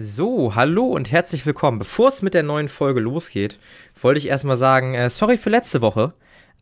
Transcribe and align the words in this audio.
So, 0.00 0.54
hallo 0.54 0.84
und 0.84 1.10
herzlich 1.10 1.44
willkommen. 1.44 1.80
Bevor 1.80 2.06
es 2.06 2.22
mit 2.22 2.32
der 2.32 2.44
neuen 2.44 2.68
Folge 2.68 3.00
losgeht, 3.00 3.58
wollte 4.00 4.18
ich 4.18 4.28
erstmal 4.28 4.56
sagen, 4.56 4.94
äh, 4.94 5.10
sorry 5.10 5.36
für 5.36 5.50
letzte 5.50 5.80
Woche. 5.80 6.12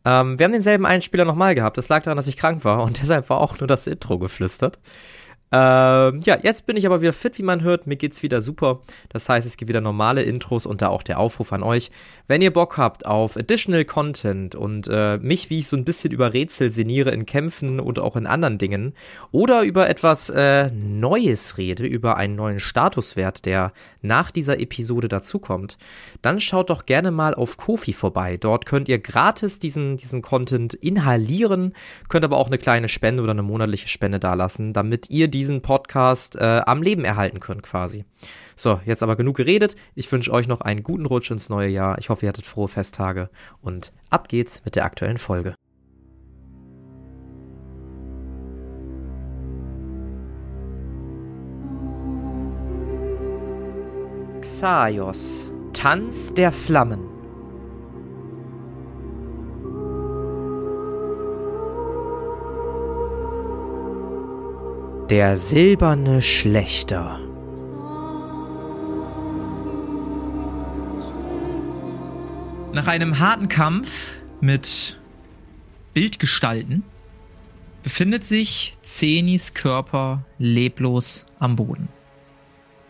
Ähm, 0.05 0.39
wir 0.39 0.45
haben 0.45 0.53
denselben 0.53 0.87
Einspieler 0.87 1.23
nochmal 1.23 1.53
gehabt. 1.53 1.77
Das 1.77 1.87
lag 1.87 2.01
daran, 2.01 2.17
dass 2.17 2.27
ich 2.27 2.35
krank 2.35 2.65
war 2.65 2.81
und 2.81 2.97
deshalb 3.01 3.29
war 3.29 3.39
auch 3.39 3.59
nur 3.59 3.67
das 3.67 3.85
Intro 3.85 4.17
geflüstert. 4.17 4.79
Ähm, 5.49 6.19
ja, 6.25 6.37
jetzt 6.43 6.65
bin 6.65 6.75
ich 6.75 6.85
aber 6.85 7.01
wieder 7.01 7.13
fit, 7.13 7.37
wie 7.37 7.43
man 7.43 7.61
hört. 7.61 7.87
Mir 7.87 7.95
geht's 7.95 8.21
wieder 8.21 8.41
super. 8.41 8.81
Das 9.09 9.29
heißt, 9.29 9.47
es 9.47 9.55
gibt 9.55 9.69
wieder 9.69 9.79
normale 9.79 10.23
Intros 10.23 10.65
und 10.65 10.81
da 10.81 10.89
auch 10.89 11.03
der 11.03 11.19
Aufruf 11.19 11.53
an 11.53 11.63
euch. 11.63 11.89
Wenn 12.27 12.41
ihr 12.41 12.51
Bock 12.51 12.77
habt 12.77 13.05
auf 13.05 13.37
Additional 13.37 13.85
Content 13.85 14.55
und 14.55 14.89
äh, 14.91 15.17
mich, 15.19 15.49
wie 15.49 15.59
ich 15.59 15.67
so 15.67 15.77
ein 15.77 15.85
bisschen 15.85 16.11
über 16.11 16.33
Rätsel 16.33 16.69
sinniere 16.69 17.11
in 17.11 17.25
Kämpfen 17.25 17.79
oder 17.79 18.03
auch 18.03 18.17
in 18.17 18.27
anderen 18.27 18.57
Dingen 18.57 18.93
oder 19.31 19.63
über 19.63 19.89
etwas 19.89 20.29
äh, 20.29 20.69
Neues 20.71 21.57
rede, 21.57 21.85
über 21.85 22.17
einen 22.17 22.35
neuen 22.35 22.59
Statuswert, 22.59 23.45
der 23.45 23.71
nach 24.01 24.31
dieser 24.31 24.59
Episode 24.59 25.07
dazukommt, 25.07 25.77
dann 26.21 26.41
schaut 26.41 26.69
doch 26.69 26.85
gerne 26.85 27.11
mal 27.11 27.33
auf 27.33 27.55
Kofi 27.55 27.93
vorbei. 27.93 28.35
Dort 28.35 28.65
könnt 28.65 28.89
ihr 28.89 28.99
gratis 28.99 29.59
diesen, 29.59 29.95
diesen 29.95 30.21
Content 30.21 30.73
inhalieren, 30.73 31.73
könnt 32.09 32.25
aber 32.25 32.37
auch 32.37 32.47
eine 32.47 32.57
kleine 32.57 32.89
Spende 32.89 33.23
oder 33.23 33.31
eine 33.31 33.43
monatliche 33.43 33.87
Spende 33.87 34.19
dalassen, 34.19 34.73
damit 34.73 35.09
ihr 35.09 35.29
die 35.29 35.36
diesen 35.37 35.61
Podcast 35.61 36.35
äh, 36.35 36.61
am 36.65 36.81
Leben 36.81 37.05
erhalten 37.05 37.39
könnt 37.39 37.61
quasi. 37.61 38.05
So, 38.55 38.79
jetzt 38.85 39.03
aber 39.03 39.15
genug 39.15 39.37
geredet. 39.37 39.75
Ich 39.93 40.11
wünsche 40.11 40.31
euch 40.33 40.47
noch 40.47 40.61
einen 40.61 40.81
guten 40.81 41.05
Rutsch 41.05 41.29
ins 41.29 41.49
neue 41.49 41.69
Jahr. 41.69 41.99
Ich 41.99 42.09
hoffe, 42.09 42.25
ihr 42.25 42.29
hattet 42.29 42.47
frohe 42.47 42.67
Festtage 42.67 43.29
und 43.61 43.93
ab 44.09 44.29
geht's 44.29 44.65
mit 44.65 44.75
der 44.75 44.85
aktuellen 44.85 45.19
Folge. 45.19 45.53
Xaios, 54.41 55.51
Tanz 55.73 56.33
der 56.33 56.51
Flammen. 56.51 57.16
Der 65.09 65.37
silberne 65.37 66.21
Schlechter. 66.21 67.21
Nach 72.73 72.87
einem 72.87 73.17
harten 73.17 73.47
Kampf 73.47 74.17
mit 74.41 74.99
Bildgestalten 75.93 76.83
befindet 77.83 78.25
sich 78.25 78.73
Zenis 78.81 79.53
Körper 79.53 80.25
leblos 80.39 81.25
am 81.39 81.55
Boden. 81.55 81.87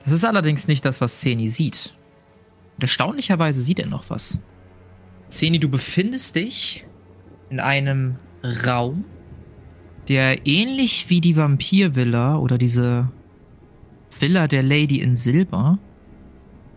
Das 0.04 0.12
ist 0.12 0.26
allerdings 0.26 0.68
nicht 0.68 0.86
das, 0.86 1.02
was 1.02 1.20
Zeni 1.20 1.50
sieht. 1.50 1.96
Und 2.78 2.84
erstaunlicherweise 2.84 3.62
sieht 3.62 3.80
er 3.80 3.88
noch 3.88 4.10
was. 4.10 4.42
Zeni, 5.30 5.60
du 5.60 5.70
befindest 5.70 6.36
dich 6.36 6.88
in 7.52 7.60
einem 7.60 8.18
Raum, 8.66 9.06
der 10.08 10.48
ähnlich 10.48 11.10
wie 11.10 11.22
die 11.22 11.36
Vampirvilla 11.36 12.38
oder 12.38 12.58
diese 12.58 13.10
Villa 14.20 14.48
der 14.48 14.64
Lady 14.64 15.00
in 15.00 15.16
Silber 15.16 15.80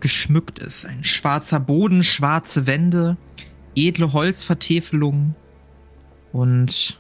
geschmückt 0.01 0.59
ist. 0.59 0.85
Ein 0.85 1.05
schwarzer 1.05 1.61
Boden, 1.61 2.03
schwarze 2.03 2.67
Wände, 2.67 3.17
edle 3.77 4.13
Holzvertäfelungen 4.13 5.35
und 6.33 6.99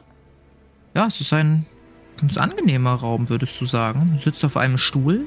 ja, 0.95 1.06
es 1.06 1.20
ist 1.20 1.33
ein 1.33 1.67
ganz 2.20 2.36
angenehmer 2.36 2.95
Raum, 2.95 3.28
würdest 3.28 3.61
du 3.61 3.64
sagen. 3.64 4.11
Du 4.12 4.17
sitzt 4.17 4.45
auf 4.45 4.56
einem 4.56 4.78
Stuhl. 4.78 5.27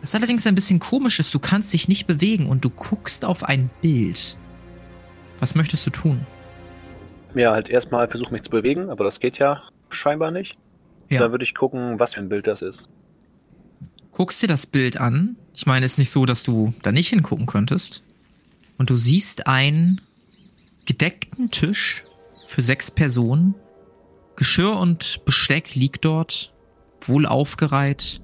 Was 0.00 0.14
allerdings 0.14 0.46
ein 0.46 0.54
bisschen 0.54 0.78
komisch 0.78 1.18
ist, 1.20 1.32
du 1.34 1.38
kannst 1.38 1.72
dich 1.72 1.88
nicht 1.88 2.06
bewegen 2.06 2.46
und 2.46 2.64
du 2.64 2.70
guckst 2.70 3.24
auf 3.24 3.44
ein 3.44 3.70
Bild. 3.80 4.36
Was 5.38 5.54
möchtest 5.54 5.86
du 5.86 5.90
tun? 5.90 6.26
Ja, 7.34 7.52
halt 7.52 7.68
erstmal 7.68 8.08
versuche 8.08 8.32
mich 8.32 8.42
zu 8.42 8.50
bewegen, 8.50 8.90
aber 8.90 9.04
das 9.04 9.20
geht 9.20 9.38
ja 9.38 9.62
scheinbar 9.90 10.30
nicht. 10.30 10.56
Ja. 11.08 11.20
Dann 11.20 11.30
würde 11.30 11.44
ich 11.44 11.54
gucken, 11.54 11.98
was 11.98 12.14
für 12.14 12.20
ein 12.20 12.28
Bild 12.28 12.46
das 12.46 12.62
ist. 12.62 12.88
Guckst 14.12 14.42
dir 14.42 14.48
das 14.48 14.66
Bild 14.66 14.98
an. 14.98 15.36
Ich 15.54 15.66
meine, 15.66 15.86
es 15.86 15.92
ist 15.92 15.98
nicht 15.98 16.10
so, 16.10 16.26
dass 16.26 16.42
du 16.42 16.74
da 16.82 16.90
nicht 16.90 17.08
hingucken 17.08 17.46
könntest. 17.46 18.02
Und 18.78 18.90
du 18.90 18.96
siehst 18.96 19.46
einen 19.46 20.00
gedeckten 20.86 21.50
Tisch 21.50 22.04
für 22.46 22.62
sechs 22.62 22.90
Personen. 22.90 23.54
Geschirr 24.36 24.76
und 24.76 25.24
Besteck 25.24 25.74
liegt 25.74 26.04
dort, 26.04 26.52
wohl 27.02 27.26
aufgereiht. 27.26 28.20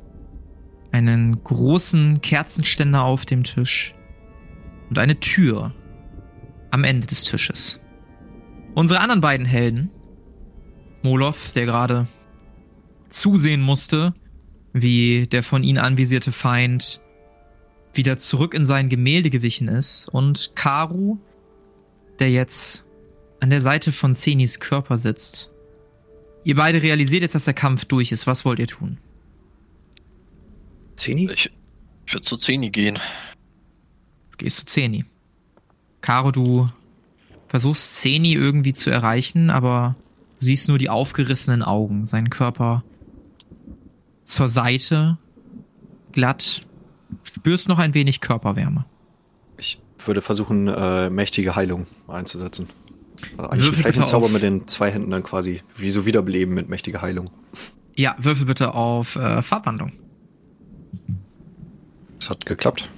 Einen 0.92 1.42
großen 1.42 2.20
Kerzenständer 2.20 3.02
auf 3.02 3.24
dem 3.24 3.44
Tisch. 3.44 3.94
Und 4.88 4.98
eine 4.98 5.20
Tür 5.20 5.72
am 6.70 6.84
Ende 6.84 7.06
des 7.06 7.24
Tisches. 7.24 7.80
Unsere 8.74 9.00
anderen 9.00 9.20
beiden 9.20 9.46
Helden 9.46 9.90
Molov, 11.02 11.52
der 11.52 11.66
gerade 11.66 12.06
zusehen 13.10 13.60
musste, 13.60 14.14
wie 14.72 15.26
der 15.26 15.42
von 15.42 15.64
ihnen 15.64 15.78
anvisierte 15.78 16.32
Feind 16.32 17.00
wieder 17.92 18.18
zurück 18.18 18.54
in 18.54 18.66
sein 18.66 18.88
Gemälde 18.88 19.30
gewichen 19.30 19.68
ist 19.68 20.08
und 20.08 20.52
Karu, 20.54 21.18
der 22.18 22.30
jetzt 22.30 22.84
an 23.40 23.50
der 23.50 23.60
Seite 23.60 23.92
von 23.92 24.14
Zenis 24.14 24.60
Körper 24.60 24.96
sitzt. 24.96 25.50
Ihr 26.44 26.56
beide 26.56 26.82
realisiert 26.82 27.22
jetzt, 27.22 27.34
dass 27.34 27.44
der 27.44 27.54
Kampf 27.54 27.84
durch 27.84 28.12
ist. 28.12 28.26
Was 28.26 28.44
wollt 28.44 28.58
ihr 28.58 28.66
tun? 28.66 28.98
Zeni? 30.96 31.30
Ich, 31.30 31.50
ich 32.06 32.14
würde 32.14 32.24
zu 32.24 32.36
Zeni 32.36 32.70
gehen. 32.70 32.98
Du 34.32 34.36
gehst 34.38 34.58
zu 34.58 34.66
Zeni. 34.66 35.04
Caro, 36.00 36.30
du 36.30 36.66
versuchst 37.46 37.98
Zeni 38.00 38.32
irgendwie 38.32 38.72
zu 38.72 38.90
erreichen, 38.90 39.50
aber 39.50 39.96
Du 40.42 40.46
siehst 40.46 40.66
nur 40.66 40.76
die 40.76 40.90
aufgerissenen 40.90 41.62
Augen, 41.62 42.04
seinen 42.04 42.28
Körper 42.28 42.82
zur 44.24 44.48
Seite, 44.48 45.16
glatt. 46.10 46.66
Spürst 47.22 47.68
noch 47.68 47.78
ein 47.78 47.94
wenig 47.94 48.20
Körperwärme. 48.20 48.84
Ich 49.56 49.80
würde 50.04 50.20
versuchen, 50.20 50.66
äh, 50.66 51.10
mächtige 51.10 51.54
Heilung 51.54 51.86
einzusetzen. 52.08 52.68
Also 53.36 53.50
eigentlich 53.50 53.70
vielleicht 53.70 53.98
den 53.98 54.04
Zauber 54.04 54.28
mit 54.30 54.42
den 54.42 54.66
zwei 54.66 54.90
Händen 54.90 55.12
dann 55.12 55.22
quasi 55.22 55.62
wie 55.76 55.92
so 55.92 56.06
wiederbeleben 56.06 56.56
mit 56.56 56.68
mächtiger 56.68 57.02
Heilung. 57.02 57.30
Ja, 57.94 58.16
würfel 58.18 58.46
bitte 58.46 58.74
auf 58.74 59.14
äh, 59.14 59.42
Farbwandlung. 59.42 59.92
Es 62.18 62.28
hat 62.28 62.46
geklappt. 62.46 62.90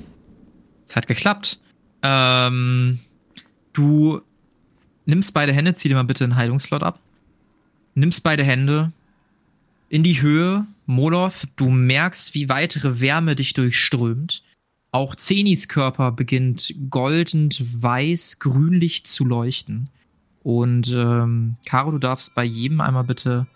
Es 0.89 0.97
hat 0.97 1.07
geklappt. 1.07 1.61
Ähm, 2.01 3.01
du 3.75 4.23
nimmst 5.05 5.35
beide 5.35 5.53
Hände, 5.53 5.75
zieh 5.75 5.91
dir 5.91 5.95
mal 5.95 6.05
bitte 6.05 6.25
einen 6.25 6.37
Heilungslot 6.37 6.83
ab 6.83 7.01
nimmst 7.95 8.23
beide 8.23 8.45
Hände 8.45 8.93
in 9.89 10.03
die 10.03 10.21
Höhe. 10.21 10.67
Moloth, 10.87 11.49
du 11.57 11.71
merkst, 11.71 12.35
wie 12.35 12.49
weitere 12.49 13.01
Wärme 13.01 13.35
dich 13.37 13.55
durchströmt. 13.55 14.43
Auch 14.91 15.15
Zenis 15.15 15.69
Körper 15.69 16.13
beginnt 16.13 16.75
goldend 16.91 17.63
weiß, 17.83 18.39
grünlich 18.39 19.07
zu 19.07 19.25
leuchten. 19.25 19.89
Und 20.43 20.93
ähm, 20.93 21.57
Caro, 21.65 21.91
du 21.91 21.99
darfst 21.99 22.35
bei 22.35 22.45
jedem 22.45 22.81
einmal 22.81 23.05
bitte 23.05 23.47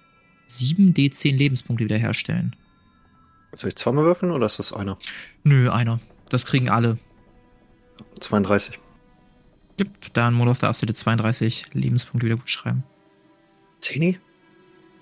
7 0.46 0.94
D10 0.94 1.36
Lebenspunkte 1.36 1.84
wiederherstellen. 1.84 2.56
Soll 3.52 3.68
ich 3.68 3.76
zweimal 3.76 4.04
würfeln 4.04 4.32
oder 4.32 4.46
ist 4.46 4.58
das 4.58 4.72
einer? 4.72 4.96
Nö, 5.44 5.70
einer. 5.70 6.00
Das 6.28 6.46
kriegen 6.46 6.70
alle. 6.70 6.98
32. 8.20 8.78
Yep, 9.80 10.12
dann 10.14 10.34
Moloth 10.34 10.62
darfst 10.62 10.82
du 10.82 10.86
dir 10.86 10.94
32 10.94 11.74
Lebenspunkte 11.74 12.26
wieder 12.26 12.36
gut 12.36 12.50
schreiben. 12.50 12.82
Zeni? 13.80 14.18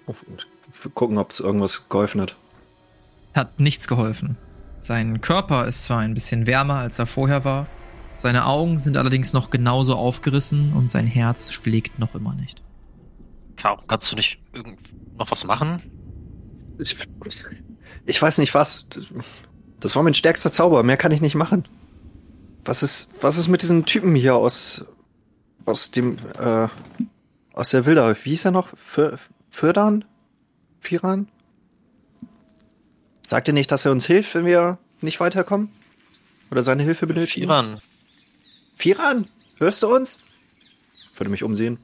Und 0.06 0.46
gucken, 0.94 1.18
ob 1.18 1.30
es 1.30 1.40
irgendwas 1.40 1.88
geholfen 1.88 2.20
hat. 2.20 2.36
Hat 3.34 3.60
nichts 3.60 3.88
geholfen. 3.88 4.36
Sein 4.80 5.20
Körper 5.20 5.66
ist 5.66 5.84
zwar 5.84 5.98
ein 5.98 6.14
bisschen 6.14 6.47
wärmer, 6.47 6.76
als 6.76 6.98
er 6.98 7.06
vorher 7.06 7.44
war, 7.44 7.66
seine 8.16 8.47
Augen 8.47 8.78
sind 8.78 8.97
allerdings 8.97 9.32
noch 9.34 9.50
genauso 9.50 9.94
aufgerissen 9.94 10.72
und 10.72 10.88
sein 10.88 11.06
Herz 11.06 11.53
schlägt 11.53 11.98
noch 11.98 12.14
immer 12.14 12.34
nicht. 12.34 12.62
Caro, 13.56 13.82
kannst 13.86 14.10
du 14.10 14.16
nicht 14.16 14.41
noch 15.18 15.30
was 15.30 15.44
machen? 15.44 15.82
Ich, 16.78 16.97
ich 18.06 18.22
weiß 18.22 18.38
nicht 18.38 18.54
was. 18.54 18.88
Das 19.80 19.97
war 19.97 20.02
mein 20.02 20.14
stärkster 20.14 20.50
Zauber. 20.50 20.82
Mehr 20.82 20.97
kann 20.97 21.12
ich 21.12 21.20
nicht 21.20 21.34
machen. 21.34 21.66
Was 22.64 22.82
ist, 22.82 23.10
was 23.20 23.36
ist 23.36 23.48
mit 23.48 23.62
diesem 23.62 23.84
Typen 23.84 24.14
hier 24.14 24.34
aus, 24.34 24.84
aus 25.66 25.91
dem, 25.91 26.16
äh, 26.38 26.68
aus 27.52 27.70
der 27.70 27.84
Wilder? 27.84 28.16
Wie 28.22 28.30
hieß 28.30 28.47
er 28.47 28.50
noch? 28.50 28.68
Für, 28.76 29.18
Firdan? 29.56 30.04
Firan? 30.80 31.28
Sagt 33.26 33.48
ihr 33.48 33.54
nicht, 33.54 33.72
dass 33.72 33.86
er 33.86 33.91
uns 33.92 34.04
hilft, 34.04 34.34
wenn 34.34 34.44
wir 34.44 34.76
nicht 35.00 35.18
weiterkommen? 35.18 35.70
Oder 36.50 36.62
seine 36.62 36.82
Hilfe 36.82 37.06
benötigen? 37.06 37.47
Firan. 37.47 37.78
Firan? 38.76 39.28
Hörst 39.56 39.82
du 39.82 39.86
uns? 39.88 40.20
Ich 41.10 41.18
würde 41.18 41.30
mich 41.30 41.42
umsehen. 41.42 41.78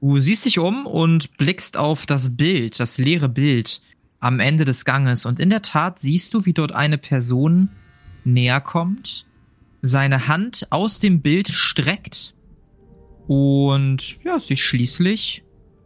Du 0.00 0.18
siehst 0.18 0.44
dich 0.44 0.58
um 0.58 0.84
und 0.86 1.36
blickst 1.36 1.76
auf 1.76 2.04
das 2.04 2.36
Bild, 2.36 2.80
das 2.80 2.98
leere 2.98 3.28
Bild 3.28 3.80
am 4.18 4.40
Ende 4.40 4.64
des 4.64 4.84
Ganges. 4.84 5.24
Und 5.24 5.38
in 5.38 5.50
der 5.50 5.62
Tat 5.62 6.00
siehst 6.00 6.34
du, 6.34 6.46
wie 6.46 6.52
dort 6.52 6.72
eine 6.72 6.98
Person 6.98 7.68
näher 8.24 8.60
kommt, 8.60 9.24
seine 9.82 10.26
Hand 10.26 10.66
aus 10.70 10.98
dem 10.98 11.22
Bild 11.22 11.48
streckt 11.48 12.34
und 13.28 14.18
ja, 14.24 14.40
sich 14.40 14.64
schließlich 14.64 15.44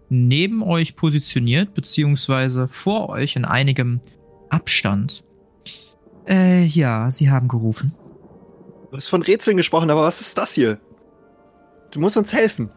neben 0.08 0.62
euch 0.62 0.96
positioniert, 0.96 1.74
beziehungsweise 1.74 2.68
vor 2.68 3.08
euch 3.08 3.36
in 3.36 3.44
einigem 3.44 4.00
Abstand. 4.48 5.24
Äh, 6.28 6.64
ja, 6.64 7.10
Sie 7.10 7.30
haben 7.30 7.48
gerufen. 7.48 7.94
Du 8.90 8.96
hast 8.96 9.08
von 9.08 9.22
Rätseln 9.22 9.56
gesprochen, 9.56 9.90
aber 9.90 10.02
was 10.02 10.20
ist 10.20 10.38
das 10.38 10.52
hier? 10.52 10.80
Du 11.90 12.00
musst 12.00 12.16
uns 12.16 12.32
helfen. 12.32 12.70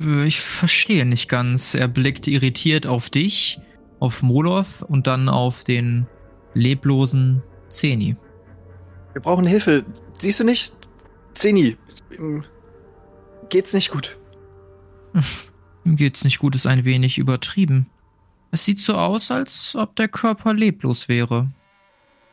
Äh, 0.00 0.26
ich 0.26 0.40
verstehe 0.40 1.04
nicht 1.04 1.28
ganz. 1.28 1.74
Er 1.74 1.88
blickt 1.88 2.26
irritiert 2.26 2.86
auf 2.86 3.10
dich, 3.10 3.60
auf 4.00 4.22
Moloth 4.22 4.82
und 4.82 5.06
dann 5.06 5.28
auf 5.28 5.64
den 5.64 6.06
leblosen 6.54 7.42
Zeni. 7.68 8.16
Wir 9.12 9.22
brauchen 9.22 9.46
Hilfe. 9.46 9.84
Siehst 10.18 10.40
du 10.40 10.44
nicht? 10.44 10.74
Zeni, 11.34 11.76
geht's 13.48 13.72
nicht 13.72 13.90
gut. 13.90 14.18
Ihm 15.88 15.96
geht's 15.96 16.22
nicht 16.22 16.38
gut, 16.38 16.54
ist 16.54 16.66
ein 16.66 16.84
wenig 16.84 17.16
übertrieben. 17.16 17.86
Es 18.50 18.66
sieht 18.66 18.78
so 18.78 18.94
aus, 18.94 19.30
als 19.30 19.74
ob 19.74 19.96
der 19.96 20.08
Körper 20.08 20.52
leblos 20.52 21.08
wäre. 21.08 21.50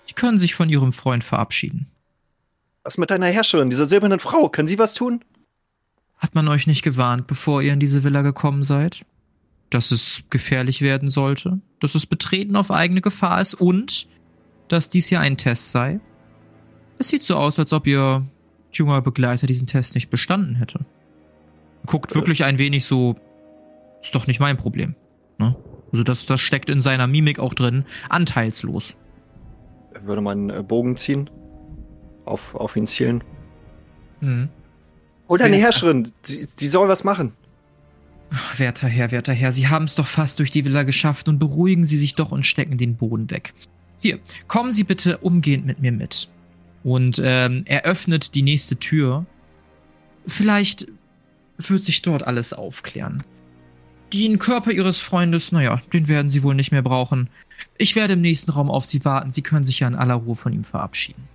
Sie 0.08 0.14
können 0.14 0.38
sich 0.38 0.56
von 0.56 0.68
Ihrem 0.68 0.92
Freund 0.92 1.24
verabschieden. 1.24 1.88
Was 2.84 2.98
mit 2.98 3.12
deiner 3.12 3.28
Herrscherin, 3.28 3.70
dieser 3.70 3.86
silbernen 3.86 4.20
Frau? 4.20 4.50
Kann 4.50 4.68
sie 4.68 4.78
was 4.78 4.94
tun? 4.94 5.24
Hat 6.18 6.36
man 6.36 6.50
euch 6.50 6.68
nicht 6.68 6.84
gewarnt, 6.84 7.28
bevor 7.28 7.62
ihr 7.62 7.72
in 7.72 7.80
diese 7.80 8.04
Villa 8.04 8.24
gekommen 8.24 8.64
seid? 8.64 9.06
Dass 9.70 9.92
es 9.92 10.24
gefährlich 10.30 10.82
werden 10.82 11.10
sollte? 11.10 11.62
Dass 11.80 11.96
es 11.96 12.06
Betreten 12.06 12.58
auf 12.58 12.72
eigene 12.72 13.00
Gefahr 13.00 13.40
ist 13.40 13.54
und 13.54 14.10
dass 14.68 14.90
dies 14.90 15.08
hier 15.08 15.22
ein 15.22 15.38
Test 15.38 15.72
sei? 15.72 16.02
Es 17.00 17.08
sieht 17.08 17.24
so 17.24 17.38
aus, 17.38 17.58
als 17.58 17.72
ob 17.72 17.88
ihr 17.88 18.28
junger 18.74 19.02
Begleiter 19.02 19.48
diesen 19.48 19.66
Test 19.66 19.96
nicht 19.96 20.10
bestanden 20.10 20.56
hätte. 20.56 20.82
Guckt 21.86 22.12
äh. 22.12 22.16
wirklich 22.16 22.44
ein 22.44 22.58
wenig 22.58 22.84
so, 22.84 23.16
ist 24.06 24.16
doch 24.16 24.28
nicht 24.28 24.40
mein 24.40 24.58
Problem. 24.58 24.96
Ne? 25.38 25.56
Also 25.92 26.04
das, 26.04 26.26
das 26.26 26.42
steckt 26.42 26.70
in 26.70 26.82
seiner 26.82 27.08
Mimik 27.08 27.40
auch 27.40 27.54
drin, 27.54 27.86
anteilslos. 28.10 28.96
Würde 30.02 30.22
man 30.22 30.52
einen 30.52 30.68
Bogen 30.68 30.98
ziehen, 30.98 31.30
auf, 32.26 32.56
auf 32.56 32.76
ihn 32.76 32.88
zielen. 32.88 33.24
Mhm. 34.22 34.50
Oder 35.28 35.46
eine 35.46 35.58
Herrscherin, 35.58 36.12
sie, 36.22 36.48
sie 36.56 36.68
soll 36.68 36.88
was 36.88 37.04
machen. 37.04 37.34
Ach, 38.32 38.60
werter 38.60 38.88
Herr, 38.88 39.12
werter 39.12 39.34
Herr, 39.34 39.52
Sie 39.52 39.68
haben 39.68 39.86
es 39.86 39.96
doch 39.96 40.08
fast 40.08 40.40
durch 40.40 40.52
die 40.52 40.66
Villa 40.66 40.84
geschafft 40.84 41.28
und 41.30 41.40
beruhigen 41.40 41.86
Sie 41.86 41.98
sich 41.98 42.16
doch 42.16 42.32
und 42.32 42.46
stecken 42.46 42.78
den 42.78 42.96
Boden 42.96 43.30
weg. 43.32 43.54
Hier, 44.00 44.20
kommen 44.48 44.72
Sie 44.72 44.84
bitte 44.84 45.20
umgehend 45.20 45.66
mit 45.66 45.80
mir 45.80 45.92
mit. 45.92 46.30
Und 46.84 47.22
ähm, 47.24 47.64
er 47.66 47.86
öffnet 47.86 48.36
die 48.36 48.42
nächste 48.42 48.78
Tür. 48.78 49.26
Vielleicht 50.28 50.88
wird 51.58 51.86
sich 51.86 52.02
dort 52.02 52.24
alles 52.24 52.54
aufklären. 52.54 53.24
Den 54.14 54.40
Körper 54.40 54.72
Ihres 54.72 55.00
Freundes, 55.00 55.52
naja, 55.52 55.82
den 55.92 56.08
werden 56.08 56.30
Sie 56.30 56.44
wohl 56.44 56.56
nicht 56.56 56.72
mehr 56.72 56.82
brauchen. 56.82 57.30
Ich 57.78 57.96
werde 57.96 58.14
im 58.14 58.22
nächsten 58.22 58.52
Raum 58.52 58.70
auf 58.70 58.86
Sie 58.86 59.04
warten. 59.04 59.32
Sie 59.32 59.42
können 59.42 59.64
sich 59.64 59.80
ja 59.80 59.88
in 59.88 59.96
aller 59.96 60.16
Ruhe 60.16 60.36
von 60.36 60.54
ihm 60.54 60.64
verabschieden. 60.64 61.28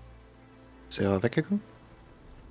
Ist 0.89 0.99
er 0.99 1.23
weggegangen? 1.23 1.61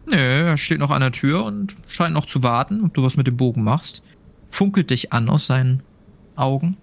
Nö, 0.06 0.18
er 0.18 0.58
steht 0.58 0.80
noch 0.80 0.92
an 0.92 1.02
der 1.02 1.12
Tür 1.12 1.44
und 1.44 1.76
scheint 1.88 2.14
noch 2.14 2.26
zu 2.26 2.44
warten, 2.44 2.84
ob 2.84 2.94
du 2.94 3.04
was 3.04 3.16
mit 3.16 3.28
dem 3.28 3.38
Bogen 3.38 3.64
machst. 3.64 4.02
Funkelt 4.50 4.90
dich 4.90 5.14
an 5.14 5.30
aus 5.30 5.46
seinen 5.46 5.84
Augen. 6.36 6.78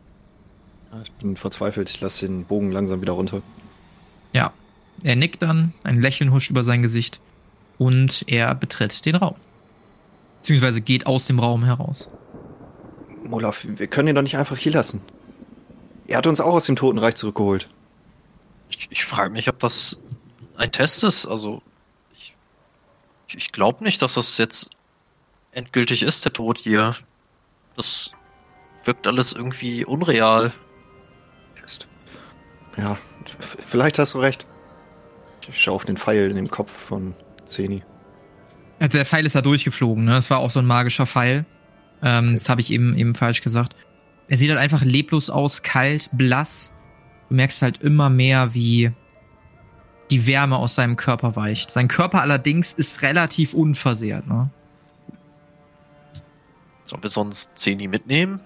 Ja, 0.93 1.03
ich 1.03 1.13
bin 1.13 1.37
verzweifelt. 1.37 1.91
Ich 1.91 2.01
lasse 2.01 2.27
den 2.27 2.45
Bogen 2.45 2.71
langsam 2.71 3.01
wieder 3.01 3.13
runter. 3.13 3.43
Ja, 4.33 4.53
er 5.03 5.17
nickt 5.17 5.43
dann, 5.43 5.73
ein 5.83 6.01
Lächeln 6.01 6.33
huscht 6.33 6.51
über 6.51 6.63
sein 6.63 6.83
Gesicht 6.83 7.21
und 7.79 8.25
er 8.29 8.55
betritt 8.55 9.05
den 9.05 9.17
Raum. 9.17 9.37
Beziehungsweise 10.39 10.81
geht 10.81 11.07
aus 11.07 11.27
dem 11.27 11.39
Raum 11.39 11.65
heraus. 11.65 12.11
Molaf, 13.31 13.67
wir 13.67 13.87
können 13.87 14.09
ihn 14.09 14.15
doch 14.15 14.23
nicht 14.23 14.37
einfach 14.37 14.57
hier 14.57 14.73
lassen. 14.73 15.03
Er 16.07 16.19
hat 16.19 16.27
uns 16.27 16.41
auch 16.41 16.55
aus 16.55 16.67
dem 16.67 16.77
Totenreich 16.77 17.17
zurückgeholt. 17.17 17.69
Ich, 18.69 18.89
ich 18.91 19.05
frage 19.05 19.31
mich, 19.31 19.49
ob 19.49 19.59
das 19.59 20.01
ein 20.57 20.73
Test 20.73 21.05
ist. 21.05 21.27
Also, 21.27 21.63
ich, 22.15 22.35
ich 23.35 23.53
glaube 23.53 23.85
nicht, 23.85 24.03
dass 24.03 24.15
das 24.15 24.39
jetzt 24.39 24.71
endgültig 25.53 26.03
ist, 26.03 26.25
der 26.25 26.33
Tod 26.33 26.59
hier. 26.59 26.95
Das 27.77 28.11
wirkt 28.85 29.07
alles 29.07 29.33
irgendwie 29.33 29.85
unreal. 29.85 30.53
Ja, 32.77 32.99
vielleicht 33.69 33.99
hast 33.99 34.15
du 34.15 34.19
recht. 34.19 34.47
Ich 35.49 35.63
schaue 35.63 35.77
auf 35.77 35.85
den 35.85 35.97
Pfeil 35.97 36.31
in 36.31 36.37
dem 36.37 36.51
Kopf 36.51 36.73
von 36.73 37.15
Zeni. 37.45 37.83
Also 38.79 38.99
der 38.99 39.07
Pfeil 39.07 39.25
ist 39.25 39.35
da 39.35 39.41
durchgeflogen, 39.41 40.05
ne? 40.05 40.13
Das 40.13 40.29
war 40.29 40.39
auch 40.39 40.51
so 40.51 40.59
ein 40.59 40.67
magischer 40.67 41.07
Pfeil. 41.07 41.47
Ähm, 42.03 42.25
okay. 42.25 42.33
Das 42.35 42.49
habe 42.49 42.61
ich 42.61 42.71
eben, 42.71 42.97
eben 42.97 43.15
falsch 43.15 43.43
gesagt. 43.43 43.77
Er 44.29 44.37
sieht 44.37 44.51
halt 44.51 44.59
einfach 44.59 44.83
leblos 44.83 45.31
aus, 45.31 45.63
kalt, 45.63 46.11
blass. 46.13 46.75
Du 47.29 47.35
merkst 47.35 47.63
halt 47.63 47.83
immer 47.83 48.11
mehr, 48.11 48.55
wie 48.55 48.93
die 50.11 50.27
Wärme 50.27 50.57
aus 50.57 50.75
seinem 50.75 50.97
Körper 50.97 51.37
weicht. 51.37 51.71
Sein 51.71 51.89
Körper 51.89 52.21
allerdings 52.21 52.73
ist 52.73 53.03
relativ 53.03 53.55
unversehrt, 53.55 54.27
ne? 54.27 54.51
Sollen 56.85 57.03
wir 57.03 57.11
sonst 57.11 57.59
Zeni 57.59 57.89
mitnehmen? 57.89 58.41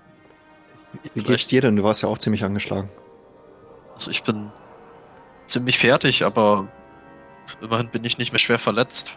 Wie 1.14 1.23
geht's 1.23 1.49
dir 1.49 1.61
denn? 1.61 1.76
Du 1.76 1.82
warst 1.82 2.02
ja 2.02 2.08
auch 2.08 2.19
ziemlich 2.19 2.43
angeschlagen. 2.43 2.88
Also 3.93 4.11
ich 4.11 4.23
bin 4.23 4.50
ziemlich 5.47 5.79
fertig, 5.79 6.25
aber 6.25 6.69
immerhin 7.61 7.88
bin 7.91 8.05
ich 8.05 8.17
nicht 8.17 8.32
mehr 8.32 8.38
schwer 8.38 8.58
verletzt. 8.58 9.17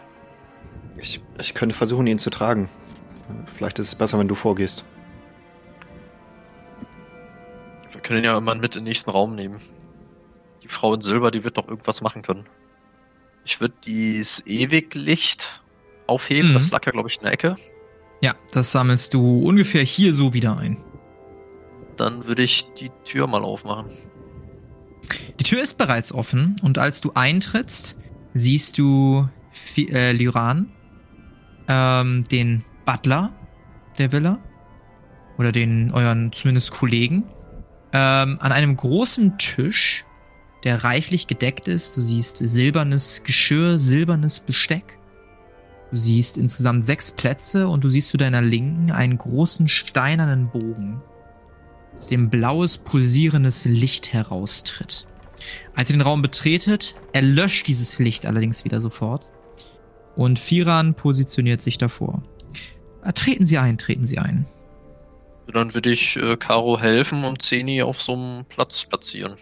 Ich, 0.98 1.22
ich 1.40 1.54
könnte 1.54 1.74
versuchen, 1.74 2.06
ihn 2.06 2.18
zu 2.18 2.30
tragen. 2.30 2.68
Vielleicht 3.56 3.78
ist 3.78 3.88
es 3.88 3.94
besser, 3.94 4.18
wenn 4.18 4.28
du 4.28 4.34
vorgehst. 4.34 4.84
Wir 7.90 8.00
können 8.00 8.24
ja 8.24 8.36
immer 8.36 8.54
mit 8.54 8.76
in 8.76 8.80
den 8.80 8.84
nächsten 8.84 9.10
Raum 9.10 9.34
nehmen. 9.34 9.60
Die 10.62 10.68
Frau 10.68 10.94
in 10.94 11.00
Silber, 11.00 11.30
die 11.30 11.44
wird 11.44 11.58
doch 11.58 11.68
irgendwas 11.68 12.00
machen 12.00 12.22
können. 12.22 12.46
Ich 13.44 13.60
würde 13.60 13.74
dieses 13.84 14.46
Ewiglicht 14.46 15.62
aufheben. 16.06 16.50
Mhm. 16.50 16.54
Das 16.54 16.70
lag 16.70 16.84
ja, 16.84 16.92
glaube 16.92 17.08
ich, 17.08 17.16
in 17.16 17.22
der 17.22 17.32
Ecke. 17.32 17.54
Ja, 18.20 18.34
das 18.52 18.72
sammelst 18.72 19.14
du 19.14 19.46
ungefähr 19.46 19.82
hier 19.82 20.14
so 20.14 20.32
wieder 20.34 20.56
ein. 20.56 20.78
Dann 21.96 22.26
würde 22.26 22.42
ich 22.42 22.72
die 22.74 22.90
Tür 23.04 23.26
mal 23.26 23.44
aufmachen. 23.44 23.86
Die 25.38 25.44
Tür 25.44 25.62
ist 25.62 25.76
bereits 25.76 26.12
offen 26.12 26.56
und 26.62 26.78
als 26.78 27.00
du 27.00 27.12
eintrittst, 27.14 27.98
siehst 28.32 28.78
du 28.78 29.28
F 29.52 29.76
äh, 29.76 30.12
Liran, 30.12 30.72
ähm, 31.68 32.24
den 32.24 32.64
Butler 32.84 33.32
der 33.98 34.12
Villa 34.12 34.38
oder 35.38 35.52
den 35.52 35.92
euren 35.92 36.32
zumindest 36.32 36.70
Kollegen 36.70 37.24
ähm, 37.92 38.38
an 38.40 38.52
einem 38.52 38.76
großen 38.76 39.38
Tisch, 39.38 40.04
der 40.64 40.84
reichlich 40.84 41.26
gedeckt 41.26 41.68
ist. 41.68 41.96
Du 41.96 42.00
siehst 42.00 42.38
silbernes 42.38 43.22
Geschirr, 43.22 43.78
silbernes 43.78 44.40
Besteck. 44.40 44.98
Du 45.90 45.96
siehst 45.96 46.36
insgesamt 46.36 46.84
sechs 46.84 47.12
Plätze 47.12 47.68
und 47.68 47.84
du 47.84 47.88
siehst 47.88 48.08
zu 48.08 48.16
deiner 48.16 48.42
Linken 48.42 48.90
einen 48.90 49.16
großen 49.16 49.68
steinernen 49.68 50.50
Bogen, 50.50 51.00
aus 51.96 52.08
dem 52.08 52.30
blaues, 52.30 52.78
pulsierendes 52.78 53.64
Licht 53.64 54.12
heraustritt. 54.12 55.06
Als 55.74 55.90
ihr 55.90 55.96
den 55.96 56.02
Raum 56.02 56.22
betretet, 56.22 56.96
erlöscht 57.12 57.68
dieses 57.68 58.00
Licht 58.00 58.26
allerdings 58.26 58.64
wieder 58.64 58.80
sofort. 58.80 59.28
Und 60.16 60.38
Firan 60.38 60.94
positioniert 60.94 61.62
sich 61.62 61.78
davor. 61.78 62.22
Äh, 63.04 63.12
treten 63.12 63.46
Sie 63.46 63.58
ein, 63.58 63.78
treten 63.78 64.06
Sie 64.06 64.18
ein. 64.18 64.46
Dann 65.52 65.74
würde 65.74 65.90
ich 65.90 66.16
äh, 66.16 66.36
Caro 66.36 66.80
helfen 66.80 67.24
und 67.24 67.42
Zeni 67.42 67.82
auf 67.82 68.00
so 68.00 68.14
einem 68.14 68.44
Platz 68.46 68.86
platzieren. 68.86 69.34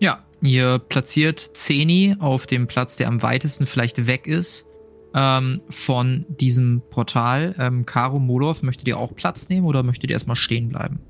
Ja, 0.00 0.24
ihr 0.42 0.78
platziert 0.78 1.40
Zeni 1.54 2.16
auf 2.18 2.46
dem 2.46 2.66
Platz, 2.66 2.96
der 2.96 3.08
am 3.08 3.22
weitesten 3.22 3.66
vielleicht 3.66 4.06
weg 4.06 4.26
ist 4.26 4.66
ähm, 5.14 5.62
von 5.70 6.26
diesem 6.28 6.82
Portal. 6.90 7.54
Ähm, 7.58 7.86
Caro 7.86 8.18
Molov, 8.18 8.62
möchtet 8.62 8.88
ihr 8.88 8.98
auch 8.98 9.14
Platz 9.14 9.48
nehmen 9.48 9.66
oder 9.66 9.82
möchtet 9.82 10.10
ihr 10.10 10.14
erstmal 10.14 10.36
stehen 10.36 10.68
bleiben? 10.68 11.00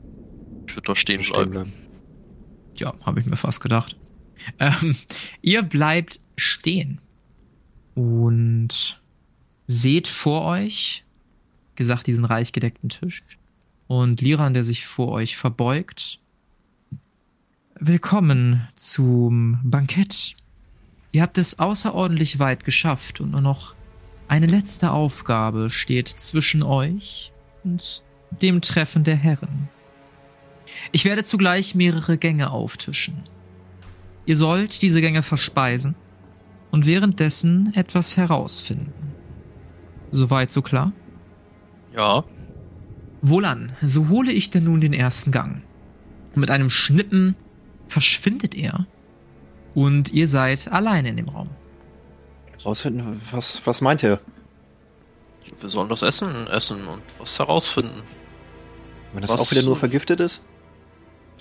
Ich 0.69 0.77
würde 0.77 0.87
doch 0.87 0.97
stehen, 0.97 1.23
stehen 1.23 1.51
bleiben. 1.51 1.73
Ja, 2.77 2.95
habe 3.03 3.21
ich 3.21 3.27
mir 3.27 3.37
fast 3.37 3.61
gedacht. 3.61 3.97
Ähm, 4.59 4.95
ihr 5.41 5.63
bleibt 5.63 6.21
stehen 6.37 7.01
und 7.95 9.01
seht 9.67 10.07
vor 10.07 10.45
euch, 10.45 11.06
gesagt, 11.77 12.07
diesen 12.07 12.25
reich 12.25 12.53
gedeckten 12.53 12.89
Tisch 12.89 13.23
und 13.87 14.21
Liran, 14.21 14.55
der 14.55 14.65
sich 14.65 14.87
vor 14.87 15.09
euch 15.09 15.37
verbeugt. 15.37 16.19
Willkommen 17.79 18.67
zum 18.75 19.61
Bankett. 19.63 20.35
Ihr 21.13 21.23
habt 21.23 21.39
es 21.39 21.59
außerordentlich 21.59 22.39
weit 22.39 22.65
geschafft 22.65 23.21
und 23.21 23.31
nur 23.31 23.41
noch 23.41 23.75
eine 24.29 24.47
letzte 24.47 24.91
Aufgabe 24.91 25.71
steht 25.71 26.09
zwischen 26.09 26.63
euch 26.63 27.33
und 27.65 28.03
dem 28.43 28.61
Treffen 28.61 29.05
der 29.05 29.17
Herren. 29.17 29.69
Ich 30.93 31.05
werde 31.05 31.25
zugleich 31.25 31.75
mehrere 31.75 32.19
Gänge 32.19 32.51
auftischen. 32.51 33.23
Ihr 34.27 34.37
sollt 34.37 34.83
diese 34.83 35.01
Gänge 35.01 35.23
verspeisen 35.23 35.95
und 36.71 36.87
währenddessen 36.87 37.73
etwas 37.75 38.17
herausfinden. 38.17 38.93
Soweit 40.11 40.51
so 40.51 40.63
klar? 40.63 40.93
Ja. 41.97 42.25
Wohlan, 43.23 43.73
so 43.83 44.09
hole 44.09 44.31
ich 44.33 44.51
denn 44.51 44.65
nun 44.65 44.81
den 44.81 44.93
ersten 44.93 45.31
Gang. 45.33 45.63
Und 46.35 46.41
mit 46.41 46.51
einem 46.51 46.71
Schnippen 46.71 47.35
verschwindet 47.89 48.55
er 48.55 48.87
und 49.75 50.13
ihr 50.13 50.29
seid 50.29 50.71
alleine 50.71 51.09
in 51.09 51.17
dem 51.17 51.29
Raum. 51.29 51.49
Rausfinden, 52.65 53.21
was, 53.31 53.63
was 53.67 53.81
meint 53.81 54.03
ihr? 54.03 54.21
Wir 55.59 55.69
sollen 55.69 55.89
das 55.89 56.03
Essen 56.03 56.47
essen 56.49 56.87
und 56.87 57.03
was 57.19 57.39
herausfinden. 57.39 58.03
Wenn 59.13 59.23
das 59.23 59.33
Was- 59.33 59.41
auch 59.41 59.51
wieder 59.51 59.63
nur 59.63 59.77
vergiftet 59.77 60.21
ist? 60.21 60.43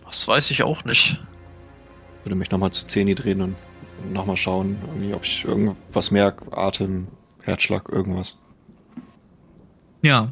Das 0.06 0.28
weiß 0.28 0.52
ich 0.52 0.62
auch 0.64 0.86
nicht. 0.86 1.14
Ich 2.20 2.26
würde 2.26 2.36
mich 2.36 2.52
nochmal 2.52 2.72
zu 2.72 2.86
Zeni 2.88 3.16
drehen 3.16 3.42
und 3.42 3.58
nochmal 4.14 4.38
schauen, 4.38 4.78
ob 5.14 5.24
ich 5.24 5.44
irgendwas 5.44 6.12
merke, 6.12 6.56
Atem, 6.56 7.08
Herzschlag, 7.44 7.90
irgendwas. 7.90 8.38
Ja. 10.02 10.32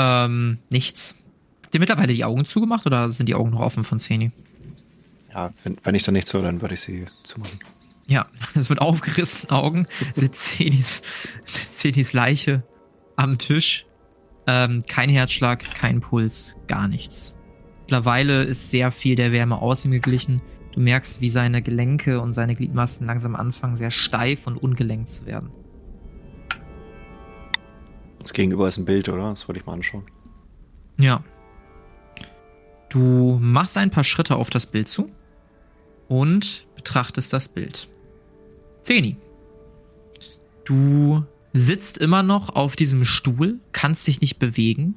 Ähm, 0.00 0.58
nichts. 0.70 1.14
Habt 1.62 1.74
ihr 1.74 1.80
mittlerweile 1.80 2.12
die 2.14 2.24
Augen 2.24 2.44
zugemacht 2.44 2.86
oder 2.86 3.10
sind 3.10 3.28
die 3.28 3.34
Augen 3.34 3.50
noch 3.50 3.60
offen 3.60 3.84
von 3.84 3.98
Zeni? 3.98 4.32
Ja, 5.32 5.52
wenn, 5.62 5.76
wenn 5.82 5.94
ich 5.94 6.02
da 6.02 6.12
nichts 6.12 6.32
höre, 6.32 6.42
dann 6.42 6.62
würde 6.62 6.74
ich 6.74 6.80
sie 6.80 7.06
zumachen. 7.22 7.60
Ja, 8.06 8.26
es 8.54 8.70
wird 8.70 8.80
aufgerissenen 8.80 9.50
Augen, 9.50 9.86
sitzt 10.14 10.56
Zenis, 10.56 11.02
sitzt 11.44 11.78
Zenis 11.78 12.12
Leiche 12.12 12.62
am 13.16 13.38
Tisch. 13.38 13.86
Ähm, 14.46 14.82
kein 14.88 15.10
Herzschlag, 15.10 15.62
kein 15.74 16.00
Puls, 16.00 16.56
gar 16.66 16.88
nichts. 16.88 17.36
Mittlerweile 17.82 18.44
ist 18.44 18.70
sehr 18.70 18.90
viel 18.90 19.14
der 19.14 19.32
Wärme 19.32 19.60
aus 19.60 19.84
ihm 19.84 19.90
geglichen. 19.90 20.40
Du 20.72 20.80
merkst, 20.80 21.20
wie 21.20 21.28
seine 21.28 21.60
Gelenke 21.60 22.20
und 22.20 22.32
seine 22.32 22.54
Gliedmaßen 22.54 23.06
langsam 23.06 23.36
anfangen, 23.36 23.76
sehr 23.76 23.90
steif 23.90 24.46
und 24.46 24.56
ungelenkt 24.56 25.10
zu 25.10 25.26
werden. 25.26 25.50
Das 28.20 28.32
Gegenüber 28.34 28.68
ist 28.68 28.76
ein 28.76 28.84
Bild, 28.84 29.08
oder? 29.08 29.30
Das 29.30 29.48
wollte 29.48 29.60
ich 29.60 29.66
mal 29.66 29.72
anschauen. 29.72 30.04
Ja. 30.98 31.24
Du 32.90 33.38
machst 33.40 33.76
ein 33.76 33.90
paar 33.90 34.04
Schritte 34.04 34.36
auf 34.36 34.50
das 34.50 34.66
Bild 34.66 34.88
zu 34.88 35.10
und 36.08 36.66
betrachtest 36.76 37.32
das 37.32 37.48
Bild. 37.48 37.88
Zeni. 38.82 39.16
Du 40.64 41.24
sitzt 41.52 41.98
immer 41.98 42.22
noch 42.22 42.50
auf 42.50 42.76
diesem 42.76 43.04
Stuhl, 43.04 43.58
kannst 43.72 44.06
dich 44.06 44.20
nicht 44.20 44.38
bewegen, 44.38 44.94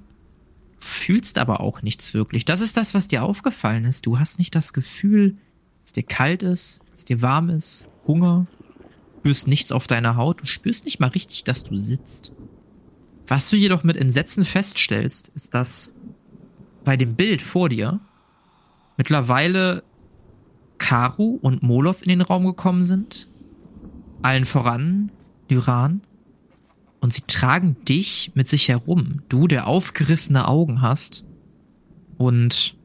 fühlst 0.77 1.37
aber 1.37 1.61
auch 1.61 1.81
nichts 1.81 2.13
wirklich. 2.13 2.45
Das 2.45 2.61
ist 2.61 2.77
das, 2.77 2.93
was 2.93 3.07
dir 3.07 3.23
aufgefallen 3.23 3.85
ist. 3.85 4.05
Du 4.05 4.19
hast 4.19 4.37
nicht 4.37 4.53
das 4.53 4.73
Gefühl, 4.73 5.37
dass 5.81 5.93
dir 5.93 6.03
kalt 6.03 6.43
ist, 6.43 6.81
dass 6.91 7.05
dir 7.05 7.21
warm 7.21 7.49
ist, 7.49 7.87
Hunger, 8.05 8.47
spürst 9.19 9.47
nichts 9.47 9.71
auf 9.71 9.87
deiner 9.87 10.17
Haut, 10.17 10.41
du 10.41 10.45
spürst 10.45 10.83
nicht 10.83 10.99
mal 10.99 11.07
richtig, 11.07 11.45
dass 11.45 11.63
du 11.63 11.77
sitzt. 11.77 12.33
Was 13.27 13.49
du 13.49 13.55
jedoch 13.55 13.83
mit 13.83 13.97
Entsetzen 13.97 14.43
feststellst, 14.43 15.29
ist, 15.29 15.53
dass 15.53 15.93
bei 16.83 16.97
dem 16.97 17.15
Bild 17.15 17.41
vor 17.41 17.69
dir 17.69 17.99
mittlerweile 18.97 19.83
Karu 20.77 21.39
und 21.41 21.63
Molov 21.63 22.01
in 22.01 22.09
den 22.09 22.21
Raum 22.21 22.45
gekommen 22.45 22.83
sind. 22.83 23.29
Allen 24.21 24.45
voran 24.45 25.11
Lyran. 25.49 26.01
Und 26.99 27.13
sie 27.13 27.23
tragen 27.27 27.75
dich 27.85 28.31
mit 28.33 28.47
sich 28.47 28.69
herum. 28.69 29.21
Du, 29.29 29.47
der 29.47 29.67
aufgerissene 29.67 30.47
Augen 30.47 30.81
hast 30.81 31.25
und 32.17 32.77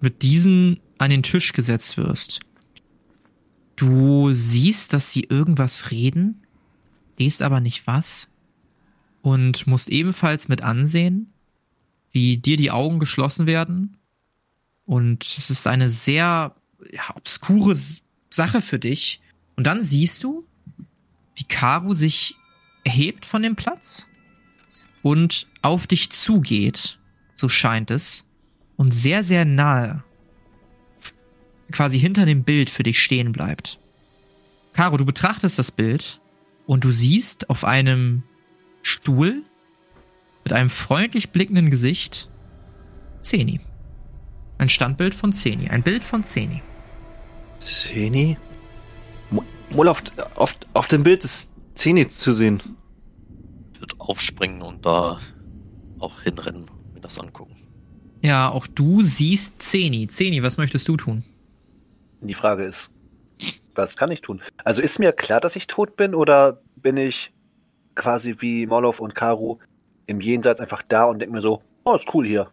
mit 0.00 0.22
diesen 0.22 0.80
an 0.98 1.10
den 1.10 1.22
Tisch 1.22 1.52
gesetzt 1.52 1.96
wirst. 1.96 2.40
Du 3.74 4.32
siehst, 4.32 4.92
dass 4.92 5.10
sie 5.10 5.24
irgendwas 5.24 5.90
reden, 5.90 6.42
liest 7.18 7.42
aber 7.42 7.60
nicht 7.60 7.86
was 7.88 8.28
und 9.24 9.66
musst 9.66 9.88
ebenfalls 9.88 10.48
mit 10.48 10.60
ansehen, 10.60 11.32
wie 12.12 12.36
dir 12.36 12.58
die 12.58 12.70
Augen 12.70 12.98
geschlossen 12.98 13.46
werden. 13.46 13.96
Und 14.84 15.24
es 15.24 15.48
ist 15.48 15.66
eine 15.66 15.88
sehr 15.88 16.54
ja, 16.92 17.16
obskure 17.16 17.74
Sache 18.28 18.60
für 18.60 18.78
dich. 18.78 19.22
Und 19.56 19.66
dann 19.66 19.80
siehst 19.80 20.22
du, 20.24 20.46
wie 21.36 21.44
Karu 21.44 21.94
sich 21.94 22.36
erhebt 22.84 23.24
von 23.24 23.42
dem 23.42 23.56
Platz 23.56 24.10
und 25.00 25.46
auf 25.62 25.86
dich 25.86 26.10
zugeht, 26.10 26.98
so 27.34 27.48
scheint 27.48 27.90
es, 27.90 28.26
und 28.76 28.92
sehr, 28.92 29.24
sehr 29.24 29.46
nahe, 29.46 30.04
quasi 31.72 31.98
hinter 31.98 32.26
dem 32.26 32.44
Bild 32.44 32.68
für 32.68 32.82
dich 32.82 33.02
stehen 33.02 33.32
bleibt. 33.32 33.78
Caro, 34.74 34.98
du 34.98 35.06
betrachtest 35.06 35.58
das 35.58 35.72
Bild 35.72 36.20
und 36.66 36.84
du 36.84 36.92
siehst 36.92 37.48
auf 37.48 37.64
einem 37.64 38.22
Stuhl 38.84 39.42
mit 40.44 40.52
einem 40.52 40.70
freundlich 40.70 41.30
blickenden 41.30 41.70
Gesicht 41.70 42.28
Zeni. 43.22 43.60
Ein 44.58 44.68
Standbild 44.68 45.14
von 45.14 45.32
Zeni, 45.32 45.68
ein 45.68 45.82
Bild 45.82 46.04
von 46.04 46.22
Zeni. 46.22 46.62
Zeni? 47.58 48.36
Mol, 49.70 49.88
auf, 49.88 50.02
auf, 50.36 50.54
auf 50.74 50.88
dem 50.88 51.02
Bild 51.02 51.24
ist 51.24 51.52
Zeni 51.74 52.06
zu 52.08 52.32
sehen. 52.32 52.62
Wird 53.80 53.98
aufspringen 53.98 54.62
und 54.62 54.86
da 54.86 55.18
auch 55.98 56.20
hinrennen, 56.20 56.66
mir 56.92 57.00
das 57.00 57.18
angucken. 57.18 57.56
Ja, 58.22 58.50
auch 58.50 58.66
du 58.66 59.02
siehst 59.02 59.60
Zeni. 59.62 60.06
Zeni, 60.06 60.42
was 60.42 60.58
möchtest 60.58 60.88
du 60.88 60.96
tun? 60.96 61.24
Die 62.20 62.34
Frage 62.34 62.64
ist, 62.64 62.90
was 63.74 63.96
kann 63.96 64.10
ich 64.10 64.20
tun? 64.20 64.40
Also 64.62 64.82
ist 64.82 64.98
mir 64.98 65.12
klar, 65.12 65.40
dass 65.40 65.56
ich 65.56 65.66
tot 65.66 65.96
bin 65.96 66.14
oder 66.14 66.60
bin 66.76 66.96
ich 66.96 67.33
quasi 67.94 68.36
wie 68.40 68.66
Molov 68.66 69.00
und 69.00 69.14
Karu 69.14 69.58
im 70.06 70.20
Jenseits 70.20 70.60
einfach 70.60 70.82
da 70.82 71.04
und 71.04 71.18
denke 71.18 71.34
mir 71.34 71.40
so, 71.40 71.62
oh, 71.84 71.94
ist 71.94 72.12
cool 72.14 72.26
hier. 72.26 72.50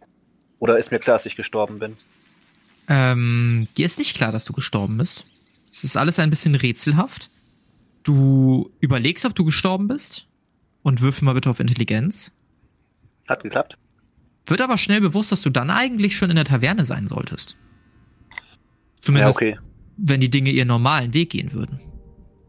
Oder 0.58 0.78
ist 0.78 0.90
mir 0.90 0.98
klar, 0.98 1.16
dass 1.16 1.26
ich 1.26 1.36
gestorben 1.36 1.78
bin? 1.78 1.96
Ähm, 2.88 3.68
dir 3.76 3.86
ist 3.86 3.98
nicht 3.98 4.16
klar, 4.16 4.32
dass 4.32 4.44
du 4.44 4.52
gestorben 4.52 4.96
bist. 4.98 5.26
Es 5.70 5.84
ist 5.84 5.96
alles 5.96 6.18
ein 6.18 6.30
bisschen 6.30 6.54
rätselhaft. 6.54 7.30
Du 8.02 8.70
überlegst, 8.80 9.24
ob 9.24 9.34
du 9.34 9.44
gestorben 9.44 9.88
bist. 9.88 10.26
Und 10.82 11.00
würfel 11.00 11.24
mal 11.24 11.34
bitte 11.34 11.48
auf 11.48 11.60
Intelligenz. 11.60 12.32
Hat 13.28 13.42
geklappt? 13.42 13.78
Wird 14.46 14.60
aber 14.60 14.78
schnell 14.78 15.00
bewusst, 15.00 15.30
dass 15.30 15.42
du 15.42 15.50
dann 15.50 15.70
eigentlich 15.70 16.16
schon 16.16 16.30
in 16.30 16.36
der 16.36 16.44
Taverne 16.44 16.84
sein 16.84 17.06
solltest. 17.06 17.56
Zumindest, 19.00 19.40
ja, 19.40 19.48
okay. 19.48 19.58
wenn 19.96 20.20
die 20.20 20.30
Dinge 20.30 20.50
ihren 20.50 20.68
normalen 20.68 21.14
Weg 21.14 21.30
gehen 21.30 21.52
würden. 21.52 21.80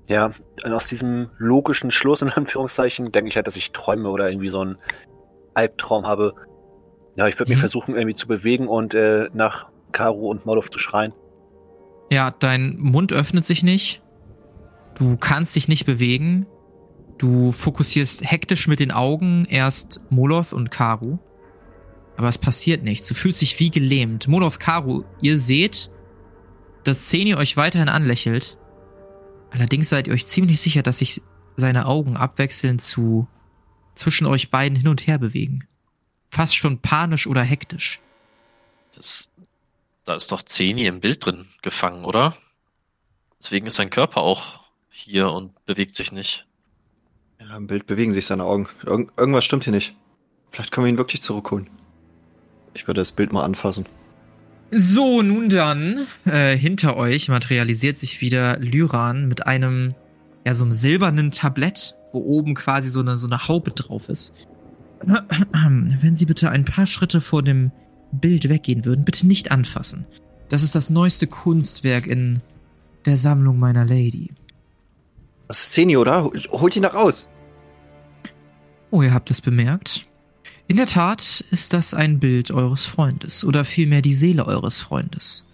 Ja, 0.07 0.31
und 0.63 0.73
aus 0.73 0.87
diesem 0.87 1.29
logischen 1.37 1.91
Schluss, 1.91 2.21
in 2.21 2.29
Anführungszeichen, 2.35 3.11
denke 3.11 3.29
ich 3.29 3.35
halt, 3.35 3.47
dass 3.47 3.55
ich 3.55 3.71
träume 3.71 4.09
oder 4.09 4.29
irgendwie 4.29 4.49
so 4.49 4.59
einen 4.61 4.77
Albtraum 5.53 6.05
habe. 6.05 6.33
Ja, 7.15 7.27
ich 7.27 7.37
würde 7.39 7.51
mich 7.51 7.57
Mhm. 7.57 7.61
versuchen, 7.61 7.95
irgendwie 7.95 8.15
zu 8.15 8.27
bewegen 8.27 8.67
und 8.67 8.93
äh, 8.95 9.29
nach 9.33 9.67
Karu 9.91 10.29
und 10.29 10.45
Molov 10.45 10.69
zu 10.71 10.79
schreien. 10.79 11.13
Ja, 12.11 12.31
dein 12.31 12.77
Mund 12.79 13.13
öffnet 13.13 13.45
sich 13.45 13.63
nicht. 13.63 14.01
Du 14.97 15.17
kannst 15.17 15.55
dich 15.55 15.67
nicht 15.67 15.85
bewegen. 15.85 16.47
Du 17.19 17.51
fokussierst 17.51 18.29
hektisch 18.29 18.67
mit 18.67 18.79
den 18.79 18.91
Augen 18.91 19.45
erst 19.45 20.01
Moloth 20.09 20.53
und 20.53 20.71
Karu. 20.71 21.17
Aber 22.17 22.27
es 22.27 22.37
passiert 22.37 22.83
nichts. 22.83 23.07
Du 23.07 23.13
fühlst 23.13 23.41
dich 23.41 23.59
wie 23.59 23.69
gelähmt. 23.71 24.27
Moloth, 24.27 24.59
Karu, 24.59 25.03
ihr 25.21 25.37
seht, 25.37 25.91
dass 26.83 27.07
Zeni 27.07 27.35
euch 27.35 27.55
weiterhin 27.57 27.89
anlächelt. 27.89 28.57
Allerdings 29.53 29.89
seid 29.89 30.07
ihr 30.07 30.13
euch 30.13 30.25
ziemlich 30.25 30.59
sicher, 30.59 30.81
dass 30.81 30.97
sich 30.97 31.21
seine 31.55 31.85
Augen 31.85 32.17
abwechselnd 32.17 32.81
zu 32.81 33.27
zwischen 33.93 34.25
euch 34.25 34.49
beiden 34.49 34.75
hin 34.75 34.87
und 34.87 35.05
her 35.05 35.19
bewegen. 35.19 35.67
Fast 36.31 36.55
schon 36.55 36.79
panisch 36.79 37.27
oder 37.27 37.43
hektisch. 37.43 37.99
Das, 38.95 39.29
da 40.05 40.15
ist 40.15 40.31
doch 40.31 40.41
Zeni 40.41 40.87
im 40.87 41.01
Bild 41.01 41.23
drin 41.23 41.45
gefangen, 41.61 42.03
oder? 42.03 42.35
Deswegen 43.39 43.67
ist 43.67 43.75
sein 43.75 43.91
Körper 43.91 44.21
auch 44.21 44.61
hier 44.89 45.31
und 45.31 45.63
bewegt 45.65 45.95
sich 45.95 46.11
nicht. 46.11 46.47
Ja, 47.39 47.55
im 47.55 47.67
Bild 47.67 47.85
bewegen 47.85 48.11
sich 48.11 48.25
seine 48.25 48.45
Augen. 48.45 48.67
Irgend, 48.83 49.11
irgendwas 49.19 49.45
stimmt 49.45 49.65
hier 49.65 49.73
nicht. 49.73 49.95
Vielleicht 50.49 50.71
können 50.71 50.85
wir 50.85 50.89
ihn 50.93 50.97
wirklich 50.97 51.21
zurückholen. 51.21 51.69
Ich 52.73 52.87
würde 52.87 53.01
das 53.01 53.11
Bild 53.11 53.31
mal 53.31 53.43
anfassen. 53.43 53.87
So, 54.75 55.21
nun 55.21 55.49
dann, 55.49 56.07
äh, 56.25 56.57
hinter 56.57 56.95
euch 56.97 57.29
materialisiert 57.29 57.97
sich 57.97 58.21
wieder 58.21 58.57
Lyran 58.59 59.27
mit 59.27 59.45
einem, 59.45 59.89
ja, 60.45 60.55
so 60.55 60.63
einem 60.63 60.73
silbernen 60.73 61.31
Tablett, 61.31 61.95
wo 62.11 62.19
oben 62.19 62.55
quasi 62.55 62.89
so 62.89 63.01
eine, 63.01 63.17
so 63.17 63.27
eine 63.27 63.47
Haube 63.47 63.71
drauf 63.71 64.09
ist. 64.09 64.33
Wenn 65.05 66.15
Sie 66.15 66.25
bitte 66.25 66.49
ein 66.49 66.65
paar 66.65 66.87
Schritte 66.87 67.21
vor 67.21 67.43
dem 67.43 67.71
Bild 68.11 68.47
weggehen 68.49 68.85
würden, 68.85 69.05
bitte 69.05 69.27
nicht 69.27 69.51
anfassen. 69.51 70.07
Das 70.49 70.63
ist 70.63 70.75
das 70.75 70.89
neueste 70.89 71.27
Kunstwerk 71.27 72.07
in 72.07 72.41
der 73.05 73.17
Sammlung 73.17 73.59
meiner 73.59 73.85
Lady. 73.85 74.31
Das 75.47 75.59
ist 75.65 75.73
Zeni, 75.73 75.97
oder? 75.97 76.23
Hol- 76.23 76.39
Holt 76.51 76.75
ihn 76.75 76.83
da 76.83 76.89
raus! 76.89 77.29
Oh, 78.91 79.01
ihr 79.01 79.13
habt 79.13 79.29
es 79.31 79.41
bemerkt? 79.41 80.07
In 80.67 80.77
der 80.77 80.85
Tat 80.87 81.43
ist 81.51 81.73
das 81.73 81.93
ein 81.93 82.19
Bild 82.19 82.51
eures 82.51 82.85
Freundes 82.85 83.43
oder 83.43 83.65
vielmehr 83.65 84.01
die 84.01 84.13
Seele 84.13 84.45
eures 84.45 84.81
Freundes. 84.81 85.45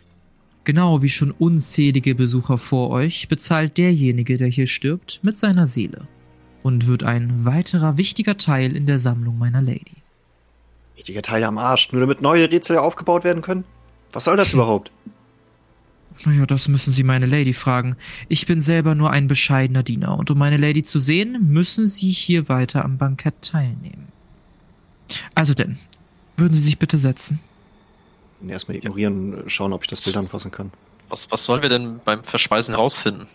Genau 0.63 1.01
wie 1.01 1.09
schon 1.09 1.31
unzählige 1.31 2.13
Besucher 2.13 2.57
vor 2.57 2.91
euch 2.91 3.27
bezahlt 3.27 3.77
derjenige, 3.77 4.37
der 4.37 4.47
hier 4.47 4.67
stirbt, 4.67 5.19
mit 5.23 5.37
seiner 5.37 5.65
Seele 5.65 6.07
und 6.61 6.85
wird 6.85 7.03
ein 7.03 7.43
weiterer 7.43 7.97
wichtiger 7.97 8.37
Teil 8.37 8.75
in 8.75 8.85
der 8.85 8.99
Sammlung 8.99 9.37
meiner 9.37 9.61
Lady. 9.61 10.03
Richtiger 10.95 11.21
Teil 11.21 11.43
am 11.43 11.57
Arsch, 11.57 11.91
nur 11.91 12.01
damit 12.01 12.21
neue 12.21 12.51
Rätsel 12.51 12.77
aufgebaut 12.77 13.23
werden 13.23 13.41
können? 13.41 13.63
Was 14.11 14.25
soll 14.25 14.37
das 14.37 14.53
überhaupt? 14.53 14.91
Naja, 16.25 16.45
das 16.45 16.67
müssen 16.67 16.91
Sie 16.91 17.03
meine 17.03 17.25
Lady 17.25 17.53
fragen. 17.53 17.95
Ich 18.27 18.45
bin 18.45 18.61
selber 18.61 18.93
nur 18.93 19.09
ein 19.11 19.27
bescheidener 19.27 19.83
Diener 19.83 20.17
und 20.17 20.29
um 20.29 20.37
meine 20.37 20.57
Lady 20.57 20.83
zu 20.83 20.99
sehen, 20.99 21.49
müssen 21.49 21.87
Sie 21.87 22.11
hier 22.11 22.49
weiter 22.49 22.83
am 22.83 22.97
Bankett 22.97 23.41
teilnehmen. 23.41 24.09
Also 25.35 25.53
denn, 25.53 25.77
würden 26.37 26.53
Sie 26.53 26.61
sich 26.61 26.79
bitte 26.79 26.97
setzen? 26.97 27.39
Erstmal 28.47 28.77
ignorieren 28.77 29.33
und 29.33 29.51
schauen, 29.51 29.73
ob 29.73 29.83
ich 29.83 29.89
das 29.89 30.03
Bild 30.03 30.15
anfassen 30.15 30.51
kann. 30.51 30.71
Was, 31.09 31.29
was 31.31 31.43
sollen 31.45 31.61
wir 31.61 31.69
denn 31.69 31.99
beim 32.05 32.23
Verspeisen 32.23 32.73
herausfinden? 32.73 33.27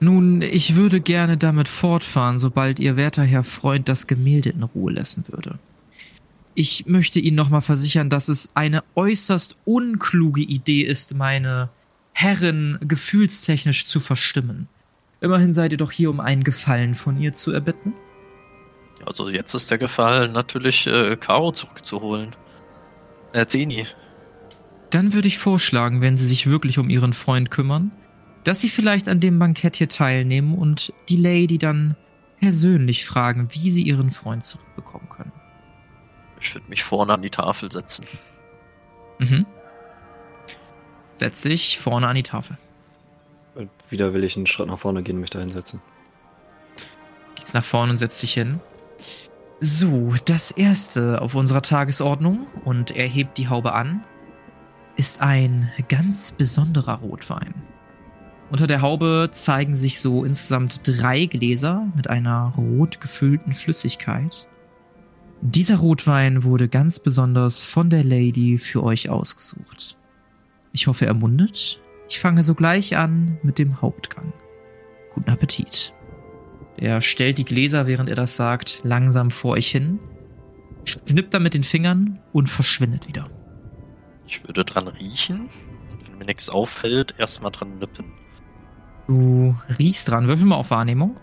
Nun, 0.00 0.42
ich 0.42 0.74
würde 0.74 1.00
gerne 1.00 1.36
damit 1.36 1.68
fortfahren, 1.68 2.38
sobald 2.38 2.80
Ihr 2.80 2.96
werter 2.96 3.22
Herr 3.22 3.44
Freund 3.44 3.88
das 3.88 4.08
Gemälde 4.08 4.50
in 4.50 4.62
Ruhe 4.64 4.92
lassen 4.92 5.24
würde. 5.28 5.58
Ich 6.54 6.86
möchte 6.86 7.20
Ihnen 7.20 7.36
nochmal 7.36 7.62
versichern, 7.62 8.10
dass 8.10 8.28
es 8.28 8.50
eine 8.54 8.82
äußerst 8.96 9.56
unkluge 9.64 10.42
Idee 10.42 10.82
ist, 10.82 11.14
meine 11.14 11.70
Herren 12.12 12.78
gefühlstechnisch 12.82 13.86
zu 13.86 14.00
verstimmen. 14.00 14.68
Immerhin 15.20 15.52
seid 15.52 15.70
ihr 15.70 15.78
doch 15.78 15.92
hier, 15.92 16.10
um 16.10 16.18
einen 16.18 16.44
Gefallen 16.44 16.94
von 16.94 17.16
ihr 17.18 17.32
zu 17.32 17.52
erbitten. 17.52 17.94
Also 19.06 19.28
jetzt 19.28 19.54
ist 19.54 19.70
der 19.70 19.78
Gefallen 19.78 20.32
natürlich, 20.32 20.86
äh, 20.86 21.16
Caro 21.16 21.52
zurückzuholen. 21.52 22.34
Äh, 23.32 23.46
Zeni. 23.46 23.86
Dann 24.90 25.14
würde 25.14 25.28
ich 25.28 25.38
vorschlagen, 25.38 26.00
wenn 26.00 26.16
Sie 26.16 26.26
sich 26.26 26.48
wirklich 26.48 26.78
um 26.78 26.90
Ihren 26.90 27.12
Freund 27.12 27.50
kümmern, 27.50 27.92
dass 28.44 28.60
Sie 28.60 28.68
vielleicht 28.68 29.08
an 29.08 29.20
dem 29.20 29.38
Bankett 29.38 29.76
hier 29.76 29.88
teilnehmen 29.88 30.56
und 30.56 30.92
die 31.08 31.16
Lady 31.16 31.58
dann 31.58 31.96
persönlich 32.40 33.06
fragen, 33.06 33.48
wie 33.52 33.70
Sie 33.70 33.82
Ihren 33.82 34.10
Freund 34.10 34.44
zurückbekommen 34.44 35.08
können. 35.08 35.32
Ich 36.40 36.54
würde 36.54 36.68
mich 36.68 36.82
vorne 36.82 37.14
an 37.14 37.22
die 37.22 37.30
Tafel 37.30 37.70
setzen. 37.70 38.04
Mhm. 39.18 39.46
Setz 41.18 41.42
dich 41.42 41.78
vorne 41.78 42.08
an 42.08 42.16
die 42.16 42.24
Tafel. 42.24 42.58
Und 43.54 43.70
wieder 43.90 44.12
will 44.12 44.24
ich 44.24 44.36
einen 44.36 44.46
Schritt 44.46 44.66
nach 44.66 44.78
vorne 44.78 45.02
gehen 45.02 45.16
und 45.16 45.20
mich 45.20 45.30
da 45.30 45.38
hinsetzen. 45.38 45.80
Geht's 47.36 47.54
nach 47.54 47.64
vorne 47.64 47.92
und 47.92 47.98
setzt 47.98 48.22
dich 48.22 48.34
hin. 48.34 48.60
So, 49.64 50.12
das 50.24 50.50
erste 50.50 51.22
auf 51.22 51.36
unserer 51.36 51.62
Tagesordnung, 51.62 52.48
und 52.64 52.90
er 52.90 53.06
hebt 53.06 53.38
die 53.38 53.46
Haube 53.46 53.74
an, 53.74 54.04
ist 54.96 55.20
ein 55.20 55.70
ganz 55.88 56.32
besonderer 56.32 56.96
Rotwein. 56.96 57.54
Unter 58.50 58.66
der 58.66 58.82
Haube 58.82 59.28
zeigen 59.30 59.76
sich 59.76 60.00
so 60.00 60.24
insgesamt 60.24 60.80
drei 60.82 61.26
Gläser 61.26 61.86
mit 61.94 62.10
einer 62.10 62.52
rot 62.56 63.00
gefüllten 63.00 63.52
Flüssigkeit. 63.52 64.48
Dieser 65.42 65.76
Rotwein 65.76 66.42
wurde 66.42 66.68
ganz 66.68 66.98
besonders 66.98 67.62
von 67.62 67.88
der 67.88 68.02
Lady 68.02 68.58
für 68.58 68.82
euch 68.82 69.10
ausgesucht. 69.10 69.96
Ich 70.72 70.88
hoffe, 70.88 71.06
er 71.06 71.14
mundet. 71.14 71.80
Ich 72.08 72.18
fange 72.18 72.42
sogleich 72.42 72.96
an 72.96 73.38
mit 73.44 73.58
dem 73.58 73.80
Hauptgang. 73.80 74.32
Guten 75.14 75.30
Appetit. 75.30 75.94
Er 76.76 77.00
stellt 77.00 77.38
die 77.38 77.44
Gläser, 77.44 77.86
während 77.86 78.08
er 78.08 78.16
das 78.16 78.36
sagt, 78.36 78.80
langsam 78.82 79.30
vor 79.30 79.52
euch 79.52 79.70
hin, 79.70 80.00
schnippt 80.84 81.34
dann 81.34 81.42
mit 81.42 81.54
den 81.54 81.62
Fingern 81.62 82.18
und 82.32 82.48
verschwindet 82.48 83.08
wieder. 83.08 83.28
Ich 84.26 84.46
würde 84.46 84.64
dran 84.64 84.88
riechen 84.88 85.50
wenn 86.12 86.18
mir 86.18 86.26
nichts 86.26 86.48
auffällt, 86.50 87.14
erstmal 87.18 87.50
dran 87.50 87.78
nippen. 87.78 88.12
Du 89.06 89.56
riechst 89.78 90.08
dran. 90.08 90.28
Würfel 90.28 90.46
mal 90.46 90.56
auf 90.56 90.70
Wahrnehmung. 90.70 91.16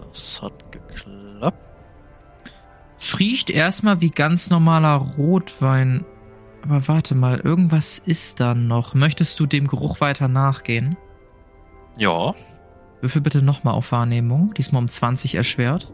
Das 0.00 0.40
hat 0.42 0.72
geklappt. 0.72 1.58
Es 2.98 3.18
riecht 3.18 3.50
erstmal 3.50 4.00
wie 4.00 4.10
ganz 4.10 4.50
normaler 4.50 4.94
Rotwein. 4.94 6.04
Aber 6.62 6.86
warte 6.86 7.14
mal, 7.14 7.40
irgendwas 7.40 7.98
ist 7.98 8.40
da 8.40 8.54
noch. 8.54 8.94
Möchtest 8.94 9.40
du 9.40 9.46
dem 9.46 9.66
Geruch 9.66 10.00
weiter 10.00 10.28
nachgehen? 10.28 10.96
Ja. 11.98 12.34
Würfel 13.02 13.20
bitte 13.20 13.42
nochmal 13.42 13.74
auf 13.74 13.92
Wahrnehmung. 13.92 14.54
Diesmal 14.54 14.80
um 14.80 14.88
20 14.88 15.34
erschwert. 15.34 15.92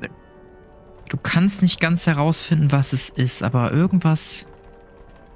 Nee. 0.00 0.08
Du 1.08 1.16
kannst 1.16 1.60
nicht 1.60 1.80
ganz 1.80 2.06
herausfinden, 2.06 2.70
was 2.70 2.92
es 2.92 3.10
ist, 3.10 3.42
aber 3.42 3.72
irgendwas. 3.72 4.46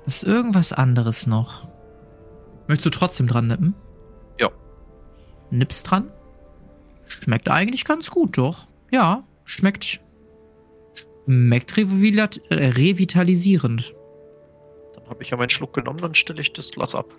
Ist 0.07 0.25
irgendwas 0.25 0.73
anderes 0.73 1.27
noch. 1.27 1.69
Möchtest 2.69 2.87
du 2.87 2.91
trotzdem 2.91 3.27
dran 3.27 3.49
nippen? 3.49 3.75
Ja. 4.39 4.49
Nippst 5.51 5.91
dran? 5.91 6.11
Schmeckt 7.07 7.51
eigentlich 7.51 7.85
ganz 7.85 8.11
gut, 8.11 8.39
doch. 8.39 8.69
Ja, 8.93 9.25
schmeckt. 9.45 10.01
Schmeckt 11.25 11.77
äh, 11.77 11.83
revitalisierend. 12.55 13.95
Dann 14.95 15.09
habe 15.09 15.23
ich 15.23 15.31
ja 15.31 15.37
meinen 15.37 15.51
Schluck 15.51 15.75
genommen, 15.75 15.99
dann 15.99 16.15
stelle 16.15 16.41
ich 16.41 16.53
das 16.53 16.71
Glas 16.71 16.95
ab. 16.95 17.18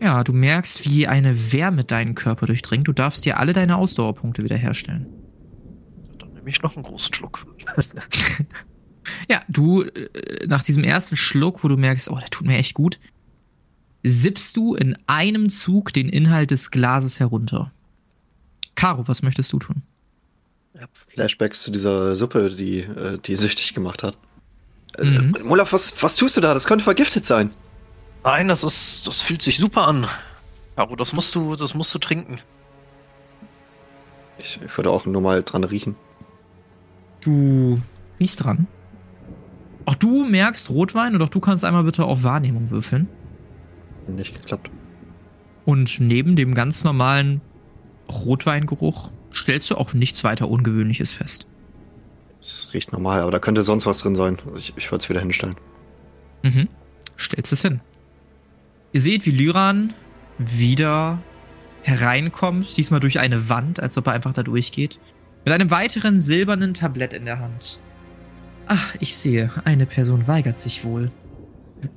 Ja, 0.00 0.22
du 0.24 0.32
merkst, 0.32 0.84
wie 0.84 1.06
eine 1.06 1.52
Wärme 1.52 1.84
deinen 1.84 2.14
Körper 2.14 2.46
durchdringt. 2.46 2.86
Du 2.86 2.92
darfst 2.92 3.24
dir 3.24 3.38
alle 3.38 3.52
deine 3.52 3.76
Ausdauerpunkte 3.76 4.42
wiederherstellen. 4.42 5.06
Dann 6.18 6.32
nehme 6.34 6.48
ich 6.48 6.62
noch 6.62 6.76
einen 6.76 6.84
großen 6.84 7.14
Schluck. 7.14 7.46
Ja, 9.28 9.40
du, 9.48 9.82
äh, 9.82 10.46
nach 10.46 10.62
diesem 10.62 10.84
ersten 10.84 11.16
Schluck, 11.16 11.62
wo 11.64 11.68
du 11.68 11.76
merkst, 11.76 12.10
oh, 12.10 12.18
der 12.18 12.28
tut 12.28 12.46
mir 12.46 12.56
echt 12.56 12.74
gut, 12.74 12.98
sippst 14.02 14.56
du 14.56 14.74
in 14.74 14.96
einem 15.06 15.48
Zug 15.48 15.92
den 15.92 16.08
Inhalt 16.08 16.50
des 16.50 16.70
Glases 16.70 17.20
herunter. 17.20 17.72
Caro, 18.74 19.08
was 19.08 19.22
möchtest 19.22 19.52
du 19.52 19.58
tun? 19.58 19.82
Flashbacks 20.92 21.62
zu 21.62 21.70
dieser 21.70 22.14
Suppe, 22.16 22.50
die, 22.50 22.80
äh, 22.80 23.18
die 23.18 23.36
süchtig 23.36 23.72
gemacht 23.74 24.02
hat. 24.02 24.18
Mhm. 25.00 25.34
Äh, 25.34 25.42
Mulaf, 25.42 25.72
was, 25.72 26.02
was 26.02 26.16
tust 26.16 26.36
du 26.36 26.40
da? 26.40 26.52
Das 26.52 26.66
könnte 26.66 26.84
vergiftet 26.84 27.24
sein. 27.24 27.50
Nein, 28.26 28.48
das 28.48 28.64
ist, 28.64 29.06
das 29.06 29.20
fühlt 29.20 29.40
sich 29.40 29.56
super 29.56 29.86
an. 29.86 30.04
Caro, 30.74 30.96
das 30.96 31.12
musst 31.12 31.32
du, 31.36 31.54
das 31.54 31.74
musst 31.74 31.94
du 31.94 32.00
trinken. 32.00 32.40
Ich, 34.36 34.58
ich 34.64 34.76
würde 34.76 34.90
auch 34.90 35.06
nur 35.06 35.22
mal 35.22 35.44
dran 35.44 35.62
riechen. 35.62 35.94
Du 37.20 37.80
riechst 38.18 38.42
dran. 38.42 38.66
Auch 39.84 39.94
du 39.94 40.24
merkst 40.24 40.70
Rotwein 40.70 41.14
und 41.14 41.22
auch 41.22 41.28
du 41.28 41.38
kannst 41.38 41.64
einmal 41.64 41.84
bitte 41.84 42.04
auf 42.04 42.24
Wahrnehmung 42.24 42.70
würfeln. 42.70 43.08
Nicht 44.08 44.34
geklappt. 44.34 44.70
Und 45.64 46.00
neben 46.00 46.34
dem 46.34 46.56
ganz 46.56 46.82
normalen 46.82 47.40
Rotweingeruch 48.10 49.12
stellst 49.32 49.70
du 49.70 49.76
auch 49.76 49.92
nichts 49.92 50.24
weiter 50.24 50.48
Ungewöhnliches 50.48 51.12
fest. 51.12 51.46
Es 52.40 52.70
riecht 52.74 52.90
normal, 52.90 53.20
aber 53.20 53.30
da 53.30 53.38
könnte 53.38 53.62
sonst 53.62 53.86
was 53.86 54.00
drin 54.00 54.16
sein. 54.16 54.36
Also 54.46 54.58
ich, 54.58 54.74
ich 54.76 54.90
würde 54.90 55.04
es 55.04 55.08
wieder 55.08 55.20
hinstellen. 55.20 55.54
Mhm. 56.42 56.68
Stellst 57.16 57.52
es 57.52 57.62
hin. 57.62 57.80
Ihr 58.96 59.02
seht, 59.02 59.26
wie 59.26 59.30
Lyran 59.30 59.92
wieder 60.38 61.22
hereinkommt, 61.82 62.78
diesmal 62.78 62.98
durch 62.98 63.18
eine 63.18 63.50
Wand, 63.50 63.78
als 63.78 63.98
ob 63.98 64.06
er 64.06 64.14
einfach 64.14 64.32
da 64.32 64.42
durchgeht, 64.42 64.98
mit 65.44 65.52
einem 65.52 65.70
weiteren 65.70 66.18
silbernen 66.18 66.72
Tablett 66.72 67.12
in 67.12 67.26
der 67.26 67.38
Hand. 67.38 67.82
Ach, 68.64 68.94
ich 68.98 69.14
sehe, 69.14 69.50
eine 69.66 69.84
Person 69.84 70.26
weigert 70.28 70.56
sich 70.56 70.82
wohl. 70.82 71.10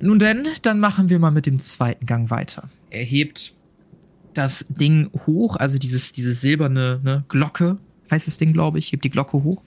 Nun 0.02 0.18
denn, 0.18 0.46
dann 0.60 0.78
machen 0.78 1.08
wir 1.08 1.18
mal 1.18 1.30
mit 1.30 1.46
dem 1.46 1.58
zweiten 1.58 2.04
Gang 2.04 2.30
weiter. 2.30 2.68
Er 2.90 3.04
hebt 3.04 3.54
das 4.34 4.66
Ding 4.68 5.08
hoch, 5.24 5.56
also 5.56 5.78
dieses, 5.78 6.12
diese 6.12 6.32
silberne 6.32 7.00
ne, 7.02 7.24
Glocke, 7.28 7.78
heißt 8.10 8.26
das 8.26 8.36
Ding, 8.36 8.52
glaube 8.52 8.78
ich, 8.78 8.92
hebt 8.92 9.04
die 9.04 9.10
Glocke 9.10 9.42
hoch. 9.42 9.62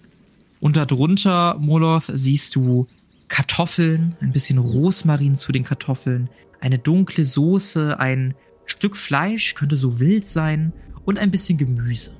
Und 0.60 0.78
darunter, 0.78 1.58
Molov, 1.58 2.12
siehst 2.13 2.56
du 2.56 2.86
Kartoffeln, 3.28 4.15
ein 4.22 4.34
bisschen 4.34 4.60
Rosmarin 4.60 5.36
zu 5.36 5.52
den 5.52 5.63
Kartoffeln, 5.63 6.30
eine 6.63 6.80
dunkle 6.80 7.26
Soße, 7.26 7.99
ein 7.99 8.36
Stück 8.63 8.95
Fleisch, 8.95 9.54
könnte 9.54 9.76
so 9.76 9.99
wild 9.99 10.26
sein, 10.26 10.71
und 11.04 11.19
ein 11.19 11.30
bisschen 11.30 11.58
Gemüse. 11.58 12.12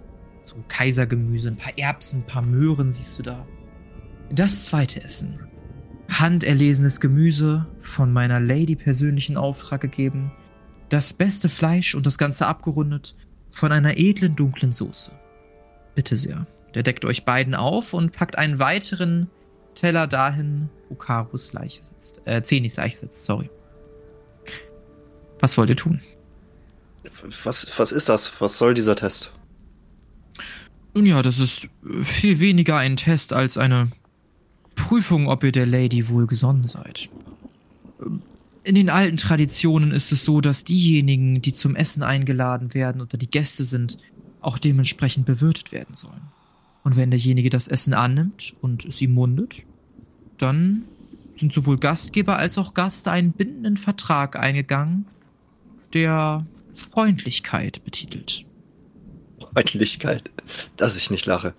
So 0.42 0.58
Kaisergemüse, 0.68 1.48
ein 1.48 1.56
paar 1.56 1.78
Erbsen, 1.78 2.20
ein 2.20 2.28
paar 2.28 2.42
Möhren 2.42 2.92
siehst 2.92 3.18
du 3.18 3.24
da. 3.24 3.48
Das 4.30 4.66
zweite 4.66 5.02
Essen. 5.02 5.40
Handerlesenes 6.10 7.00
Gemüse, 7.00 7.66
von 7.80 8.12
meiner 8.12 8.42
Lady 8.42 8.76
persönlichen 8.76 9.38
Auftrag 9.38 9.80
gegeben. 9.80 10.34
Das 10.90 11.14
beste 11.14 11.48
Fleisch 11.48 11.96
und 11.96 12.06
das 12.06 12.18
Ganze 12.18 12.46
abgerundet 12.46 13.16
von 13.50 13.72
einer 13.72 13.98
edlen 13.98 14.36
dunklen 14.36 14.74
Soße. 14.74 15.14
Bitte 15.96 16.18
sehr. 16.18 16.46
Der 16.76 16.84
deckt 16.84 17.06
euch 17.06 17.24
beiden 17.24 17.56
auf 17.56 17.94
und 17.94 18.12
packt 18.12 18.38
einen 18.38 18.60
weiteren 18.60 19.30
Teller 19.74 20.06
dahin, 20.06 20.70
wo 20.90 20.96
Karus 20.96 21.54
Leiche 21.54 21.82
sitzt. 21.82 22.28
Äh, 22.28 22.44
Zenis 22.44 22.76
Leiche 22.76 22.98
sitzt, 22.98 23.24
sorry. 23.24 23.50
Was 25.44 25.58
wollt 25.58 25.70
ihr 25.70 25.76
tun? 25.76 26.00
Was, 27.44 27.78
was 27.78 27.92
ist 27.92 28.08
das? 28.08 28.32
Was 28.40 28.58
soll 28.58 28.74
dieser 28.74 28.96
Test? 28.96 29.34
Nun 30.94 31.06
ja, 31.06 31.22
das 31.22 31.40
ist 31.40 31.68
viel 32.02 32.40
weniger 32.40 32.78
ein 32.78 32.96
Test 32.96 33.34
als 33.34 33.58
eine 33.58 33.92
Prüfung, 34.76 35.28
ob 35.28 35.44
ihr 35.44 35.52
der 35.52 35.66
Lady 35.66 36.08
wohl 36.08 36.28
gesonnen 36.28 36.66
seid. 36.66 37.10
in 38.64 38.76
den 38.76 38.90
alten 38.90 39.18
Traditionen 39.18 39.92
ist 39.92 40.14
es 40.14 40.24
so, 40.24 40.40
dass 40.40 40.64
diejenigen, 40.64 41.42
die 41.42 41.52
zum 41.52 41.76
Essen 41.76 42.04
eingeladen 42.04 42.74
werden 42.74 43.02
oder 43.02 43.18
die 43.18 43.30
Gäste 43.30 43.66
sind, 43.66 43.98
auch 44.40 44.58
dementsprechend 44.58 45.26
bewirtet 45.26 45.74
werden 45.74 45.94
sollen. 45.94 46.22
Und 46.86 46.96
wenn 46.96 47.12
derjenige 47.12 47.50
das 47.50 47.68
Essen 47.68 47.94
annimmt 47.94 48.54
und 48.62 48.86
es 48.86 49.02
ihm 49.02 49.14
mundet, 49.14 49.64
dann 50.38 50.86
sind 51.36 51.52
sowohl 51.52 51.80
Gastgeber 51.80 52.38
als 52.38 52.58
auch 52.58 52.74
Gast 52.74 53.10
einen 53.10 53.34
bindenden 53.34 53.76
Vertrag 53.76 54.38
eingegangen, 54.38 55.06
der 55.94 56.46
Freundlichkeit 56.74 57.84
betitelt. 57.84 58.46
Freundlichkeit, 59.40 60.32
dass 60.78 60.96
ich 60.96 61.10
nicht 61.10 61.26
lache. 61.26 61.54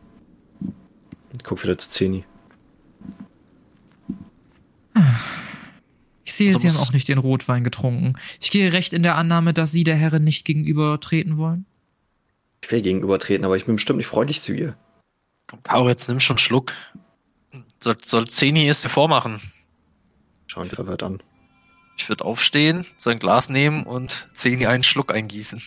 Ich 1.36 1.44
guck 1.44 1.62
wieder 1.62 1.78
zu 1.78 1.88
Zeni. 1.90 2.24
Ich 6.24 6.34
sehe, 6.34 6.48
Also 6.48 6.58
Sie 6.60 6.68
haben 6.68 6.78
auch 6.78 6.92
nicht 6.92 7.08
den 7.08 7.18
Rotwein 7.18 7.64
getrunken. 7.64 8.14
Ich 8.40 8.50
gehe 8.50 8.72
recht 8.72 8.92
in 8.92 9.02
der 9.02 9.16
Annahme, 9.16 9.52
dass 9.52 9.72
Sie 9.72 9.84
der 9.84 9.96
Herrin 9.96 10.24
nicht 10.24 10.44
gegenübertreten 10.44 11.36
wollen. 11.36 11.66
Ich 12.62 12.70
will 12.70 12.80
gegenübertreten, 12.80 13.44
aber 13.44 13.56
ich 13.56 13.66
bin 13.66 13.76
bestimmt 13.76 13.98
nicht 13.98 14.06
freundlich 14.06 14.40
zu 14.40 14.54
ihr. 14.54 14.76
Komm, 15.46 15.62
Caro, 15.62 15.88
jetzt 15.88 16.08
nimm 16.08 16.20
schon 16.20 16.34
einen 16.34 16.38
Schluck. 16.38 16.72
Soll, 17.82 17.98
soll 18.02 18.26
Zeni 18.28 18.66
es 18.68 18.80
dir 18.80 18.88
vormachen? 18.88 19.40
Schau 20.46 20.62
ihn 20.62 20.70
verwirrt 20.70 21.02
an. 21.02 21.22
Ich 21.96 22.08
würde 22.08 22.24
aufstehen, 22.24 22.86
sein 22.96 23.18
Glas 23.18 23.48
nehmen 23.48 23.84
und 23.84 24.28
Zeni 24.34 24.66
einen 24.66 24.82
Schluck 24.82 25.14
eingießen. 25.14 25.62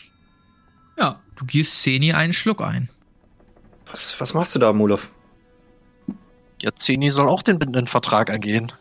Ja. 0.97 1.21
Du 1.35 1.45
gießt 1.45 1.83
Seni 1.83 2.13
einen 2.13 2.33
Schluck 2.33 2.61
ein. 2.61 2.89
Was, 3.91 4.19
was 4.19 4.33
machst 4.33 4.55
du 4.55 4.59
da, 4.59 4.73
Molov? 4.73 5.09
Ja, 6.61 6.75
Zeni 6.75 7.11
soll 7.11 7.29
auch 7.29 7.43
den 7.43 7.59
bindenden 7.59 7.85
Vertrag 7.85 8.29
eingehen. 8.29 8.71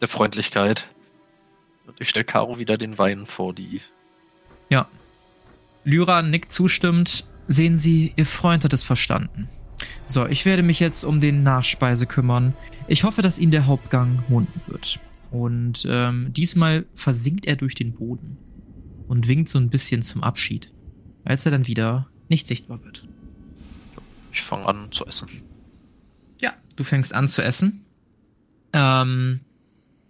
Der 0.00 0.08
Freundlichkeit. 0.08 0.88
Und 1.86 2.00
ich 2.00 2.10
stell 2.10 2.24
Caro 2.24 2.58
wieder 2.58 2.76
den 2.76 2.98
Wein 2.98 3.26
vor 3.26 3.54
die. 3.54 3.80
Ja. 4.68 4.86
Lyra 5.84 6.22
nickt 6.22 6.52
zustimmend. 6.52 7.24
Sehen 7.46 7.76
Sie, 7.76 8.12
Ihr 8.16 8.26
Freund 8.26 8.64
hat 8.64 8.72
es 8.72 8.84
verstanden. 8.84 9.48
So, 10.06 10.26
ich 10.26 10.46
werde 10.46 10.62
mich 10.62 10.80
jetzt 10.80 11.04
um 11.04 11.20
den 11.20 11.42
Nachspeise 11.42 12.06
kümmern. 12.06 12.54
Ich 12.86 13.04
hoffe, 13.04 13.22
dass 13.22 13.38
Ihnen 13.38 13.52
der 13.52 13.66
Hauptgang 13.66 14.22
munden 14.28 14.60
wird. 14.66 15.00
Und 15.34 15.84
ähm, 15.90 16.32
diesmal 16.32 16.86
versinkt 16.94 17.44
er 17.46 17.56
durch 17.56 17.74
den 17.74 17.92
Boden 17.92 18.36
und 19.08 19.26
winkt 19.26 19.48
so 19.48 19.58
ein 19.58 19.68
bisschen 19.68 20.00
zum 20.00 20.22
Abschied, 20.22 20.70
als 21.24 21.44
er 21.44 21.50
dann 21.50 21.66
wieder 21.66 22.08
nicht 22.28 22.46
sichtbar 22.46 22.84
wird. 22.84 23.04
Ich 24.30 24.42
fange 24.42 24.64
an 24.66 24.92
zu 24.92 25.04
essen. 25.04 25.28
Ja, 26.40 26.52
du 26.76 26.84
fängst 26.84 27.12
an 27.12 27.26
zu 27.26 27.42
essen. 27.42 27.84
Ähm, 28.72 29.40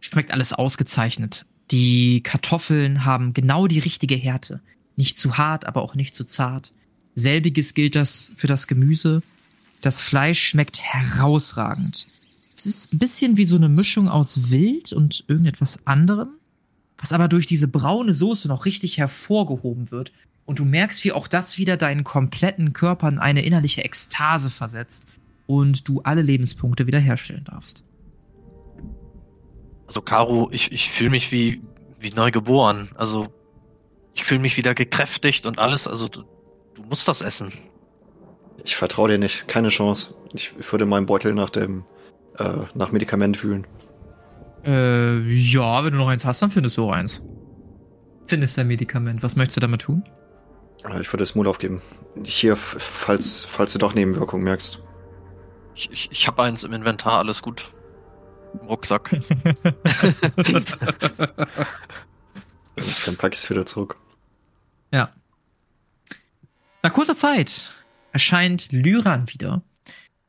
schmeckt 0.01 0.31
alles 0.31 0.53
ausgezeichnet. 0.53 1.47
Die 1.71 2.23
Kartoffeln 2.23 3.07
haben 3.07 3.33
genau 3.33 3.67
die 3.67 3.79
richtige 3.79 4.17
Härte. 4.17 4.61
Nicht 4.97 5.19
zu 5.19 5.39
hart, 5.39 5.65
aber 5.65 5.81
auch 5.81 5.95
nicht 5.95 6.15
zu 6.15 6.25
zart. 6.25 6.75
Selbiges 7.15 7.73
gilt 7.73 7.97
das 7.97 8.35
für 8.37 8.47
das 8.47 8.67
Gemüse. 8.67 9.23
Das 9.81 10.03
Fleisch 10.03 10.43
schmeckt 10.43 10.83
herausragend. 10.83 12.09
Es 12.64 12.68
ist 12.68 12.94
ein 12.94 12.98
bisschen 12.98 13.37
wie 13.37 13.44
so 13.44 13.57
eine 13.57 13.68
Mischung 13.68 14.09
aus 14.09 14.50
Wild 14.50 14.94
und 14.94 15.24
irgendetwas 15.29 15.87
anderem, 15.87 16.31
was 16.96 17.12
aber 17.12 17.29
durch 17.29 17.46
diese 17.46 17.68
braune 17.68 18.14
Soße 18.14 18.48
noch 18.48 18.64
richtig 18.64 18.96
hervorgehoben 18.96 19.90
wird. 19.90 20.12
Und 20.46 20.61
du 20.61 20.64
merkst, 20.64 21.05
wie 21.05 21.12
auch 21.12 21.29
das 21.29 21.59
wieder 21.59 21.77
deinen 21.77 22.05
kompletten 22.05 22.72
Körper 22.72 23.07
in 23.09 23.18
eine 23.18 23.44
innerliche 23.44 23.85
Ekstase 23.85 24.48
versetzt 24.48 25.09
und 25.46 25.87
du 25.87 26.00
alle 26.05 26.22
Lebenspunkte 26.22 26.87
wiederherstellen 26.87 27.44
darfst. 27.44 27.85
Also 29.87 30.00
Caro, 30.00 30.48
ich, 30.50 30.72
ich 30.72 30.90
fühle 30.90 31.11
mich 31.11 31.33
wie, 31.33 31.61
wie 32.00 32.12
neu 32.12 32.31
geboren. 32.31 32.88
Also 32.94 33.29
ich 34.14 34.24
fühle 34.24 34.40
mich 34.40 34.57
wieder 34.57 34.74
gekräftigt 34.74 35.44
und 35.44 35.59
alles. 35.59 35.87
Also 35.87 36.09
du, 36.09 36.22
du 36.77 36.83
musst 36.85 37.09
das 37.09 37.20
essen. 37.20 37.53
Ich 38.64 38.74
vertraue 38.74 39.11
dir 39.11 39.18
nicht. 39.18 39.48
Keine 39.48 39.68
Chance. 39.68 40.14
Ich 40.33 40.55
würde 40.72 40.87
meinen 40.87 41.05
Beutel 41.05 41.35
nach 41.35 41.50
dem, 41.50 41.85
äh, 42.38 42.59
nach 42.75 42.92
Medikament 42.92 43.37
fühlen. 43.37 43.66
Äh, 44.64 45.18
ja, 45.31 45.85
wenn 45.85 45.92
du 45.92 45.99
noch 45.99 46.09
eins 46.09 46.25
hast, 46.25 46.40
dann 46.42 46.51
findest 46.51 46.77
du 46.79 46.88
auch 46.88 46.92
eins. 46.92 47.23
Findest 48.27 48.59
ein 48.59 48.66
Medikament. 48.68 49.23
Was 49.23 49.37
möchtest 49.37 49.57
du 49.59 49.61
damit 49.61 49.83
tun? 49.83 50.03
Äh, 50.88 51.01
Ich 51.01 51.12
würde 51.12 51.23
es 51.23 51.35
Mut 51.35 51.47
aufgeben. 51.47 51.83
Hier, 52.25 52.57
falls, 52.57 53.44
falls 53.44 53.73
du 53.75 53.79
doch 53.79 53.94
Nebenwirkungen 53.94 54.44
merkst. 54.44 54.83
Ich, 55.75 55.90
ich, 55.92 56.11
ich 56.12 56.27
habe 56.29 56.42
eins 56.42 56.62
im 56.64 56.73
Inventar, 56.73 57.18
alles 57.18 57.42
gut. 57.42 57.70
Im 58.61 58.68
Rucksack. 58.68 59.11
Dann 63.07 63.16
pack 63.16 63.33
ich 63.35 63.40
es 63.40 63.51
wieder 63.51 63.66
zurück. 63.66 63.97
Ja. 64.92 65.11
Nach 66.83 66.92
kurzer 66.92 67.16
Zeit 67.16 67.70
erscheint 68.12 68.70
Lyran 68.73 69.29
wieder. 69.33 69.62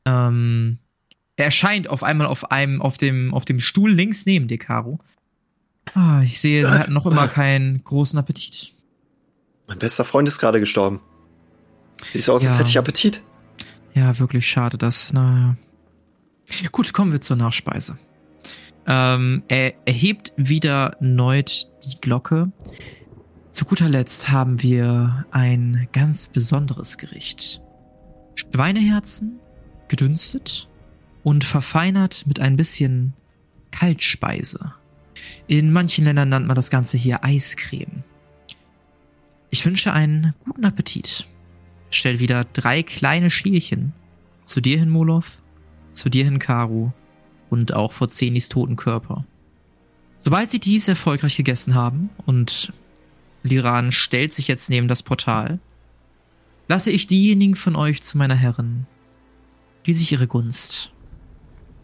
Ähm, 0.05 0.79
er 1.37 1.45
erscheint 1.45 1.89
auf 1.89 2.03
einmal 2.03 2.27
auf 2.27 2.51
einem, 2.51 2.81
auf 2.81 2.97
dem, 2.97 3.33
auf 3.33 3.45
dem 3.45 3.59
Stuhl 3.59 3.91
links 3.91 4.25
neben 4.25 4.47
dir, 4.47 4.57
Caro. 4.57 4.99
Ah, 5.93 6.21
ich 6.23 6.39
sehe, 6.39 6.65
sie 6.67 6.73
hat 6.73 6.89
noch 6.89 7.05
immer 7.05 7.27
keinen 7.27 7.83
großen 7.83 8.17
Appetit. 8.17 8.73
Mein 9.67 9.79
bester 9.79 10.05
Freund 10.05 10.27
ist 10.27 10.39
gerade 10.39 10.59
gestorben. 10.59 10.99
Sieht 12.11 12.23
so 12.23 12.33
aus, 12.33 12.41
als 12.43 12.53
Ja. 12.53 12.59
hätte 12.59 12.69
ich 12.69 12.77
Appetit. 12.77 13.21
Ja, 13.93 14.17
wirklich 14.19 14.47
schade, 14.47 14.77
das. 14.77 15.13
Naja. 15.13 15.55
Gut, 16.71 16.93
kommen 16.93 17.11
wir 17.11 17.21
zur 17.21 17.35
Nachspeise. 17.37 17.97
Ähm, 18.87 19.43
er 19.47 19.73
erhebt 19.87 20.33
wieder 20.37 20.97
erneut 20.99 21.67
die 21.83 21.99
Glocke. 22.01 22.51
Zu 23.51 23.65
guter 23.65 23.89
Letzt 23.89 24.29
haben 24.29 24.61
wir 24.61 25.25
ein 25.31 25.87
ganz 25.91 26.27
besonderes 26.27 26.97
Gericht. 26.97 27.61
Schweineherzen, 28.35 29.39
gedünstet 29.87 30.67
und 31.25 31.43
verfeinert 31.43 32.27
mit 32.27 32.39
ein 32.39 32.55
bisschen 32.55 33.13
Kaltspeise. 33.71 34.75
In 35.47 35.73
manchen 35.73 36.05
Ländern 36.05 36.29
nennt 36.29 36.45
man 36.45 36.55
das 36.55 36.69
Ganze 36.69 36.97
hier 36.97 37.25
Eiscreme. 37.25 38.03
Ich 39.49 39.65
wünsche 39.65 39.91
einen 39.91 40.35
guten 40.45 40.65
Appetit. 40.65 41.27
Stell 41.89 42.19
wieder 42.19 42.43
drei 42.43 42.83
kleine 42.83 43.31
Schielchen. 43.31 43.91
Zu 44.45 44.61
dir 44.61 44.77
hin, 44.77 44.89
Molov, 44.91 45.41
zu 45.93 46.09
dir 46.09 46.25
hin, 46.25 46.37
Karu 46.37 46.91
und 47.49 47.73
auch 47.73 47.91
vor 47.91 48.11
Zenis 48.11 48.47
toten 48.47 48.75
Körper. 48.75 49.25
Sobald 50.23 50.51
sie 50.51 50.59
dies 50.59 50.87
erfolgreich 50.87 51.37
gegessen 51.37 51.73
haben 51.73 52.11
und 52.27 52.71
Liran 53.41 53.91
stellt 53.91 54.31
sich 54.31 54.47
jetzt 54.47 54.69
neben 54.69 54.87
das 54.87 55.01
Portal, 55.01 55.59
lasse 56.67 56.91
ich 56.91 57.07
diejenigen 57.07 57.55
von 57.55 57.75
euch 57.75 58.03
zu 58.03 58.19
meiner 58.19 58.35
Herrin, 58.35 58.85
die 59.87 59.93
sich 59.95 60.11
ihre 60.11 60.27
Gunst 60.27 60.91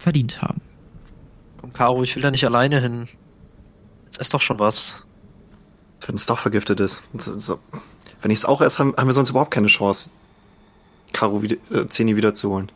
verdient 0.02 0.42
haben. 0.42 0.62
Komm, 1.60 1.74
Caro, 1.74 2.04
ich 2.04 2.16
will 2.16 2.24
da 2.24 2.32
nicht 2.32 2.46
alleine 2.46 2.82
hin. 2.82 3.08
Jetzt 4.06 4.20
ess 4.20 4.30
doch 4.30 4.42
schon 4.42 4.60
was. 4.60 5.06
Wenn 6.06 6.16
es 6.16 6.26
doch 6.26 6.40
vergiftet 6.40 6.80
ist. 6.80 7.04
So, 7.14 7.40
so. 7.40 7.60
Wenn 8.22 8.32
ich 8.32 8.40
es 8.40 8.46
auch 8.46 8.62
esse, 8.62 8.80
haben, 8.80 8.96
haben 8.98 9.08
wir 9.08 9.14
sonst 9.14 9.30
überhaupt 9.30 9.52
keine 9.52 9.68
Chance, 9.68 10.12
Karo 11.14 11.42
wieder, 11.42 11.58
äh, 11.72 11.88
Zeni 11.88 12.16
wiederzuholen. 12.16 12.72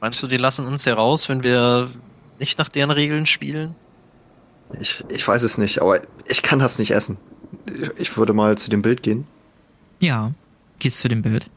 Meinst 0.00 0.22
du, 0.22 0.26
die 0.26 0.36
lassen 0.36 0.66
uns 0.66 0.84
hier 0.84 0.94
raus, 0.94 1.28
wenn 1.28 1.42
wir 1.42 1.90
nicht 2.38 2.58
nach 2.58 2.68
deren 2.68 2.90
Regeln 2.90 3.26
spielen? 3.26 3.74
Ich, 4.80 5.04
ich 5.08 5.26
weiß 5.26 5.42
es 5.42 5.58
nicht, 5.58 5.80
aber 5.80 6.00
ich 6.26 6.42
kann 6.42 6.58
das 6.58 6.78
nicht 6.78 6.92
essen. 6.92 7.18
Ich, 7.96 8.16
würde 8.16 8.32
mal 8.32 8.56
zu 8.58 8.70
dem 8.70 8.82
Bild 8.82 9.02
gehen. 9.02 9.26
Ja, 10.00 10.32
gehst 10.78 10.98
zu 10.98 11.08
dem 11.08 11.22
Bild. 11.22 11.48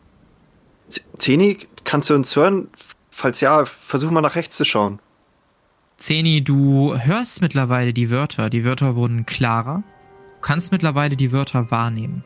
Zeni, 1.17 1.67
kannst 1.83 2.09
du 2.09 2.15
uns 2.15 2.35
hören? 2.35 2.67
Falls 3.17 3.39
ja, 3.39 3.63
versuch 3.63 4.11
mal 4.11 4.19
nach 4.19 4.35
rechts 4.35 4.57
zu 4.57 4.65
schauen. 4.65 4.99
Zeni, 5.95 6.43
du 6.43 6.97
hörst 6.97 7.39
mittlerweile 7.39 7.93
die 7.93 8.09
Wörter. 8.09 8.49
Die 8.49 8.65
Wörter 8.65 8.97
wurden 8.97 9.25
klarer. 9.25 9.83
Du 10.35 10.41
kannst 10.41 10.73
mittlerweile 10.73 11.15
die 11.15 11.31
Wörter 11.31 11.71
wahrnehmen. 11.71 12.25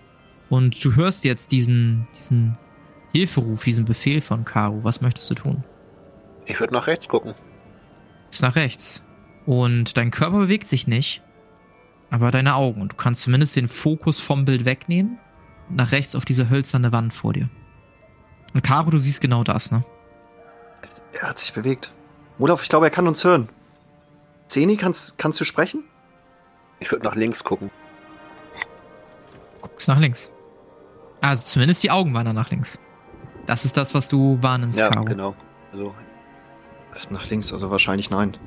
Und 0.50 0.84
du 0.84 0.96
hörst 0.96 1.26
jetzt 1.26 1.52
diesen, 1.52 2.08
diesen 2.16 2.58
Hilferuf, 3.14 3.64
diesen 3.64 3.86
Befehl 3.86 4.20
von 4.20 4.46
Karu. 4.46 4.84
Was 4.84 5.00
möchtest 5.02 5.30
du 5.30 5.36
tun? 5.36 5.64
Ich 6.48 6.60
würde 6.60 6.74
nach 6.74 6.88
rechts 6.88 7.08
gucken. 7.08 7.36
Ist 8.32 8.42
nach 8.42 8.56
rechts. 8.56 9.04
Und 9.46 9.96
dein 9.96 10.10
Körper 10.10 10.40
bewegt 10.40 10.68
sich 10.68 10.88
nicht, 10.88 11.22
aber 12.10 12.32
deine 12.32 12.56
Augen. 12.56 12.82
Und 12.82 12.94
du 12.94 12.98
kannst 12.98 13.22
zumindest 13.22 13.56
den 13.56 13.68
Fokus 13.68 14.20
vom 14.20 14.44
Bild 14.44 14.66
wegnehmen. 14.66 15.20
und 15.70 15.76
Nach 15.76 15.92
rechts 15.92 16.16
auf 16.16 16.26
diese 16.26 16.50
hölzerne 16.50 16.92
Wand 16.92 17.14
vor 17.14 17.34
dir. 17.34 17.48
Und 18.56 18.64
Karu, 18.64 18.90
du 18.90 18.98
siehst 18.98 19.22
genau 19.22 19.44
das, 19.44 19.72
ne? 19.72 19.86
Er 21.14 21.30
hat 21.30 21.40
sich 21.40 21.54
bewegt. 21.54 21.92
Olaf, 22.38 22.62
ich 22.62 22.70
glaube, 22.70 22.86
er 22.88 22.90
kann 22.92 23.08
uns 23.08 23.24
hören. 23.24 23.50
Zeni, 24.48 24.78
kannst, 24.78 25.18
kannst 25.18 25.40
du 25.40 25.44
sprechen? 25.46 25.84
Ich 26.80 26.92
würde 26.92 27.06
nach 27.06 27.16
links 27.16 27.44
gucken. 27.44 27.70
Guckst 29.62 29.88
nach 29.88 30.00
links. 30.00 30.32
Also 31.22 31.46
zumindest 31.46 31.84
die 31.84 31.92
Augen 31.92 32.14
wandern 32.14 32.36
nach 32.36 32.50
links. 32.50 32.80
Das 33.46 33.66
ist 33.66 33.76
das, 33.76 33.94
was 33.94 34.08
du 34.08 34.38
wahrnimmst, 34.42 34.80
Ja, 34.80 34.90
Caro. 34.90 35.06
genau. 35.06 35.36
Also, 35.74 35.94
Nach 37.10 37.30
links, 37.30 37.52
also 37.54 37.70
wahrscheinlich 37.72 38.10
nein. 38.10 38.38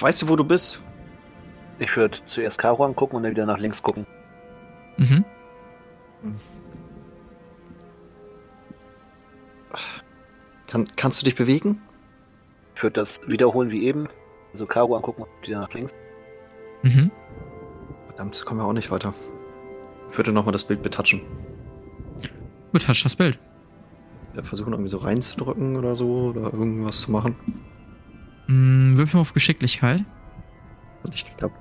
Weißt 0.00 0.22
du, 0.22 0.28
wo 0.28 0.36
du 0.36 0.44
bist? 0.44 0.80
Ich 1.78 1.94
würde 1.96 2.18
zuerst 2.26 2.58
Karo 2.58 2.84
angucken 2.84 3.16
und 3.16 3.22
dann 3.22 3.32
wieder 3.32 3.46
nach 3.46 3.58
links 3.58 3.82
gucken. 3.82 4.06
Mhm. 4.96 5.24
Kann, 10.66 10.84
kannst 10.96 11.22
du 11.22 11.24
dich 11.24 11.34
bewegen? 11.34 11.80
Ich 12.74 12.82
würde 12.82 13.00
das 13.00 13.20
wiederholen 13.26 13.70
wie 13.70 13.84
eben. 13.84 14.08
Also 14.52 14.66
Karo 14.66 14.96
angucken 14.96 15.22
und 15.22 15.28
wieder 15.46 15.60
nach 15.60 15.72
links. 15.72 15.94
Mhm. 16.82 17.10
Verdammt, 18.06 18.44
kommen 18.44 18.60
wir 18.60 18.64
auch 18.64 18.72
nicht 18.72 18.90
weiter. 18.90 19.14
Ich 20.10 20.16
würde 20.16 20.32
nochmal 20.32 20.52
das 20.52 20.64
Bild 20.64 20.82
betatschen. 20.82 21.20
Betatscht 22.72 23.04
das 23.04 23.16
Bild. 23.16 23.38
Ja, 24.34 24.42
versuchen 24.42 24.72
irgendwie 24.72 24.90
so 24.90 24.98
reinzudrücken 24.98 25.76
oder 25.76 25.96
so 25.96 26.28
oder 26.28 26.52
irgendwas 26.52 27.00
zu 27.00 27.10
machen. 27.10 27.36
Mm, 28.46 28.96
Würfel 28.96 29.20
auf 29.20 29.32
Geschicklichkeit. 29.32 30.04
Hat 31.02 31.10
nicht 31.10 31.30
geklappt. 31.30 31.56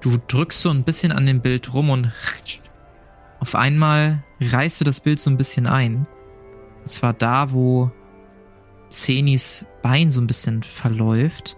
Du 0.00 0.18
drückst 0.28 0.60
so 0.60 0.70
ein 0.70 0.84
bisschen 0.84 1.12
an 1.12 1.26
dem 1.26 1.40
Bild 1.40 1.72
rum 1.72 1.90
und 1.90 2.12
auf 3.40 3.54
einmal 3.54 4.22
reißt 4.40 4.80
du 4.80 4.84
das 4.84 5.00
Bild 5.00 5.20
so 5.20 5.30
ein 5.30 5.36
bisschen 5.36 5.66
ein. 5.66 6.06
Und 6.82 6.88
zwar 6.88 7.12
da, 7.12 7.52
wo 7.52 7.90
Zenis 8.90 9.64
Bein 9.82 10.10
so 10.10 10.20
ein 10.20 10.26
bisschen 10.26 10.62
verläuft. 10.62 11.56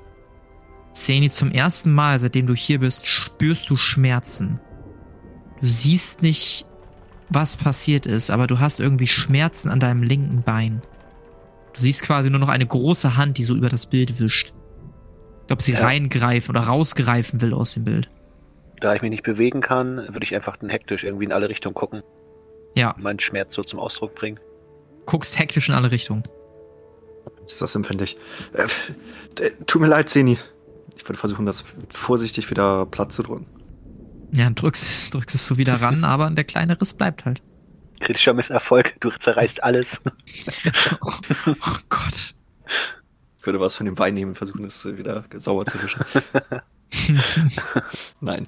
Zeni, 0.93 1.29
zum 1.29 1.51
ersten 1.51 1.93
Mal, 1.93 2.19
seitdem 2.21 2.47
du 2.47 2.55
hier 2.55 2.79
bist, 2.79 3.07
spürst 3.07 3.69
du 3.69 3.77
Schmerzen. 3.77 4.61
Du 5.61 5.67
siehst 5.67 6.23
nicht, 6.23 6.67
was 7.31 7.57
passiert 7.57 8.07
ist, 8.07 8.31
aber 8.31 8.47
du 8.47 8.61
hast 8.61 8.81
irgendwie 8.81 9.07
Schmerzen 9.07 9.71
an 9.71 9.81
deinem 9.81 10.03
linken 10.03 10.43
Bein. 10.43 10.83
Du 11.73 11.81
siehst 11.81 12.03
quasi 12.03 12.31
nur 12.31 12.39
noch 12.39 12.49
eine 12.49 12.67
große 12.67 13.17
Hand, 13.17 13.39
die 13.39 13.45
so 13.45 13.57
über 13.57 13.69
das 13.69 13.87
Bild 13.87 14.21
wischt. 14.21 14.53
Ich 15.41 15.47
glaube, 15.49 15.63
sie 15.63 15.73
Ja. 15.73 15.81
reingreifen 15.81 16.55
oder 16.55 16.67
rausgreifen 16.67 17.41
will 17.41 17.55
aus 17.55 17.75
dem 17.75 17.85
Bild. 17.85 18.09
Da 18.81 18.95
ich 18.95 19.03
mich 19.03 19.11
nicht 19.11 19.25
bewegen 19.25 19.61
kann, 19.63 19.97
würde 19.97 20.23
ich 20.23 20.35
einfach 20.35 20.59
hektisch 20.67 21.03
irgendwie 21.03 21.25
in 21.25 21.33
alle 21.33 21.49
Richtungen 21.49 21.75
gucken. 21.75 22.03
Ja. 22.77 22.95
Meinen 22.99 23.21
Schmerz 23.21 23.55
so 23.55 23.63
zum 23.63 23.81
Ausdruck 23.81 24.15
bringen. 24.15 24.39
Guckst 25.07 25.39
hektisch 25.39 25.69
in 25.69 25.75
alle 25.75 25.91
Richtungen. 25.91 26.23
Ist 27.47 27.61
das 27.61 27.75
empfindlich? 27.75 28.17
Äh, 28.55 29.51
tut 29.67 29.83
mir 29.83 29.89
leid, 29.89 30.09
Zeni. 30.09 30.39
Ich 30.97 31.07
würde 31.09 31.19
versuchen, 31.19 31.47
das 31.47 31.65
vorsichtig 31.91 32.51
wieder 32.51 32.87
platt 32.87 33.13
zu 33.13 33.23
drücken. 33.23 33.47
Ja, 34.33 34.51
drückst 34.51 34.83
es, 34.83 35.11
drückst 35.11 35.35
es 35.35 35.47
so 35.47 35.59
wieder 35.59 35.81
ran, 35.81 36.05
aber 36.05 36.31
der 36.31 36.45
kleine 36.45 36.81
Riss 36.81 36.95
bleibt 36.95 37.25
halt. 37.25 37.43
Kritischer 38.01 38.35
Misserfolg, 38.35 38.95
du 39.01 39.11
zerreißt 39.11 39.63
alles. 39.63 40.01
Oh 41.01 41.77
Gott. 41.89 42.35
Ich 43.39 43.45
würde 43.45 43.61
was 43.61 43.75
von 43.75 43.87
dem 43.87 43.99
Wein 43.99 44.15
nehmen 44.15 44.31
und 44.31 44.37
versuchen, 44.37 44.65
es 44.65 44.85
wieder 44.97 45.25
sauer 45.35 45.67
zu 45.67 45.83
wischen. 45.83 46.03
Nein. 48.21 48.47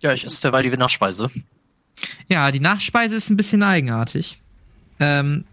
Ja, 0.00 0.12
ich 0.12 0.24
esse 0.26 0.42
derweil 0.42 0.62
die 0.62 0.76
Nachspeise. 0.76 1.30
Ja, 2.28 2.50
die 2.50 2.60
Nachspeise 2.60 3.16
ist 3.16 3.30
ein 3.30 3.36
bisschen 3.36 3.62
eigenartig. 3.62 4.42
Ähm, 5.00 5.44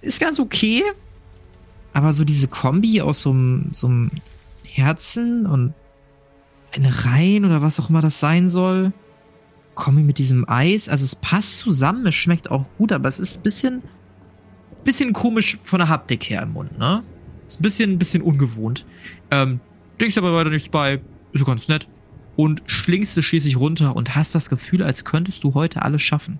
ist 0.00 0.20
ganz 0.20 0.38
okay. 0.38 0.82
Aber 1.92 2.12
so 2.12 2.24
diese 2.24 2.48
Kombi 2.48 3.00
aus 3.00 3.22
so 3.22 3.30
einem 3.30 4.10
Herzen 4.64 5.46
und 5.46 5.74
eine 6.74 7.04
Reihen 7.04 7.44
oder 7.44 7.62
was 7.62 7.80
auch 7.80 7.90
immer 7.90 8.00
das 8.00 8.20
sein 8.20 8.48
soll. 8.48 8.92
Kombi 9.74 10.02
mit 10.02 10.18
diesem 10.18 10.48
Eis. 10.48 10.88
Also 10.88 11.04
es 11.04 11.16
passt 11.16 11.58
zusammen, 11.58 12.06
es 12.06 12.14
schmeckt 12.14 12.50
auch 12.50 12.66
gut, 12.78 12.92
aber 12.92 13.08
es 13.08 13.18
ist 13.18 13.38
ein 13.38 13.42
bisschen, 13.42 13.82
bisschen 14.84 15.12
komisch 15.12 15.58
von 15.62 15.78
der 15.78 15.88
Haptik 15.88 16.28
her 16.30 16.42
im 16.42 16.52
Mund, 16.52 16.78
ne? 16.78 17.02
Ist 17.46 17.60
ein 17.60 17.62
bisschen, 17.62 17.98
bisschen 17.98 18.22
ungewohnt. 18.22 18.86
Ähm, 19.30 19.60
denkst 20.00 20.16
aber 20.18 20.32
weiter 20.32 20.50
nichts 20.50 20.68
bei. 20.68 21.00
Ist 21.32 21.44
ganz 21.44 21.68
nett. 21.68 21.88
Und 22.36 22.62
schlingst 22.66 23.18
es 23.18 23.24
schließlich 23.24 23.58
runter 23.58 23.96
und 23.96 24.14
hast 24.14 24.34
das 24.34 24.48
Gefühl, 24.48 24.82
als 24.82 25.04
könntest 25.04 25.42
du 25.42 25.54
heute 25.54 25.82
alles 25.82 26.02
schaffen. 26.02 26.38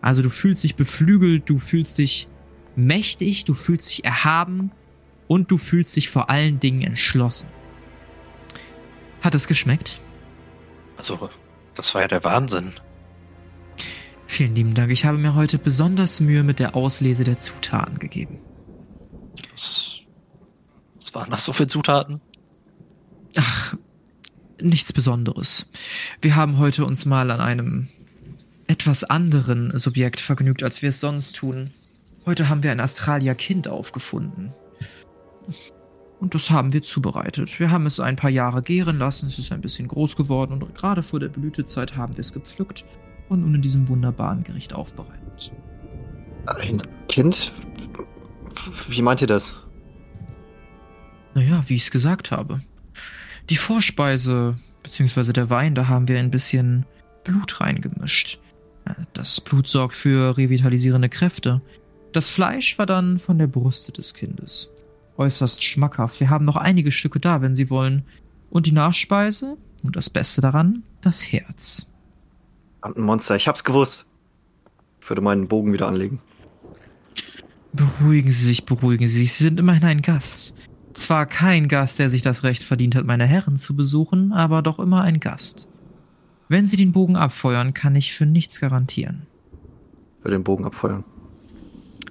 Also 0.00 0.22
du 0.22 0.30
fühlst 0.30 0.64
dich 0.64 0.76
beflügelt, 0.76 1.48
du 1.48 1.58
fühlst 1.58 1.98
dich 1.98 2.28
mächtig, 2.76 3.44
du 3.44 3.54
fühlst 3.54 3.90
dich 3.90 4.04
erhaben 4.04 4.70
und 5.26 5.50
du 5.50 5.58
fühlst 5.58 5.96
dich 5.96 6.08
vor 6.08 6.30
allen 6.30 6.60
Dingen 6.60 6.82
entschlossen. 6.82 7.50
Hat 9.20 9.34
es 9.34 9.48
geschmeckt? 9.48 10.00
Also, 10.96 11.28
das 11.74 11.94
war 11.94 12.02
ja 12.02 12.08
der 12.08 12.24
Wahnsinn. 12.24 12.72
Vielen 14.26 14.54
lieben 14.54 14.74
Dank. 14.74 14.90
Ich 14.90 15.04
habe 15.04 15.18
mir 15.18 15.34
heute 15.34 15.58
besonders 15.58 16.20
Mühe 16.20 16.42
mit 16.42 16.58
der 16.58 16.76
Auslese 16.76 17.24
der 17.24 17.38
Zutaten 17.38 17.98
gegeben. 17.98 18.38
Was, 19.52 20.00
was 20.96 21.14
waren 21.14 21.30
das 21.30 21.44
so 21.44 21.52
für 21.52 21.66
Zutaten? 21.66 22.20
Ach, 23.36 23.74
nichts 24.60 24.92
Besonderes. 24.92 25.66
Wir 26.20 26.36
haben 26.36 26.58
heute 26.58 26.84
uns 26.84 27.06
mal 27.06 27.30
an 27.30 27.40
einem 27.40 27.88
etwas 28.68 29.02
anderen 29.02 29.76
Subjekt 29.76 30.20
vergnügt, 30.20 30.62
als 30.62 30.82
wir 30.82 30.90
es 30.90 31.00
sonst 31.00 31.36
tun. 31.36 31.70
Heute 32.26 32.48
haben 32.48 32.62
wir 32.62 32.70
ein 32.70 32.80
Australier-Kind 32.80 33.66
aufgefunden. 33.66 34.52
Und 36.20 36.34
das 36.34 36.50
haben 36.50 36.72
wir 36.74 36.82
zubereitet. 36.82 37.58
Wir 37.58 37.70
haben 37.70 37.86
es 37.86 37.98
ein 37.98 38.16
paar 38.16 38.30
Jahre 38.30 38.60
gären 38.60 38.98
lassen, 38.98 39.28
es 39.28 39.38
ist 39.38 39.52
ein 39.52 39.62
bisschen 39.62 39.88
groß 39.88 40.16
geworden 40.16 40.62
und 40.62 40.74
gerade 40.74 41.02
vor 41.02 41.18
der 41.18 41.28
Blütezeit 41.28 41.96
haben 41.96 42.14
wir 42.14 42.20
es 42.20 42.32
gepflückt 42.32 42.84
und 43.30 43.40
nun 43.40 43.54
in 43.54 43.62
diesem 43.62 43.88
wunderbaren 43.88 44.44
Gericht 44.44 44.74
aufbereitet. 44.74 45.52
Ein 46.46 46.82
Kind? 47.08 47.52
Wie 48.88 49.00
meint 49.00 49.22
ihr 49.22 49.26
das? 49.28 49.54
Naja, 51.34 51.62
wie 51.68 51.74
ich 51.74 51.82
es 51.82 51.90
gesagt 51.90 52.32
habe. 52.32 52.60
Die 53.48 53.56
Vorspeise, 53.56 54.58
beziehungsweise 54.82 55.32
der 55.32 55.48
Wein, 55.48 55.74
da 55.74 55.88
haben 55.88 56.08
wir 56.08 56.18
ein 56.18 56.30
bisschen 56.30 56.84
Blut 57.24 57.60
reingemischt. 57.60 58.40
Das 59.12 59.40
Blut 59.40 59.68
sorgt 59.68 59.94
für 59.94 60.36
revitalisierende 60.36 61.08
Kräfte. 61.08 61.60
Das 62.12 62.28
Fleisch 62.28 62.78
war 62.78 62.86
dann 62.86 63.18
von 63.18 63.38
der 63.38 63.46
Brust 63.46 63.96
des 63.96 64.14
Kindes. 64.14 64.70
Äußerst 65.16 65.62
schmackhaft. 65.62 66.20
Wir 66.20 66.30
haben 66.30 66.44
noch 66.44 66.56
einige 66.56 66.92
Stücke 66.92 67.20
da, 67.20 67.42
wenn 67.42 67.54
Sie 67.54 67.70
wollen. 67.70 68.04
Und 68.50 68.66
die 68.66 68.72
Nachspeise, 68.72 69.56
und 69.84 69.96
das 69.96 70.10
Beste 70.10 70.40
daran, 70.40 70.82
das 71.00 71.32
Herz. 71.32 71.86
Ein 72.80 73.02
Monster, 73.02 73.36
ich 73.36 73.48
hab's 73.48 73.64
gewusst. 73.64 74.06
Ich 75.00 75.08
würde 75.08 75.22
meinen 75.22 75.48
Bogen 75.48 75.72
wieder 75.72 75.88
anlegen. 75.88 76.20
Beruhigen 77.72 78.30
Sie 78.30 78.44
sich, 78.44 78.64
beruhigen 78.64 79.08
Sie 79.08 79.18
sich. 79.18 79.32
Sie 79.34 79.44
sind 79.44 79.60
immerhin 79.60 79.84
ein 79.84 80.02
Gast. 80.02 80.54
Zwar 80.94 81.26
kein 81.26 81.68
Gast, 81.68 81.98
der 81.98 82.10
sich 82.10 82.22
das 82.22 82.42
Recht 82.42 82.62
verdient 82.62 82.94
hat, 82.94 83.04
meine 83.04 83.26
Herren 83.26 83.56
zu 83.56 83.76
besuchen, 83.76 84.32
aber 84.32 84.62
doch 84.62 84.78
immer 84.78 85.02
ein 85.02 85.20
Gast. 85.20 85.68
Wenn 86.48 86.66
Sie 86.66 86.76
den 86.76 86.92
Bogen 86.92 87.16
abfeuern, 87.16 87.74
kann 87.74 87.94
ich 87.94 88.14
für 88.14 88.26
nichts 88.26 88.60
garantieren. 88.60 89.26
Würde 90.22 90.36
den 90.36 90.44
Bogen 90.44 90.64
abfeuern. 90.64 91.04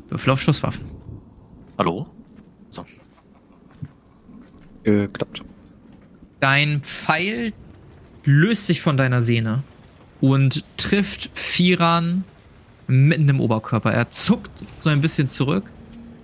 Würfel 0.10 0.32
auf 0.32 0.41
Schusswaffen. 0.41 0.86
Hallo? 1.78 2.08
So. 2.69 2.86
Geklappt. 4.84 5.43
Dein 6.39 6.82
Pfeil 6.82 7.52
löst 8.23 8.67
sich 8.67 8.82
von 8.82 8.95
deiner 8.95 9.21
Sehne 9.21 9.63
und 10.21 10.63
trifft 10.78 11.36
Firan 11.38 12.23
mitten 12.88 13.28
im 13.28 13.39
Oberkörper. 13.39 13.91
Er 13.91 14.10
zuckt 14.12 14.65
so 14.78 14.89
ein 14.89 15.02
bisschen 15.02 15.28
zurück, 15.28 15.65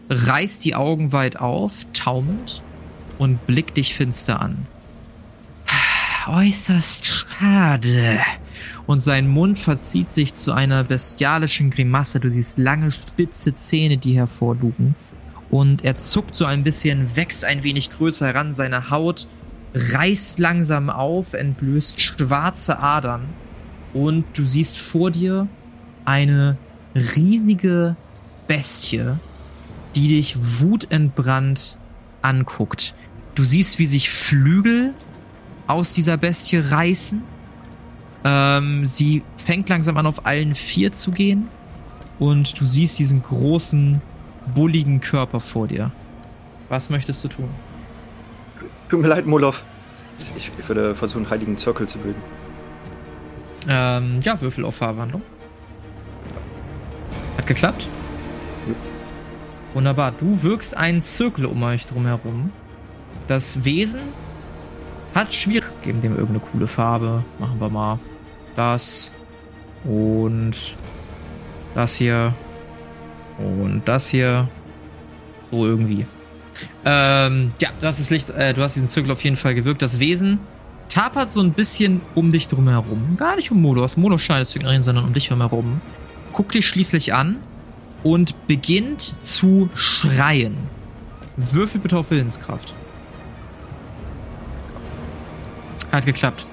reißt 0.10 0.64
die 0.64 0.76
Augen 0.76 1.12
weit 1.12 1.40
auf, 1.40 1.86
taumelnd 1.94 2.62
und 3.18 3.46
blickt 3.48 3.78
dich 3.78 3.96
finster 3.96 4.40
an. 4.40 4.66
Äußerst 6.28 7.06
schade. 7.06 8.20
Und 8.86 9.02
sein 9.02 9.28
Mund 9.28 9.60
verzieht 9.60 10.12
sich 10.12 10.34
zu 10.34 10.54
einer 10.54 10.84
bestialischen 10.84 11.70
Grimasse. 11.70 12.20
Du 12.20 12.30
siehst 12.30 12.58
lange, 12.58 12.92
spitze 12.92 13.56
Zähne, 13.56 13.98
die 13.98 14.16
hervorlugen. 14.16 14.96
Und 15.52 15.84
er 15.84 15.98
zuckt 15.98 16.36
so 16.36 16.46
ein 16.46 16.64
bisschen, 16.64 17.16
wächst 17.16 17.44
ein 17.44 17.64
wenig 17.64 17.90
größer 17.90 18.28
heran. 18.28 18.54
Seine 18.54 18.90
Haut 18.90 19.28
reißt 19.74 20.40
langsam 20.40 20.90
auf, 20.90 21.34
entblößt 21.34 22.02
schwarze 22.02 22.80
Adern. 22.80 23.26
Und 23.94 24.26
du 24.34 24.46
siehst 24.46 24.80
vor 24.80 25.12
dir 25.12 25.48
eine 26.06 26.58
riesige 26.96 27.96
Bestie, 28.48 29.18
die 29.96 30.08
dich 30.08 30.38
wutentbrannt 30.60 31.78
anguckt. 32.22 32.96
Du 33.36 33.44
siehst, 33.44 33.80
wie 33.80 33.88
sich 33.88 34.10
Flügel 34.10 34.94
aus 35.68 35.94
dieser 35.94 36.18
Bestie 36.18 36.58
reißen. 36.58 37.22
Ähm, 38.26 38.86
sie 38.86 39.24
fängt 39.38 39.70
langsam 39.70 39.98
an, 39.98 40.06
auf 40.06 40.26
allen 40.26 40.56
vier 40.56 40.94
zu 40.94 41.12
gehen. 41.12 41.50
Und 42.20 42.60
du 42.60 42.66
siehst 42.66 43.00
diesen 43.00 43.22
großen, 43.22 44.02
bulligen 44.54 45.02
Körper 45.02 45.40
vor 45.40 45.68
dir. 45.68 45.92
Was 46.70 46.90
möchtest 46.90 47.24
du 47.24 47.28
tun? 47.28 47.50
Tut 48.90 49.02
mir 49.02 49.08
leid, 49.08 49.26
Molov. 49.26 49.62
Ich, 50.38 50.52
ich 50.58 50.68
würde 50.70 50.96
versuchen, 50.96 51.24
einen 51.24 51.30
heiligen 51.32 51.58
Zirkel 51.58 51.88
zu 51.88 51.98
bilden. 52.00 52.22
Ähm, 53.68 54.20
ja, 54.24 54.40
Würfel 54.40 54.66
auf 54.66 54.76
Farbwandlung. 54.76 55.22
Hat 57.38 57.48
geklappt? 57.48 57.88
Ja. 58.68 58.74
Wunderbar. 59.74 60.12
Du 60.12 60.44
wirkst 60.44 60.78
einen 60.78 61.02
Zirkel 61.02 61.46
um 61.46 61.62
euch 61.64 61.88
drumherum. 61.88 62.52
Das 63.28 63.66
Wesen 63.66 64.02
Hat 65.14 65.34
schwierig. 65.34 65.70
Geben 65.82 66.02
dem 66.02 66.14
irgendeine 66.14 66.40
coole 66.40 66.68
Farbe. 66.68 67.24
Machen 67.40 67.60
wir 67.60 67.70
mal 67.70 68.00
das. 68.56 69.12
Und 69.84 70.56
das 71.76 71.96
hier. 71.96 72.34
Und 73.38 73.84
das 73.86 74.10
hier. 74.10 74.48
So 75.52 75.66
irgendwie. 75.66 76.06
Ähm, 76.86 77.52
ja, 77.60 77.70
du 77.80 77.88
hast 77.88 78.00
das 78.00 78.10
Licht, 78.10 78.30
äh, 78.30 78.54
du 78.54 78.62
hast 78.62 78.76
diesen 78.76 78.88
Zirkel 78.88 79.12
auf 79.12 79.24
jeden 79.24 79.38
Fall 79.38 79.56
gewirkt. 79.56 79.82
Das 79.82 80.00
Wesen 80.00 80.40
tapert 80.90 81.32
so 81.32 81.42
ein 81.42 81.54
bisschen 81.54 82.02
um 82.16 82.32
dich 82.32 82.48
drum 82.48 82.68
herum. 82.68 83.16
Gar 83.18 83.36
nicht 83.36 83.52
um 83.52 83.62
Molos. 83.62 83.98
Molos 83.98 84.22
scheint 84.22 84.44
es 84.44 84.52
zu 84.52 84.60
ignorieren, 84.60 84.84
sondern 84.84 85.06
um 85.06 85.14
dich 85.14 85.30
herum. 85.30 85.82
Guckt 86.32 86.54
dich 86.54 86.68
schließlich 86.68 87.14
an 87.14 87.38
und 88.04 88.48
beginnt 88.48 89.02
zu 89.24 89.70
schreien. 89.74 90.58
Würfel 91.38 91.82
bitte 91.82 91.98
auf 91.98 92.12
Willenskraft. 92.12 92.74
Hat 95.94 96.06
geklappt. 96.06 96.46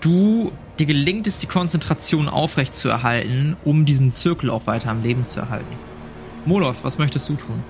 Du, 0.00 0.52
dir 0.78 0.86
gelingt 0.86 1.26
es, 1.26 1.38
die 1.40 1.46
Konzentration 1.46 2.28
aufrecht 2.28 2.74
zu 2.74 2.88
erhalten, 2.88 3.56
um 3.64 3.84
diesen 3.84 4.10
Zirkel 4.10 4.50
auch 4.50 4.66
weiter 4.66 4.90
am 4.90 5.02
Leben 5.02 5.24
zu 5.24 5.40
erhalten. 5.40 5.76
Molov, 6.46 6.82
was 6.82 6.96
möchtest 6.98 7.28
du 7.28 7.34
tun? 7.34 7.62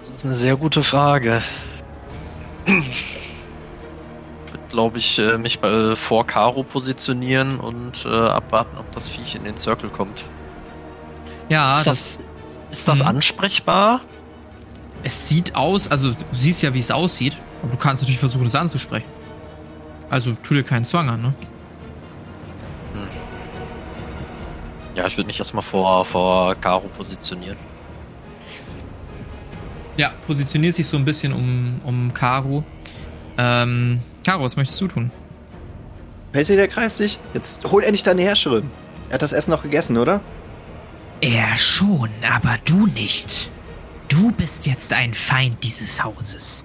Das 0.00 0.10
ist 0.10 0.24
eine 0.26 0.34
sehr 0.34 0.56
gute 0.56 0.82
Frage. 0.82 1.40
Ich 2.66 3.16
würde, 4.52 4.64
glaube 4.68 4.98
ich, 4.98 5.18
äh, 5.18 5.38
mich 5.38 5.60
bei, 5.60 5.96
vor 5.96 6.26
Karo 6.26 6.62
positionieren 6.62 7.58
und 7.58 8.04
äh, 8.04 8.08
abwarten, 8.08 8.76
ob 8.78 8.90
das 8.92 9.08
Viech 9.08 9.34
in 9.34 9.44
den 9.44 9.56
Circle 9.56 9.88
kommt. 9.90 10.24
Ja, 11.48 11.76
ist 11.76 11.86
das, 11.86 12.20
ist 12.70 12.86
das 12.88 13.00
Mhm. 13.00 13.06
ansprechbar? 13.08 14.00
Es 15.02 15.28
sieht 15.28 15.54
aus, 15.54 15.88
also 15.90 16.10
du 16.10 16.16
siehst 16.32 16.62
ja, 16.62 16.74
wie 16.74 16.80
es 16.80 16.90
aussieht, 16.90 17.36
aber 17.62 17.72
du 17.72 17.78
kannst 17.78 18.02
natürlich 18.02 18.18
versuchen, 18.18 18.46
es 18.46 18.54
anzusprechen. 18.54 19.06
Also 20.10 20.32
tu 20.42 20.54
dir 20.54 20.62
keinen 20.62 20.84
Zwang 20.84 21.08
an, 21.08 21.22
ne? 21.22 21.34
Ja, 24.94 25.06
ich 25.06 25.16
würde 25.16 25.28
mich 25.28 25.38
erstmal 25.38 25.62
vor, 25.62 26.04
vor 26.04 26.56
Karo 26.56 26.88
positionieren. 26.88 27.56
Ja, 29.96 30.12
positioniert 30.26 30.74
sich 30.74 30.86
so 30.86 30.96
ein 30.96 31.04
bisschen 31.04 31.32
um, 31.32 31.80
um 31.84 32.12
Karo. 32.14 32.64
Ähm, 33.36 34.00
Karo, 34.24 34.44
was 34.44 34.56
möchtest 34.56 34.80
du 34.80 34.88
tun? 34.88 35.12
Hält 36.32 36.48
dir 36.48 36.56
der 36.56 36.68
Kreis 36.68 36.96
dich? 36.96 37.18
Jetzt 37.32 37.64
hol 37.70 37.82
endlich 37.82 38.02
deine 38.02 38.22
Herrscherin. 38.22 38.70
Er 39.08 39.14
hat 39.14 39.22
das 39.22 39.32
Essen 39.32 39.50
noch 39.50 39.62
gegessen, 39.62 39.96
oder? 39.96 40.20
Er 41.20 41.56
schon, 41.56 42.10
aber 42.28 42.56
du 42.64 42.86
nicht. 42.86 43.50
Du 44.08 44.32
bist 44.32 44.66
jetzt 44.66 44.92
ein 44.92 45.14
Feind 45.14 45.62
dieses 45.62 46.02
Hauses. 46.02 46.64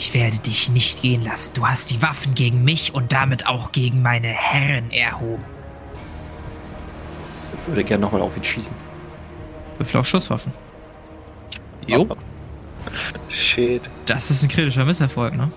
Ich 0.00 0.14
werde 0.14 0.38
dich 0.38 0.70
nicht 0.70 1.02
gehen 1.02 1.22
lassen. 1.22 1.52
Du 1.52 1.66
hast 1.66 1.90
die 1.90 2.00
Waffen 2.00 2.32
gegen 2.34 2.64
mich 2.64 2.94
und 2.94 3.12
damit 3.12 3.46
auch 3.46 3.70
gegen 3.70 4.00
meine 4.00 4.28
Herren 4.28 4.90
erhoben. 4.90 5.44
Ich 7.54 7.68
würde 7.68 7.84
gerne 7.84 8.00
nochmal 8.00 8.22
auf 8.22 8.34
ihn 8.34 8.42
schießen. 8.42 8.74
Würfel 9.76 10.00
auf 10.00 10.06
Schusswaffen. 10.06 10.54
Jo. 11.86 12.08
Shit. 13.28 13.90
Das 14.06 14.30
ist 14.30 14.42
ein 14.42 14.48
kritischer 14.48 14.86
Misserfolg, 14.86 15.36
ne? 15.36 15.52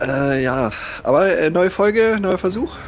Äh, 0.00 0.44
ja. 0.44 0.70
Aber 1.02 1.36
äh, 1.36 1.50
neue 1.50 1.70
Folge, 1.70 2.18
neuer 2.20 2.38
Versuch. 2.38 2.76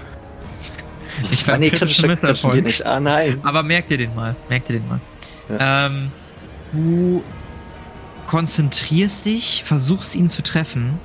Ich 1.32 1.42
Ah, 1.44 1.48
war 1.48 1.58
nee, 1.58 1.70
kritischer 1.70 2.06
kritischer 2.06 2.06
Misserfolg. 2.06 2.62
Nicht. 2.62 2.86
Ah, 2.86 3.00
nein. 3.00 3.40
Aber 3.42 3.64
merk 3.64 3.88
dir 3.88 3.98
den 3.98 4.14
mal. 4.14 4.36
Merk 4.48 4.64
dir 4.66 4.74
den 4.74 4.86
mal. 4.86 5.00
Ähm, 5.58 6.12
du 6.72 7.24
konzentrierst 8.28 9.26
dich, 9.26 9.64
versuchst 9.64 10.14
ihn 10.14 10.28
zu 10.28 10.42
treffen. 10.42 11.00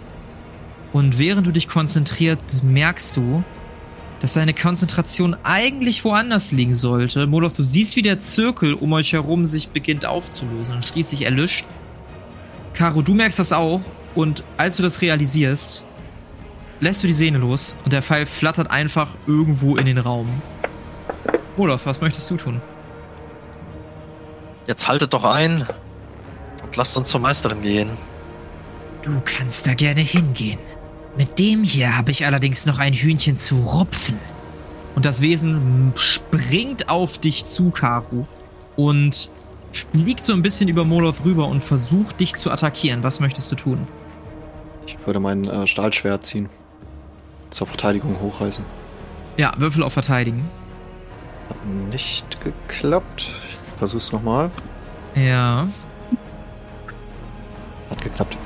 Und 0.92 1.18
während 1.18 1.48
du 1.48 1.52
dich 1.52 1.68
konzentrierst, 1.68 2.64
merkst 2.64 3.18
du, 3.18 3.44
dass 4.20 4.34
seine 4.34 4.54
Konzentration 4.54 5.36
eigentlich 5.44 6.06
woanders 6.06 6.52
liegen 6.52 6.74
sollte. 6.74 7.26
Molov, 7.26 7.56
du 7.56 7.64
siehst, 7.64 7.96
wie 7.96 8.04
der 8.04 8.20
Zirkel 8.20 8.74
um 8.74 8.94
euch 8.94 9.14
herum 9.14 9.46
sich 9.46 9.70
beginnt 9.70 10.06
aufzulösen 10.06 10.76
und 10.76 10.86
schließlich 10.86 11.24
erlischt. 11.24 11.66
Caro, 12.74 13.02
du 13.02 13.14
merkst 13.14 13.40
das 13.40 13.52
auch. 13.52 13.82
Und 14.16 14.44
als 14.58 14.78
du 14.78 14.84
das 14.84 15.02
realisierst, 15.02 15.84
lässt 16.80 17.04
du 17.04 17.08
die 17.08 17.14
Sehne 17.14 17.40
los 17.40 17.76
und 17.84 17.94
der 17.94 18.04
Pfeil 18.04 18.26
flattert 18.26 18.70
einfach 18.70 19.16
irgendwo 19.26 19.76
in 19.76 19.86
den 19.88 19.98
Raum. 19.98 20.28
Molov, 21.58 21.86
was 21.86 22.02
möchtest 22.02 22.30
du 22.30 22.38
tun? 22.38 22.62
Jetzt 24.68 24.88
haltet 24.88 25.14
doch 25.14 25.24
ein 25.24 25.66
lasst 26.76 26.98
uns 26.98 27.10
zur 27.10 27.22
Meisterin 27.22 27.62
gehen. 27.62 27.90
Du 29.02 29.22
kannst 29.26 29.68
da 29.68 29.74
gerne 29.74 30.02
hingehen. 30.02 30.60
Mit 31.18 31.38
dem 31.38 31.64
hier 31.64 31.98
habe 31.98 32.12
ich 32.12 32.26
allerdings 32.26 32.66
noch 32.66 32.80
ein 32.80 32.94
Hühnchen 32.94 33.38
zu 33.38 33.60
rupfen. 33.60 34.18
Und 34.96 35.06
das 35.06 35.22
Wesen 35.22 35.94
springt 35.96 36.90
auf 36.90 37.18
dich 37.18 37.46
zu, 37.46 37.72
Karu. 37.72 38.26
Und 38.76 39.30
fliegt 39.72 40.24
so 40.24 40.34
ein 40.34 40.42
bisschen 40.42 40.70
über 40.70 40.86
Molov 40.86 41.26
rüber 41.26 41.48
und 41.48 41.64
versucht 41.64 42.20
dich 42.20 42.36
zu 42.36 42.52
attackieren. 42.52 43.04
Was 43.04 43.20
möchtest 43.20 43.52
du 43.52 43.56
tun? 43.56 43.88
Ich 44.86 44.98
würde 45.06 45.20
mein 45.20 45.46
äh, 45.46 45.68
Stahlschwert 45.68 46.26
ziehen. 46.26 46.50
Zur 47.50 47.68
Verteidigung 47.68 48.20
hochreißen. 48.20 48.66
Ja, 49.38 49.54
Würfel 49.58 49.84
auf 49.84 49.94
Verteidigen. 49.94 50.50
Hat 51.50 51.66
nicht 51.92 52.26
geklappt. 52.42 53.26
Ich 53.48 53.78
versuch's 53.78 54.12
nochmal. 54.12 54.50
Ja. 55.16 55.68
Geklappt. 58.04 58.38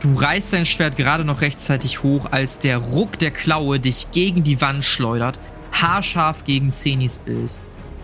Du 0.00 0.14
reißt 0.14 0.52
dein 0.52 0.66
Schwert 0.66 0.96
gerade 0.96 1.24
noch 1.24 1.42
rechtzeitig 1.42 2.02
hoch, 2.02 2.26
als 2.32 2.58
der 2.58 2.78
Ruck 2.78 3.18
der 3.20 3.30
Klaue 3.30 3.78
dich 3.78 4.10
gegen 4.10 4.42
die 4.42 4.60
Wand 4.60 4.84
schleudert. 4.84 5.38
Haarscharf 5.72 6.42
gegen 6.44 6.72
Zenis 6.72 7.18
Bild. 7.18 7.56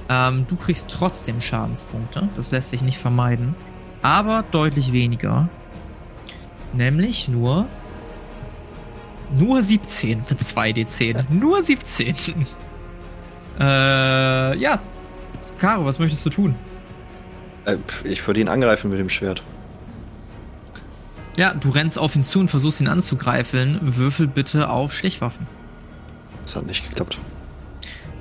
Ähm, 0.08 0.46
du 0.48 0.56
kriegst 0.56 0.90
trotzdem 0.90 1.40
Schadenspunkte. 1.40 2.28
Das 2.36 2.52
lässt 2.52 2.70
sich 2.70 2.82
nicht 2.82 2.98
vermeiden. 2.98 3.56
Aber 4.00 4.44
deutlich 4.50 4.92
weniger. 4.92 5.48
Nämlich 6.72 7.28
nur. 7.28 7.66
Nur 9.36 9.62
17 9.62 10.24
mit 10.30 10.40
2d10. 10.40 11.30
Nur 11.30 11.62
17. 11.62 12.14
äh, 13.60 14.56
ja. 14.56 14.78
Caro, 15.58 15.84
was 15.84 15.98
möchtest 15.98 16.24
du 16.24 16.30
tun? 16.30 16.54
Äh, 17.64 17.76
ich 18.04 18.24
würde 18.26 18.40
ihn 18.40 18.48
angreifen 18.48 18.88
mit 18.88 19.00
dem 19.00 19.08
Schwert. 19.08 19.42
Ja, 21.38 21.54
du 21.54 21.70
rennst 21.70 22.00
auf 22.00 22.16
ihn 22.16 22.24
zu 22.24 22.40
und 22.40 22.48
versuchst 22.48 22.80
ihn 22.80 22.88
anzugreifen. 22.88 23.78
Würfel 23.80 24.26
bitte 24.26 24.68
auf 24.68 24.92
Stichwaffen. 24.92 25.46
Das 26.44 26.56
hat 26.56 26.66
nicht 26.66 26.88
geklappt. 26.88 27.16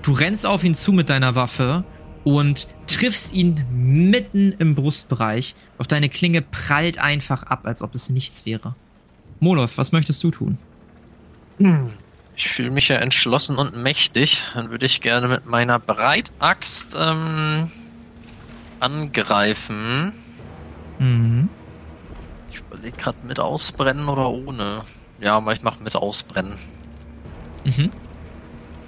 Du 0.04 0.12
rennst 0.12 0.46
auf 0.46 0.64
ihn 0.64 0.76
zu 0.76 0.92
mit 0.92 1.10
deiner 1.10 1.34
Waffe 1.34 1.84
und 2.24 2.68
triffst 2.86 3.34
ihn 3.34 3.66
mitten 3.72 4.52
im 4.60 4.76
Brustbereich. 4.76 5.56
Doch 5.80 5.88
deine 5.88 6.10
Klinge 6.10 6.44
prallt 6.44 7.00
einfach 7.00 7.42
ab, 7.42 7.62
als 7.66 7.82
ob 7.82 7.96
es 7.96 8.12
nichts 8.12 8.46
wäre. 8.46 8.76
Molov, 9.40 9.80
was 9.80 9.92
möchtest 9.92 10.24
du 10.24 10.30
tun? 10.30 10.60
Ich 12.36 12.48
fühle 12.48 12.70
mich 12.70 12.88
ja 12.90 12.98
entschlossen 12.98 13.58
und 13.58 13.82
mächtig. 13.82 14.44
Dann 14.54 14.70
würde 14.70 14.86
ich 14.86 15.02
gerne 15.02 15.28
mit 15.28 15.48
meiner 15.48 15.80
Breitaxt 15.80 16.96
ähm, 16.96 17.72
angreifen. 18.80 20.14
Mhm. 21.00 21.50
Ich 22.78 22.90
überlege 22.90 22.98
gerade 22.98 23.18
mit 23.26 23.40
ausbrennen 23.40 24.08
oder 24.08 24.30
ohne. 24.30 24.82
Ja, 25.20 25.38
aber 25.38 25.52
ich 25.54 25.64
mache 25.64 25.82
mit 25.82 25.96
ausbrennen. 25.96 26.54
Mhm. 27.66 27.90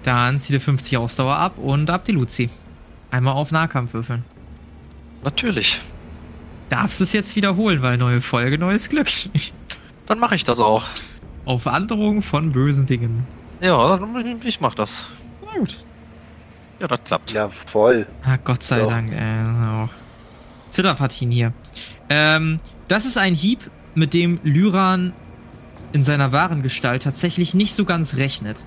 Dann 0.03 0.39
zieh 0.39 0.53
dir 0.53 0.61
50 0.61 0.97
Ausdauer 0.97 1.35
ab 1.37 1.57
und 1.57 1.89
ab 1.89 2.05
die 2.05 2.11
Luzi. 2.11 2.49
Einmal 3.09 3.33
auf 3.33 3.51
Nahkampf 3.51 3.93
würfeln. 3.93 4.23
Natürlich. 5.23 5.81
Darfst 6.69 7.01
es 7.01 7.13
jetzt 7.13 7.35
wiederholen, 7.35 7.81
weil 7.81 7.97
neue 7.97 8.21
Folge, 8.21 8.59
neues 8.59 8.89
Glück. 8.89 9.07
Dann 10.05 10.19
mache 10.19 10.35
ich 10.35 10.43
das 10.45 10.59
auch. 10.59 10.85
auf 11.45 11.65
Androhung 11.67 12.21
von 12.21 12.51
bösen 12.51 12.85
Dingen. 12.85 13.25
Ja, 13.59 13.97
dann, 13.97 14.39
ich 14.43 14.61
mach 14.61 14.73
das. 14.75 15.05
Na 15.43 15.57
gut. 15.57 15.83
Ja, 16.79 16.87
das 16.87 17.03
klappt. 17.03 17.31
Ja, 17.31 17.49
voll. 17.49 18.07
Ah, 18.23 18.37
Gott 18.37 18.63
sei 18.63 18.79
Doch. 18.79 18.89
Dank. 18.89 19.11
Äh, 19.11 19.43
so. 19.59 19.89
Zitterpartien 20.71 21.29
hier. 21.31 21.53
Ähm, 22.09 22.57
das 22.87 23.05
ist 23.05 23.17
ein 23.17 23.33
Hieb, 23.35 23.69
mit 23.95 24.13
dem 24.13 24.39
Lyran 24.43 25.13
in 25.91 26.03
seiner 26.03 26.31
wahren 26.31 26.61
Gestalt 26.61 27.03
tatsächlich 27.03 27.53
nicht 27.53 27.75
so 27.75 27.85
ganz 27.85 28.15
rechnet. 28.15 28.63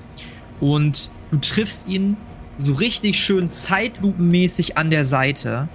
Und 0.60 1.10
du 1.30 1.38
triffst 1.38 1.88
ihn 1.88 2.16
so 2.56 2.74
richtig 2.74 3.18
schön 3.18 3.48
zeitlupenmäßig 3.48 4.76
an 4.76 4.90
der 4.90 5.04
Seite. 5.04 5.68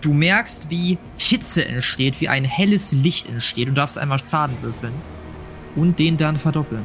Du 0.00 0.12
merkst, 0.12 0.70
wie 0.70 0.98
Hitze 1.16 1.66
entsteht, 1.66 2.20
wie 2.20 2.28
ein 2.28 2.44
helles 2.44 2.92
Licht 2.92 3.28
entsteht. 3.28 3.68
Du 3.68 3.72
darfst 3.72 3.98
einmal 3.98 4.20
Schaden 4.30 4.56
würfeln. 4.62 4.94
Und 5.74 5.98
den 5.98 6.16
dann 6.16 6.36
verdoppeln. 6.36 6.84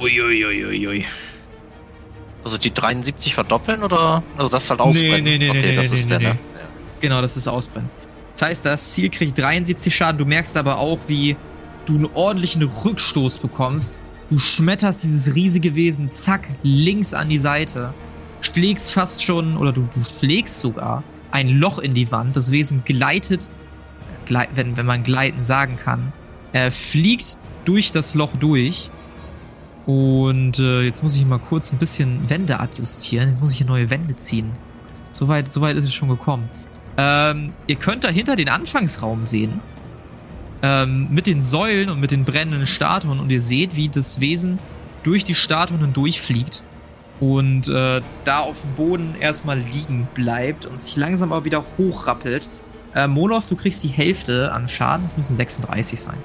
Uiuiuiui. 0.00 1.04
Also 2.42 2.58
die 2.58 2.72
73 2.72 3.34
verdoppeln 3.34 3.82
oder? 3.82 4.22
Also 4.36 4.50
das 4.50 4.70
halt 4.70 4.80
ausbrennen. 4.80 5.24
nee, 5.24 5.38
nee, 5.38 5.50
okay, 5.50 5.60
nee, 5.60 5.76
das 5.76 5.90
nee, 5.90 5.96
ist 5.96 6.04
nee, 6.04 6.10
der, 6.10 6.18
nee. 6.18 6.34
ne? 6.34 6.38
Genau, 7.00 7.20
das 7.20 7.36
ist 7.36 7.48
Ausbrennen. 7.48 7.90
Das 8.36 8.48
heißt, 8.48 8.66
das 8.66 8.92
Ziel 8.92 9.08
kriegt 9.08 9.38
73 9.38 9.94
Schaden. 9.94 10.18
Du 10.18 10.26
merkst 10.26 10.56
aber 10.58 10.78
auch, 10.78 10.98
wie 11.06 11.36
du 11.86 11.94
einen 11.94 12.08
ordentlichen 12.12 12.62
Rückstoß 12.62 13.38
bekommst. 13.38 13.98
Du 14.28 14.38
schmetterst 14.38 15.02
dieses 15.02 15.34
riesige 15.34 15.74
Wesen, 15.74 16.10
zack, 16.12 16.48
links 16.62 17.14
an 17.14 17.30
die 17.30 17.38
Seite. 17.38 17.94
Schlägst 18.42 18.92
fast 18.92 19.22
schon, 19.22 19.56
oder 19.56 19.72
du, 19.72 19.88
du 19.94 20.02
schlägst 20.18 20.60
sogar 20.60 21.02
ein 21.30 21.48
Loch 21.48 21.78
in 21.78 21.94
die 21.94 22.10
Wand. 22.12 22.36
Das 22.36 22.52
Wesen 22.52 22.82
gleitet, 22.84 23.48
gleit, 24.26 24.50
wenn, 24.54 24.76
wenn 24.76 24.86
man 24.86 25.02
gleiten 25.02 25.42
sagen 25.42 25.76
kann. 25.76 26.12
Er 26.52 26.70
fliegt 26.70 27.38
durch 27.64 27.90
das 27.90 28.14
Loch 28.14 28.32
durch. 28.38 28.90
Und 29.86 30.58
äh, 30.58 30.82
jetzt 30.82 31.02
muss 31.02 31.16
ich 31.16 31.24
mal 31.24 31.38
kurz 31.38 31.72
ein 31.72 31.78
bisschen 31.78 32.28
Wände 32.28 32.60
adjustieren. 32.60 33.30
Jetzt 33.30 33.40
muss 33.40 33.52
ich 33.52 33.58
hier 33.58 33.66
neue 33.66 33.88
Wände 33.88 34.16
ziehen. 34.16 34.50
Soweit, 35.10 35.50
soweit 35.50 35.76
ist 35.76 35.84
es 35.84 35.94
schon 35.94 36.08
gekommen. 36.08 36.50
Ähm, 36.96 37.52
ihr 37.66 37.76
könnt 37.76 38.04
dahinter 38.04 38.36
den 38.36 38.48
Anfangsraum 38.48 39.22
sehen. 39.22 39.60
Ähm, 40.62 41.08
mit 41.10 41.26
den 41.26 41.42
Säulen 41.42 41.90
und 41.90 42.00
mit 42.00 42.10
den 42.10 42.24
brennenden 42.24 42.66
Statuen. 42.66 43.20
Und 43.20 43.30
ihr 43.30 43.40
seht, 43.40 43.76
wie 43.76 43.88
das 43.88 44.20
Wesen 44.20 44.58
durch 45.02 45.24
die 45.24 45.34
Statuen 45.34 45.80
hindurchfliegt. 45.80 46.62
Und 47.20 47.68
äh, 47.68 48.00
da 48.24 48.40
auf 48.40 48.60
dem 48.62 48.74
Boden 48.74 49.14
erstmal 49.20 49.58
liegen 49.58 50.08
bleibt 50.14 50.66
und 50.66 50.82
sich 50.82 50.96
langsam 50.96 51.32
aber 51.32 51.44
wieder 51.44 51.64
hochrappelt. 51.78 52.48
Äh, 52.94 53.06
Molov, 53.06 53.48
du 53.48 53.56
kriegst 53.56 53.84
die 53.84 53.88
Hälfte 53.88 54.52
an 54.52 54.68
Schaden. 54.68 55.06
Es 55.08 55.16
müssen 55.16 55.36
36 55.36 56.00
sein. 56.00 56.18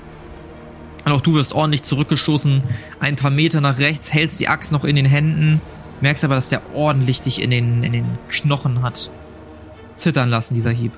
Und 1.06 1.12
auch 1.14 1.22
du 1.22 1.34
wirst 1.34 1.54
ordentlich 1.54 1.84
zurückgestoßen, 1.84 2.64
ein 3.00 3.16
paar 3.16 3.32
Meter 3.32 3.60
nach 3.60 3.80
rechts, 3.80 4.14
hältst 4.14 4.40
die 4.40 4.48
Axt 4.48 4.72
noch 4.72 4.86
in 4.86 4.96
den 4.96 5.06
Händen, 5.06 5.60
merkst 6.00 6.24
aber, 6.24 6.36
dass 6.36 6.50
der 6.50 6.62
ordentlich 6.76 7.22
dich 7.22 7.42
in 7.42 7.50
den, 7.50 7.84
in 7.84 7.92
den 7.92 8.06
Knochen 8.30 8.84
hat 8.84 9.10
zittern 10.02 10.30
lassen, 10.30 10.54
dieser 10.54 10.72
Hieb. 10.72 10.93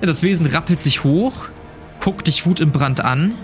Ja, 0.00 0.06
das 0.06 0.22
Wesen 0.22 0.46
rappelt 0.46 0.80
sich 0.80 1.04
hoch, 1.04 1.32
guckt 2.00 2.26
dich 2.26 2.46
Wut 2.46 2.60
im 2.60 2.72
Brand 2.72 3.00
an. 3.00 3.34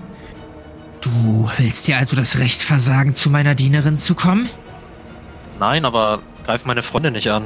Du 1.00 1.50
willst 1.56 1.88
dir 1.88 1.98
also 1.98 2.14
das 2.14 2.38
Recht 2.38 2.62
versagen, 2.62 3.12
zu 3.12 3.28
meiner 3.30 3.54
Dienerin 3.54 3.96
zu 3.96 4.14
kommen? 4.14 4.48
Nein, 5.58 5.84
aber 5.84 6.22
greif 6.44 6.64
meine 6.64 6.82
Freundin 6.82 7.14
nicht 7.14 7.30
an. 7.30 7.44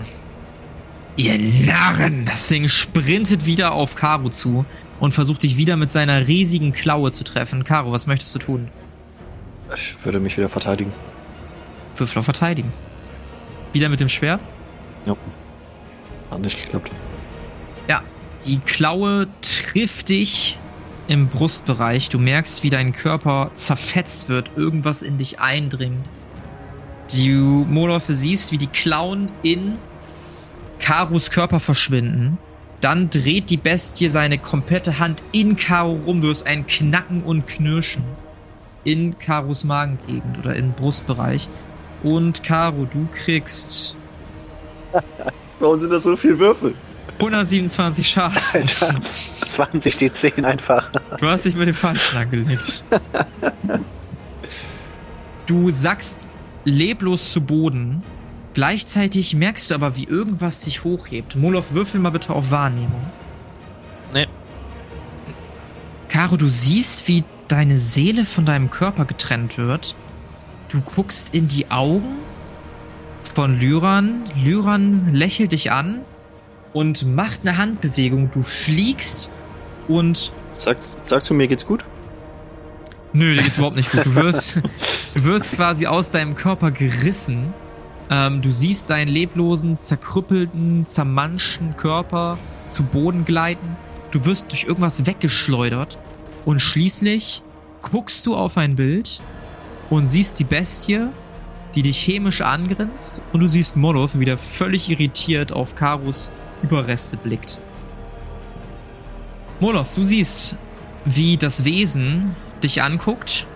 Ihr 1.16 1.38
Narren! 1.38 2.26
Das 2.26 2.48
Ding 2.48 2.68
sprintet 2.68 3.46
wieder 3.46 3.72
auf 3.72 3.94
Karo 3.94 4.28
zu 4.28 4.66
und 5.00 5.12
versucht 5.12 5.42
dich 5.42 5.56
wieder 5.56 5.76
mit 5.76 5.90
seiner 5.90 6.26
riesigen 6.26 6.72
Klaue 6.72 7.12
zu 7.12 7.24
treffen. 7.24 7.64
Karo, 7.64 7.92
was 7.92 8.06
möchtest 8.06 8.34
du 8.34 8.38
tun? 8.38 8.68
Ich 9.74 9.96
würde 10.04 10.20
mich 10.20 10.36
wieder 10.36 10.48
verteidigen. 10.48 10.92
Würfel 11.96 12.22
verteidigen. 12.22 12.72
Wieder 13.72 13.88
mit 13.88 14.00
dem 14.00 14.08
Schwert? 14.08 14.40
Ja. 15.06 15.16
Hat 16.30 16.40
nicht 16.40 16.62
geklappt. 16.62 16.90
Die 18.44 18.58
Klaue 18.58 19.28
trifft 19.40 20.08
dich 20.08 20.58
im 21.08 21.28
Brustbereich. 21.28 22.08
Du 22.08 22.18
merkst, 22.18 22.62
wie 22.62 22.70
dein 22.70 22.92
Körper 22.92 23.50
zerfetzt 23.54 24.28
wird, 24.28 24.50
irgendwas 24.56 25.02
in 25.02 25.18
dich 25.18 25.40
eindringt. 25.40 26.10
Du, 27.12 27.66
Molov, 27.68 28.04
siehst, 28.08 28.52
wie 28.52 28.58
die 28.58 28.66
Klauen 28.66 29.30
in 29.42 29.78
Karus 30.80 31.30
Körper 31.30 31.60
verschwinden. 31.60 32.38
Dann 32.80 33.08
dreht 33.10 33.50
die 33.50 33.56
Bestie 33.56 34.08
seine 34.08 34.38
komplette 34.38 34.98
Hand 34.98 35.22
in 35.32 35.56
Karo 35.56 35.98
rum. 36.06 36.20
Du 36.20 36.30
hast 36.30 36.46
ein 36.46 36.66
Knacken 36.66 37.22
und 37.22 37.46
Knirschen 37.46 38.04
in 38.84 39.18
Karos 39.18 39.64
Magengegend 39.64 40.38
oder 40.38 40.54
im 40.54 40.72
Brustbereich. 40.72 41.48
Und 42.02 42.44
Karo, 42.44 42.86
du 42.92 43.08
kriegst 43.12 43.96
Warum 45.58 45.80
sind 45.80 45.90
das 45.90 46.04
so 46.04 46.16
viele 46.16 46.38
Würfel? 46.38 46.74
127 47.18 48.08
Schaden. 48.08 48.38
Alter, 48.52 49.00
20 49.46 49.96
D10 49.96 50.44
einfach. 50.44 50.90
Du 51.18 51.26
hast 51.26 51.44
dich 51.44 51.54
mit 51.54 51.68
dem 51.68 51.74
Falschen 51.74 52.16
angelegt. 52.16 52.84
Du 55.46 55.70
sackst 55.70 56.18
leblos 56.64 57.32
zu 57.32 57.40
Boden. 57.40 58.02
Gleichzeitig 58.54 59.34
merkst 59.34 59.70
du 59.70 59.74
aber, 59.74 59.96
wie 59.96 60.04
irgendwas 60.04 60.60
dich 60.62 60.84
hochhebt. 60.84 61.36
Molov, 61.36 61.72
würfel 61.72 62.00
mal 62.00 62.10
bitte 62.10 62.32
auf 62.32 62.50
Wahrnehmung. 62.50 63.04
Nee. 64.12 64.26
Caro, 66.08 66.36
du 66.36 66.48
siehst, 66.48 67.06
wie 67.06 67.24
deine 67.48 67.78
Seele 67.78 68.24
von 68.24 68.44
deinem 68.46 68.70
Körper 68.70 69.04
getrennt 69.04 69.58
wird. 69.58 69.94
Du 70.68 70.80
guckst 70.80 71.34
in 71.34 71.48
die 71.48 71.70
Augen 71.70 72.16
von 73.34 73.60
Lyran. 73.60 74.30
Lyran 74.34 75.14
lächelt 75.14 75.52
dich 75.52 75.70
an 75.70 76.00
und 76.76 77.06
macht 77.14 77.40
eine 77.42 77.56
Handbewegung. 77.56 78.30
Du 78.30 78.42
fliegst 78.42 79.30
und 79.88 80.30
Sagst, 80.52 80.96
sagst 81.02 81.30
du, 81.30 81.34
mir 81.34 81.48
geht's 81.48 81.66
gut? 81.66 81.84
Nö, 83.14 83.34
dir 83.34 83.42
geht's 83.42 83.56
überhaupt 83.56 83.76
nicht 83.76 83.90
gut. 83.90 84.04
Du 84.04 84.14
wirst, 84.14 84.60
du 85.14 85.24
wirst 85.24 85.52
quasi 85.52 85.86
aus 85.86 86.10
deinem 86.10 86.34
Körper 86.34 86.70
gerissen. 86.70 87.54
Ähm, 88.10 88.42
du 88.42 88.52
siehst 88.52 88.90
deinen 88.90 89.08
leblosen, 89.08 89.78
zerkrüppelten, 89.78 90.84
zermanschten 90.84 91.76
Körper 91.78 92.36
zu 92.68 92.82
Boden 92.84 93.24
gleiten. 93.24 93.76
Du 94.10 94.26
wirst 94.26 94.50
durch 94.50 94.64
irgendwas 94.64 95.06
weggeschleudert. 95.06 95.98
Und 96.44 96.60
schließlich 96.60 97.42
guckst 97.80 98.26
du 98.26 98.36
auf 98.36 98.58
ein 98.58 98.76
Bild 98.76 99.20
und 99.88 100.04
siehst 100.04 100.38
die 100.38 100.44
Bestie, 100.44 101.06
die 101.74 101.82
dich 101.82 101.98
chemisch 101.98 102.42
angrinst. 102.42 103.22
Und 103.32 103.40
du 103.40 103.48
siehst 103.48 103.76
Molov, 103.76 104.18
wie 104.18 104.26
der 104.26 104.36
völlig 104.36 104.90
irritiert 104.90 105.52
auf 105.52 105.74
Karus 105.74 106.30
Überreste 106.62 107.16
blickt. 107.16 107.58
Molov, 109.60 109.94
du 109.94 110.04
siehst, 110.04 110.56
wie 111.04 111.36
das 111.36 111.64
Wesen 111.64 112.36
dich 112.62 112.82
anguckt, 112.82 113.46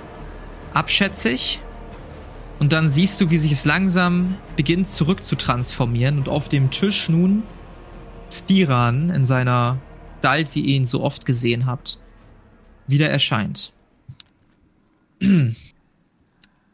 abschätzig, 0.72 1.60
und 2.58 2.72
dann 2.72 2.90
siehst 2.90 3.20
du, 3.20 3.30
wie 3.30 3.38
sich 3.38 3.52
es 3.52 3.64
langsam 3.64 4.36
beginnt 4.54 4.90
zurück 4.90 5.24
zu 5.24 5.34
transformieren 5.34 6.18
und 6.18 6.28
auf 6.28 6.48
dem 6.50 6.70
Tisch 6.70 7.08
nun 7.08 7.42
Spiran 8.30 9.08
in 9.08 9.24
seiner 9.24 9.80
Gestalt, 10.20 10.54
wie 10.54 10.60
ihr 10.60 10.76
ihn 10.76 10.84
so 10.84 11.02
oft 11.02 11.24
gesehen 11.24 11.64
habt, 11.64 11.98
wieder 12.86 13.08
erscheint. 13.08 13.72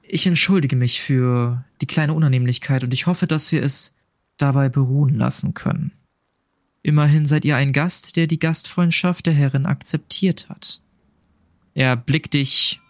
Ich 0.09 0.24
entschuldige 0.24 0.77
mich 0.77 1.01
für 1.01 1.64
die 1.81 1.87
kleine 1.87 2.14
Unannehmlichkeit 2.14 2.85
und 2.85 2.95
ich 2.95 3.09
hoffe, 3.09 3.27
dass 3.27 3.51
wir 3.51 3.61
es 3.61 3.97
dabei 4.37 4.68
beruhen 4.68 5.16
lassen 5.16 5.53
können. 5.53 5.91
Immerhin 6.87 7.26
seid 7.26 7.45
ihr 7.45 7.57
ein 7.57 7.72
Gast, 7.72 8.14
der 8.14 8.28
die 8.28 8.39
Gastfreundschaft 8.39 9.26
der 9.26 9.32
Herrin 9.32 9.66
akzeptiert 9.66 10.49
hat. 10.49 10.80
Er 11.74 11.97
blickt 11.97 12.32
dich 12.32 12.80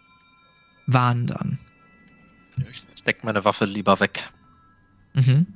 warnend 0.85 1.35
an. 1.35 1.57
Ich 2.69 2.83
steck 2.99 3.23
meine 3.23 3.43
Waffe 3.43 3.65
lieber 3.65 3.99
weg. 3.99 4.29
Mhm. 5.15 5.47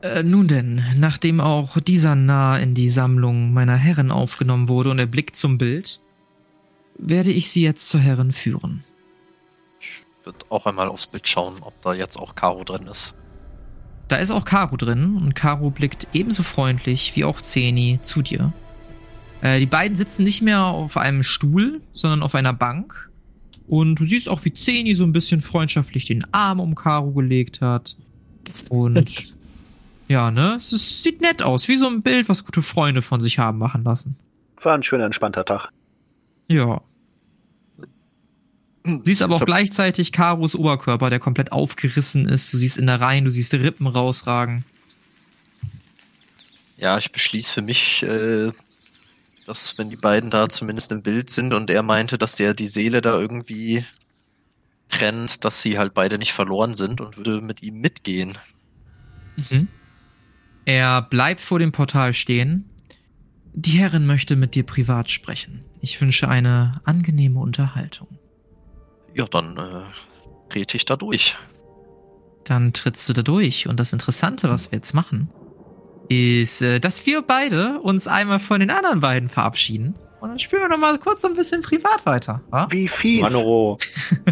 Äh, 0.00 0.24
nun 0.24 0.48
denn, 0.48 0.82
nachdem 0.96 1.40
auch 1.40 1.78
dieser 1.78 2.16
nah 2.16 2.58
in 2.58 2.74
die 2.74 2.90
Sammlung 2.90 3.52
meiner 3.52 3.76
Herren 3.76 4.10
aufgenommen 4.10 4.68
wurde 4.68 4.90
und 4.90 4.98
er 4.98 5.06
blickt 5.06 5.36
zum 5.36 5.58
Bild, 5.58 6.00
werde 6.98 7.30
ich 7.30 7.52
sie 7.52 7.62
jetzt 7.62 7.88
zur 7.88 8.00
Herren 8.00 8.32
führen. 8.32 8.82
Ich 9.78 10.04
würde 10.24 10.44
auch 10.48 10.66
einmal 10.66 10.88
aufs 10.88 11.06
Bild 11.06 11.28
schauen, 11.28 11.58
ob 11.60 11.80
da 11.82 11.94
jetzt 11.94 12.16
auch 12.16 12.34
Karo 12.34 12.64
drin 12.64 12.88
ist. 12.88 13.14
Da 14.08 14.16
ist 14.16 14.30
auch 14.30 14.44
Karo 14.44 14.76
drin 14.76 15.16
und 15.16 15.34
Karo 15.34 15.70
blickt 15.70 16.06
ebenso 16.12 16.42
freundlich 16.42 17.16
wie 17.16 17.24
auch 17.24 17.40
Zeni 17.40 17.98
zu 18.02 18.22
dir. 18.22 18.52
Äh, 19.42 19.58
die 19.58 19.66
beiden 19.66 19.96
sitzen 19.96 20.22
nicht 20.22 20.42
mehr 20.42 20.64
auf 20.64 20.96
einem 20.96 21.22
Stuhl, 21.22 21.80
sondern 21.92 22.22
auf 22.22 22.34
einer 22.34 22.52
Bank. 22.52 23.10
Und 23.68 23.96
du 23.96 24.04
siehst 24.04 24.28
auch, 24.28 24.44
wie 24.44 24.52
Zeni 24.52 24.94
so 24.94 25.04
ein 25.04 25.12
bisschen 25.12 25.40
freundschaftlich 25.40 26.04
den 26.04 26.26
Arm 26.32 26.60
um 26.60 26.74
Karo 26.74 27.10
gelegt 27.12 27.60
hat. 27.60 27.96
Und 28.68 29.32
ja, 30.08 30.30
ne? 30.30 30.54
Es 30.56 30.72
ist, 30.72 31.02
sieht 31.02 31.20
nett 31.20 31.42
aus, 31.42 31.68
wie 31.68 31.76
so 31.76 31.86
ein 31.86 32.02
Bild, 32.02 32.28
was 32.28 32.44
gute 32.44 32.62
Freunde 32.62 33.02
von 33.02 33.20
sich 33.20 33.38
haben 33.38 33.58
machen 33.58 33.84
lassen. 33.84 34.16
War 34.60 34.74
ein 34.74 34.82
schöner, 34.82 35.06
entspannter 35.06 35.44
Tag. 35.44 35.70
Ja. 36.48 36.82
Siehst 39.04 39.22
aber 39.22 39.36
auch 39.36 39.44
gleichzeitig 39.44 40.10
Karos 40.12 40.56
Oberkörper, 40.56 41.08
der 41.08 41.20
komplett 41.20 41.52
aufgerissen 41.52 42.26
ist. 42.28 42.52
Du 42.52 42.56
siehst 42.56 42.78
Innereien, 42.78 43.24
du 43.24 43.30
siehst 43.30 43.54
Rippen 43.54 43.86
rausragen. 43.86 44.64
Ja, 46.76 46.98
ich 46.98 47.12
beschließe 47.12 47.52
für 47.52 47.62
mich, 47.62 48.02
äh, 48.02 48.50
dass 49.46 49.78
wenn 49.78 49.90
die 49.90 49.96
beiden 49.96 50.30
da 50.30 50.48
zumindest 50.48 50.90
im 50.90 51.02
Bild 51.02 51.30
sind 51.30 51.54
und 51.54 51.70
er 51.70 51.84
meinte, 51.84 52.18
dass 52.18 52.34
der 52.34 52.54
die 52.54 52.66
Seele 52.66 53.00
da 53.00 53.18
irgendwie 53.18 53.84
trennt, 54.88 55.44
dass 55.44 55.62
sie 55.62 55.78
halt 55.78 55.94
beide 55.94 56.18
nicht 56.18 56.32
verloren 56.32 56.74
sind 56.74 57.00
und 57.00 57.16
würde 57.16 57.40
mit 57.40 57.62
ihm 57.62 57.80
mitgehen. 57.80 58.36
Mhm. 59.36 59.68
Er 60.64 61.02
bleibt 61.02 61.40
vor 61.40 61.58
dem 61.58 61.72
Portal 61.72 62.14
stehen. 62.14 62.68
Die 63.54 63.78
Herrin 63.78 64.06
möchte 64.06 64.36
mit 64.36 64.54
dir 64.54 64.64
privat 64.64 65.10
sprechen. 65.10 65.64
Ich 65.80 66.00
wünsche 66.00 66.28
eine 66.28 66.80
angenehme 66.84 67.40
Unterhaltung. 67.40 68.08
Ja, 69.14 69.26
dann 69.26 69.56
äh, 69.58 70.50
trete 70.52 70.76
ich 70.76 70.84
da 70.84 70.96
durch. 70.96 71.36
Dann 72.44 72.72
trittst 72.72 73.08
du 73.08 73.12
da 73.12 73.22
durch. 73.22 73.68
Und 73.68 73.78
das 73.78 73.92
Interessante, 73.92 74.48
was 74.50 74.70
wir 74.72 74.76
jetzt 74.78 74.94
machen, 74.94 75.28
ist, 76.08 76.62
äh, 76.62 76.80
dass 76.80 77.06
wir 77.06 77.22
beide 77.22 77.78
uns 77.80 78.08
einmal 78.08 78.38
von 78.38 78.60
den 78.60 78.70
anderen 78.70 79.00
beiden 79.00 79.28
verabschieden. 79.28 79.94
Und 80.20 80.28
dann 80.30 80.38
spielen 80.38 80.62
wir 80.62 80.68
noch 80.68 80.78
mal 80.78 80.98
kurz 80.98 81.22
so 81.22 81.28
ein 81.28 81.34
bisschen 81.34 81.62
privat 81.62 82.06
weiter. 82.06 82.42
wa? 82.50 82.66
Wie 82.70 82.86
fies. 82.88 83.22
Manoro. 83.22 83.76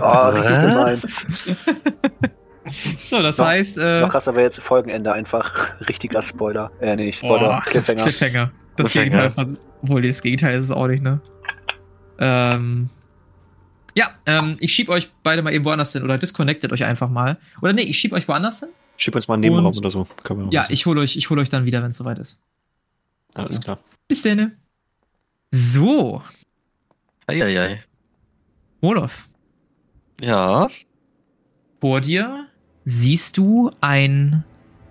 Oh, 0.01 0.07
richtig. 0.28 1.57
So, 3.03 3.20
das 3.22 3.39
Noch- 3.39 3.47
heißt, 3.47 3.78
äh, 3.78 4.01
Noch 4.03 4.11
krasser 4.11 4.35
wäre 4.35 4.45
jetzt 4.45 4.61
Folgenende 4.61 5.12
einfach 5.12 5.72
richtiger 5.89 6.22
Spoiler. 6.22 6.70
Äh, 6.81 6.95
nee, 6.97 7.07
nicht 7.07 7.18
Spoiler, 7.18 7.59
Oh, 7.61 7.64
Cliffhanger. 7.70 8.03
Cliffhanger. 8.05 8.53
Das 8.76 8.93
Cliffhanger. 8.93 9.22
Gegenteil 9.28 9.31
von. 9.33 9.59
Obwohl, 9.83 10.03
das 10.03 10.22
Gegenteil 10.22 10.55
ist 10.59 10.66
es 10.66 10.70
auch 10.70 10.87
nicht, 10.87 11.03
ne? 11.03 11.20
Ähm. 12.18 12.91
Ja, 13.97 14.11
ähm, 14.26 14.57
ich 14.61 14.72
schieb 14.72 14.88
euch 14.88 15.11
beide 15.22 15.43
mal 15.43 15.53
eben 15.53 15.64
woanders 15.64 15.93
hin 15.93 16.03
oder 16.03 16.18
disconnectet 16.18 16.72
euch 16.72 16.84
einfach 16.84 17.11
mal. 17.11 17.38
Oder 17.61 17.72
nee, 17.72 17.82
ich 17.82 17.99
schieb 17.99 18.12
euch 18.12 18.26
woanders 18.28 18.61
hin. 18.61 18.68
Schieb 18.97 19.14
uns 19.14 19.28
mal 19.28 19.34
einen 19.34 19.43
Nebenraum 19.43 19.66
Und- 19.66 19.78
oder 19.78 19.91
so. 19.91 20.07
Ja, 20.51 20.66
ich 20.68 20.86
hole 20.86 21.01
euch, 21.01 21.16
ich 21.16 21.30
hole 21.30 21.41
euch 21.41 21.49
dann 21.49 21.64
wieder, 21.64 21.82
wenn 21.82 21.91
es 21.91 21.97
soweit 21.97 22.18
ist. 22.18 22.41
Alles 23.34 23.61
klar. 23.61 23.78
Bis 24.09 24.22
dann. 24.22 24.53
So, 25.51 26.22
Eieiei. 27.26 27.82
Olaf. 28.80 29.26
Ja. 30.20 30.68
Vor 31.80 32.01
dir 32.01 32.47
siehst 32.84 33.36
du 33.36 33.70
einen 33.80 34.45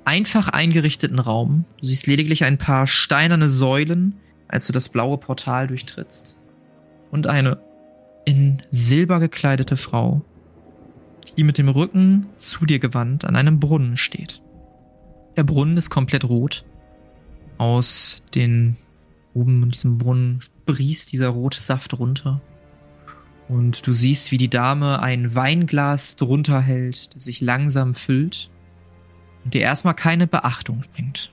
einfach 0.05 0.49
eingerichteten 0.49 1.19
Raum. 1.19 1.65
Du 1.79 1.85
siehst 1.85 2.07
lediglich 2.07 2.43
ein 2.43 2.57
paar 2.57 2.87
steinerne 2.87 3.49
Säulen, 3.49 4.15
als 4.47 4.67
du 4.67 4.73
das 4.73 4.89
blaue 4.89 5.17
Portal 5.17 5.67
durchtrittst. 5.67 6.37
Und 7.11 7.27
eine 7.27 7.61
in 8.29 8.61
Silber 8.69 9.19
gekleidete 9.19 9.75
Frau, 9.75 10.21
die 11.35 11.43
mit 11.43 11.57
dem 11.57 11.67
Rücken 11.67 12.27
zu 12.35 12.67
dir 12.67 12.77
gewandt 12.77 13.25
an 13.25 13.35
einem 13.35 13.59
Brunnen 13.59 13.97
steht. 13.97 14.43
Der 15.35 15.43
Brunnen 15.43 15.77
ist 15.77 15.89
komplett 15.89 16.25
rot. 16.25 16.63
Aus 17.57 18.23
den 18.35 18.75
oben 19.33 19.63
in 19.63 19.71
diesem 19.71 19.97
Brunnen 19.97 20.41
sprießt 20.41 21.11
dieser 21.11 21.29
rote 21.29 21.59
Saft 21.59 21.97
runter. 21.97 22.39
Und 23.47 23.87
du 23.87 23.93
siehst, 23.93 24.31
wie 24.31 24.37
die 24.37 24.47
Dame 24.47 25.01
ein 25.01 25.33
Weinglas 25.33 26.15
drunter 26.15 26.61
hält, 26.61 27.15
das 27.15 27.23
sich 27.23 27.41
langsam 27.41 27.95
füllt 27.95 28.51
und 29.43 29.55
dir 29.55 29.61
erstmal 29.61 29.95
keine 29.95 30.27
Beachtung 30.27 30.83
bringt. 30.93 31.31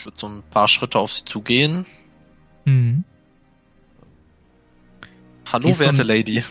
Ich 0.00 0.04
würde 0.04 0.18
so 0.18 0.26
ein 0.26 0.42
paar 0.50 0.66
Schritte 0.66 0.98
auf 0.98 1.12
sie 1.12 1.24
zugehen. 1.24 1.86
Hm. 2.66 3.04
Hallo, 5.52 5.70
so 5.74 5.84
werte 5.84 6.02
Lady. 6.02 6.42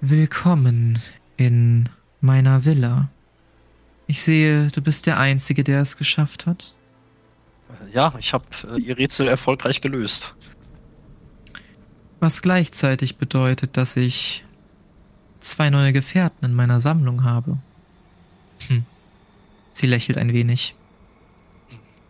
Willkommen 0.00 0.98
in 1.36 1.88
meiner 2.20 2.64
Villa. 2.64 3.10
Ich 4.08 4.22
sehe, 4.22 4.72
du 4.72 4.82
bist 4.82 5.06
der 5.06 5.20
Einzige, 5.20 5.62
der 5.62 5.82
es 5.82 5.96
geschafft 5.96 6.46
hat. 6.46 6.74
Ja, 7.92 8.12
ich 8.18 8.32
habe 8.32 8.44
äh, 8.72 8.80
ihr 8.80 8.98
Rätsel 8.98 9.28
erfolgreich 9.28 9.82
gelöst. 9.82 10.34
Was 12.18 12.42
gleichzeitig 12.42 13.18
bedeutet, 13.18 13.76
dass 13.76 13.96
ich 13.96 14.44
zwei 15.38 15.70
neue 15.70 15.92
Gefährten 15.92 16.44
in 16.44 16.54
meiner 16.54 16.80
Sammlung 16.80 17.22
habe. 17.22 17.56
Hm. 18.66 18.84
Sie 19.70 19.86
lächelt 19.86 20.18
ein 20.18 20.32
wenig. 20.32 20.74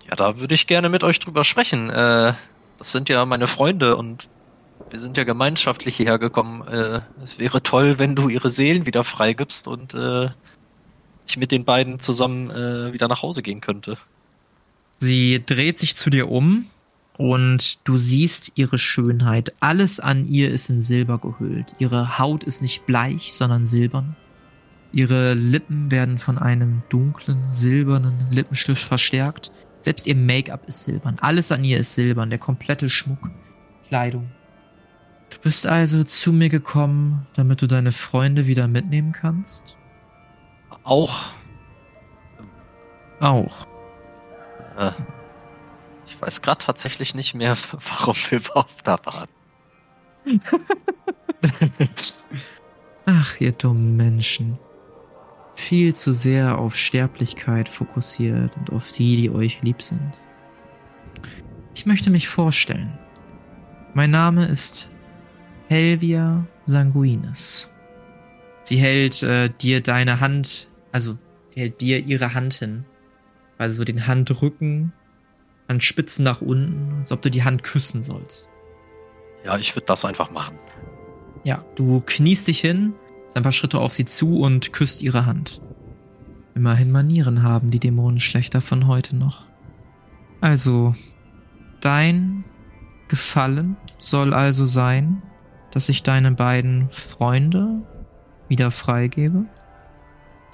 Ja, 0.08 0.16
da 0.16 0.38
würde 0.38 0.54
ich 0.54 0.66
gerne 0.66 0.88
mit 0.88 1.04
euch 1.04 1.18
drüber 1.18 1.44
sprechen. 1.44 1.90
Äh, 1.90 2.32
das 2.78 2.92
sind 2.92 3.10
ja 3.10 3.26
meine 3.26 3.46
Freunde 3.46 3.96
und 3.96 4.30
wir 4.90 5.00
sind 5.00 5.16
ja 5.16 5.24
gemeinschaftlich 5.24 5.96
hierher 5.96 6.18
gekommen. 6.18 6.66
Äh, 6.66 7.00
es 7.22 7.38
wäre 7.38 7.62
toll, 7.62 7.98
wenn 7.98 8.14
du 8.14 8.28
ihre 8.28 8.50
Seelen 8.50 8.86
wieder 8.86 9.04
freigibst 9.04 9.68
und 9.68 9.94
äh, 9.94 10.28
ich 11.26 11.36
mit 11.36 11.50
den 11.50 11.64
beiden 11.64 11.98
zusammen 11.98 12.50
äh, 12.50 12.92
wieder 12.92 13.08
nach 13.08 13.22
Hause 13.22 13.42
gehen 13.42 13.60
könnte. 13.60 13.98
Sie 14.98 15.42
dreht 15.44 15.78
sich 15.78 15.96
zu 15.96 16.08
dir 16.08 16.30
um 16.30 16.66
und 17.18 17.86
du 17.86 17.96
siehst 17.96 18.52
ihre 18.56 18.78
Schönheit. 18.78 19.52
Alles 19.60 20.00
an 20.00 20.26
ihr 20.26 20.50
ist 20.50 20.70
in 20.70 20.80
Silber 20.80 21.18
gehüllt. 21.18 21.74
Ihre 21.78 22.18
Haut 22.18 22.44
ist 22.44 22.62
nicht 22.62 22.86
bleich, 22.86 23.32
sondern 23.32 23.66
silbern. 23.66 24.16
Ihre 24.92 25.34
Lippen 25.34 25.90
werden 25.90 26.16
von 26.16 26.38
einem 26.38 26.82
dunklen, 26.88 27.44
silbernen 27.50 28.30
Lippenstift 28.30 28.82
verstärkt. 28.82 29.52
Selbst 29.80 30.06
ihr 30.06 30.16
Make-up 30.16 30.66
ist 30.68 30.84
silbern. 30.84 31.18
Alles 31.20 31.52
an 31.52 31.64
ihr 31.64 31.78
ist 31.78 31.94
silbern. 31.94 32.30
Der 32.30 32.38
komplette 32.38 32.88
Schmuck, 32.88 33.30
Kleidung. 33.88 34.30
Du 35.30 35.38
bist 35.40 35.66
also 35.66 36.04
zu 36.04 36.32
mir 36.32 36.48
gekommen, 36.48 37.26
damit 37.34 37.62
du 37.62 37.66
deine 37.66 37.92
Freunde 37.92 38.46
wieder 38.46 38.68
mitnehmen 38.68 39.12
kannst? 39.12 39.76
Auch, 40.82 41.32
Auch. 43.20 43.66
äh, 44.76 44.92
ich 46.06 46.20
weiß 46.20 46.42
gerade 46.42 46.64
tatsächlich 46.64 47.14
nicht 47.14 47.34
mehr, 47.34 47.56
warum 47.72 48.14
wir 48.28 48.38
überhaupt 48.38 48.74
da 48.84 48.98
waren. 49.04 49.28
Ach, 53.06 53.40
ihr 53.40 53.52
dummen 53.52 53.96
Menschen. 53.96 54.58
Viel 55.54 55.94
zu 55.94 56.12
sehr 56.12 56.58
auf 56.58 56.76
Sterblichkeit 56.76 57.68
fokussiert 57.68 58.56
und 58.56 58.72
auf 58.72 58.92
die, 58.92 59.16
die 59.16 59.30
euch 59.30 59.62
lieb 59.62 59.80
sind. 59.80 60.20
Ich 61.74 61.86
möchte 61.86 62.10
mich 62.10 62.28
vorstellen. 62.28 62.98
Mein 63.94 64.10
Name 64.10 64.46
ist 64.46 64.90
Helvia 65.68 66.46
Sanguinis. 66.66 67.70
Sie 68.62 68.76
hält 68.76 69.22
äh, 69.22 69.48
dir 69.48 69.80
deine 69.80 70.20
Hand, 70.20 70.68
also 70.92 71.18
sie 71.48 71.60
hält 71.60 71.80
dir 71.80 71.98
ihre 72.04 72.34
Hand 72.34 72.54
hin. 72.54 72.84
Also 73.58 73.84
den 73.84 74.06
Handrücken, 74.06 74.92
Handspitzen 75.68 76.24
nach 76.24 76.40
unten, 76.40 76.98
als 76.98 77.10
ob 77.10 77.22
du 77.22 77.30
die 77.30 77.44
Hand 77.44 77.62
küssen 77.62 78.02
sollst. 78.02 78.48
Ja, 79.44 79.56
ich 79.56 79.74
würde 79.74 79.86
das 79.86 80.04
einfach 80.04 80.30
machen. 80.30 80.56
Ja, 81.44 81.64
du 81.76 82.02
kniest 82.04 82.48
dich 82.48 82.60
hin, 82.60 82.92
ein 83.34 83.42
paar 83.42 83.52
Schritte 83.52 83.78
auf 83.78 83.92
sie 83.92 84.04
zu 84.04 84.40
und 84.40 84.72
küsst 84.72 85.02
ihre 85.02 85.26
Hand. 85.26 85.60
Immerhin 86.54 86.90
Manieren 86.90 87.42
haben 87.42 87.70
die 87.70 87.78
Dämonenschlechter 87.78 88.60
von 88.60 88.86
heute 88.86 89.14
noch. 89.14 89.44
Also, 90.40 90.94
dein 91.80 92.44
Gefallen 93.08 93.76
soll 93.98 94.34
also 94.34 94.66
sein, 94.66 95.22
dass 95.76 95.88
ich 95.90 96.02
deine 96.02 96.32
beiden 96.32 96.88
Freunde 96.88 97.82
wieder 98.48 98.70
freigebe? 98.70 99.44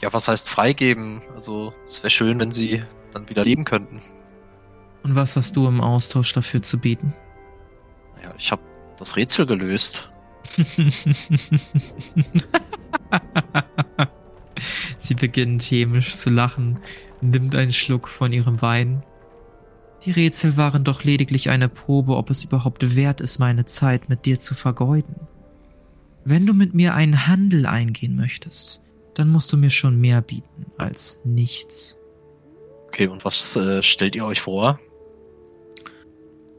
Ja, 0.01 0.13
was 0.13 0.27
heißt 0.27 0.49
freigeben? 0.49 1.23
Also, 1.33 1.73
es 1.85 2.03
wäre 2.03 2.11
schön, 2.11 2.41
wenn 2.41 2.51
sie 2.51 2.83
dann 3.13 3.29
wieder 3.29 3.45
leben 3.45 3.65
könnten. 3.65 4.03
Und 5.05 5.15
was 5.15 5.37
hast 5.37 5.55
du 5.55 5.69
im 5.69 5.81
Austausch 5.81 6.33
dafür 6.33 6.61
zu 6.61 6.77
bieten? 6.77 7.15
Ja, 8.21 8.35
ich 8.37 8.51
habe 8.51 8.63
das 8.99 9.15
Rätsel 9.15 9.47
gelöst. 9.47 10.11
Sie 14.99 15.15
beginnt 15.15 15.63
hämisch 15.63 16.17
zu 16.17 16.31
lachen, 16.31 16.81
nimmt 17.21 17.55
einen 17.55 17.73
Schluck 17.73 18.09
von 18.09 18.33
ihrem 18.33 18.61
Wein. 18.61 19.05
Die 20.05 20.11
Rätsel 20.11 20.57
waren 20.57 20.83
doch 20.83 21.05
lediglich 21.05 21.51
eine 21.51 21.69
Probe, 21.69 22.17
ob 22.17 22.31
es 22.31 22.45
überhaupt 22.45 22.97
wert 22.97 23.21
ist, 23.21 23.39
meine 23.39 23.67
Zeit 23.67 24.09
mit 24.09 24.25
dir 24.25 24.41
zu 24.41 24.55
vergeuden. 24.55 25.15
Wenn 26.25 26.47
du 26.47 26.55
mit 26.55 26.75
mir 26.75 26.95
einen 26.95 27.27
Handel 27.27 27.67
eingehen 27.67 28.17
möchtest, 28.17 28.81
dann 29.15 29.29
musst 29.29 29.53
du 29.53 29.57
mir 29.57 29.71
schon 29.71 30.01
mehr 30.01 30.21
bieten 30.21 30.67
als 30.77 31.21
nichts. 31.25 31.99
Okay, 32.89 33.07
und 33.07 33.25
was 33.25 33.57
äh, 33.57 33.83
stellt 33.83 34.17
ihr 34.17 34.25
euch 34.25 34.41
vor? 34.41 34.81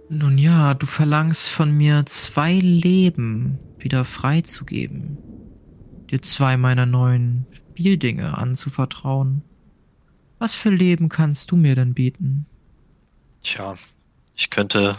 Nun 0.10 0.38
ja, 0.38 0.74
du 0.74 0.86
verlangst 0.86 1.50
von 1.50 1.72
mir 1.72 2.06
zwei 2.06 2.54
Leben 2.60 3.60
wieder 3.80 4.06
freizugeben, 4.06 5.18
dir 6.10 6.22
zwei 6.22 6.56
meiner 6.58 6.86
neuen 6.86 7.46
Spieldinge 7.52 8.38
anzuvertrauen. 8.38 9.44
Was 10.40 10.56
für 10.56 10.70
Leben 10.70 11.10
kannst 11.10 11.52
du 11.52 11.56
mir 11.56 11.76
denn 11.76 11.94
bieten? 11.94 12.46
Tja, 13.44 13.76
ich 14.36 14.50
könnte 14.50 14.98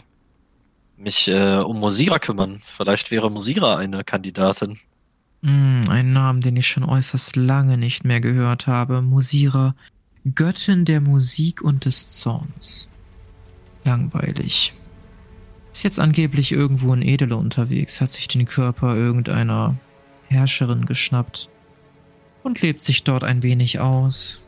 mich 0.97 1.29
äh, 1.29 1.57
um 1.59 1.81
Mosira 1.81 2.19
kümmern. 2.19 2.61
Vielleicht 2.65 3.11
wäre 3.11 3.31
Mosira 3.31 3.77
eine 3.77 4.05
Kandidatin. 4.05 4.79
Hm, 5.43 5.85
ein 5.89 6.13
Namen, 6.13 6.41
den 6.41 6.57
ich 6.57 6.67
schon 6.67 6.85
äußerst 6.85 7.37
lange 7.37 7.77
nicht 7.77 8.05
mehr 8.05 8.21
gehört 8.21 8.67
habe. 8.67 9.03
Musira, 9.03 9.75
Göttin 10.35 10.85
der 10.85 11.01
Musik 11.01 11.63
und 11.63 11.85
des 11.85 12.09
Zorns. 12.09 12.89
Langweilig. 13.85 14.73
Ist 15.73 15.83
jetzt 15.83 15.99
angeblich 15.99 16.53
irgendwo 16.53 16.95
in 16.95 17.03
Edele 17.03 17.37
unterwegs, 17.37 18.01
hat 18.01 18.13
sich 18.13 18.29
den 18.29 18.47
Körper 18.47 18.95
irgendeiner 18.95 19.77
Herrscherin 20.29 20.87
geschnappt 20.87 21.49
und 22.43 22.63
lebt 22.63 22.83
sich 22.85 23.05
dort 23.05 23.25
ein 23.25 23.43
wenig 23.43 23.81
aus. 23.81 24.41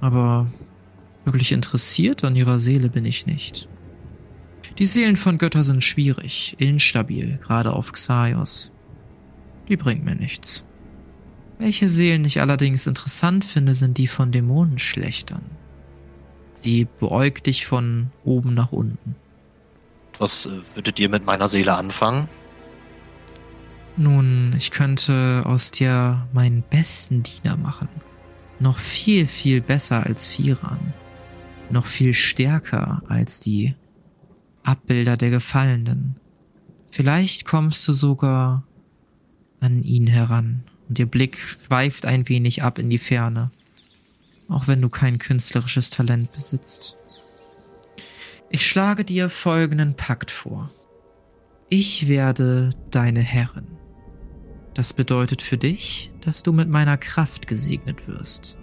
Aber 0.00 0.46
wirklich 1.28 1.52
interessiert 1.52 2.24
an 2.24 2.36
ihrer 2.36 2.58
Seele 2.58 2.88
bin 2.88 3.04
ich 3.04 3.26
nicht. 3.26 3.68
Die 4.78 4.86
Seelen 4.86 5.16
von 5.16 5.38
Götter 5.38 5.64
sind 5.64 5.82
schwierig, 5.84 6.56
instabil, 6.58 7.38
gerade 7.38 7.72
auf 7.72 7.92
Xaios. 7.92 8.72
Die 9.68 9.76
bringt 9.76 10.04
mir 10.04 10.14
nichts. 10.14 10.64
Welche 11.58 11.88
Seelen 11.88 12.24
ich 12.24 12.40
allerdings 12.40 12.86
interessant 12.86 13.44
finde, 13.44 13.74
sind 13.74 13.98
die 13.98 14.06
von 14.06 14.30
Dämonenschlechtern. 14.30 15.42
Sie 16.60 16.86
beäugt 16.98 17.46
dich 17.46 17.66
von 17.66 18.10
oben 18.24 18.54
nach 18.54 18.72
unten. 18.72 19.16
Was 20.18 20.46
äh, 20.46 20.60
würdet 20.74 20.98
ihr 20.98 21.08
mit 21.08 21.24
meiner 21.24 21.48
Seele 21.48 21.76
anfangen? 21.76 22.28
Nun, 23.96 24.54
ich 24.56 24.70
könnte 24.70 25.42
aus 25.44 25.72
dir 25.72 26.28
meinen 26.32 26.62
besten 26.62 27.24
Diener 27.24 27.56
machen. 27.56 27.88
Noch 28.60 28.78
viel, 28.78 29.26
viel 29.26 29.60
besser 29.60 30.06
als 30.06 30.26
Firan. 30.26 30.94
Noch 31.70 31.86
viel 31.86 32.14
stärker 32.14 33.02
als 33.08 33.40
die 33.40 33.74
Abbilder 34.62 35.16
der 35.16 35.30
Gefallenen. 35.30 36.16
Vielleicht 36.90 37.44
kommst 37.44 37.86
du 37.86 37.92
sogar 37.92 38.64
an 39.60 39.82
ihn 39.82 40.06
heran 40.06 40.64
und 40.88 40.98
ihr 40.98 41.06
Blick 41.06 41.38
schweift 41.38 42.06
ein 42.06 42.28
wenig 42.28 42.62
ab 42.62 42.78
in 42.78 42.88
die 42.88 42.98
Ferne, 42.98 43.50
auch 44.48 44.66
wenn 44.66 44.80
du 44.80 44.88
kein 44.88 45.18
künstlerisches 45.18 45.90
Talent 45.90 46.32
besitzt. 46.32 46.96
Ich 48.50 48.66
schlage 48.66 49.04
dir 49.04 49.28
folgenden 49.28 49.94
Pakt 49.94 50.30
vor. 50.30 50.70
Ich 51.68 52.08
werde 52.08 52.70
deine 52.90 53.20
Herrin. 53.20 53.66
Das 54.72 54.94
bedeutet 54.94 55.42
für 55.42 55.58
dich, 55.58 56.10
dass 56.22 56.42
du 56.42 56.52
mit 56.52 56.68
meiner 56.68 56.96
Kraft 56.96 57.46
gesegnet 57.46 58.08
wirst. 58.08 58.56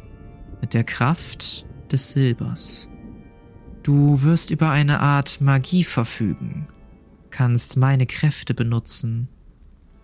Mit 0.62 0.74
der 0.74 0.84
Kraft 0.84 1.66
des 1.91 2.14
Silbers. 2.14 2.89
Du 3.86 4.24
wirst 4.24 4.50
über 4.50 4.72
eine 4.72 5.00
Art 5.00 5.42
Magie 5.42 5.84
verfügen, 5.84 6.66
kannst 7.30 7.78
meine 7.78 8.08
Kräfte 8.08 8.56
benutzen. 8.56 9.28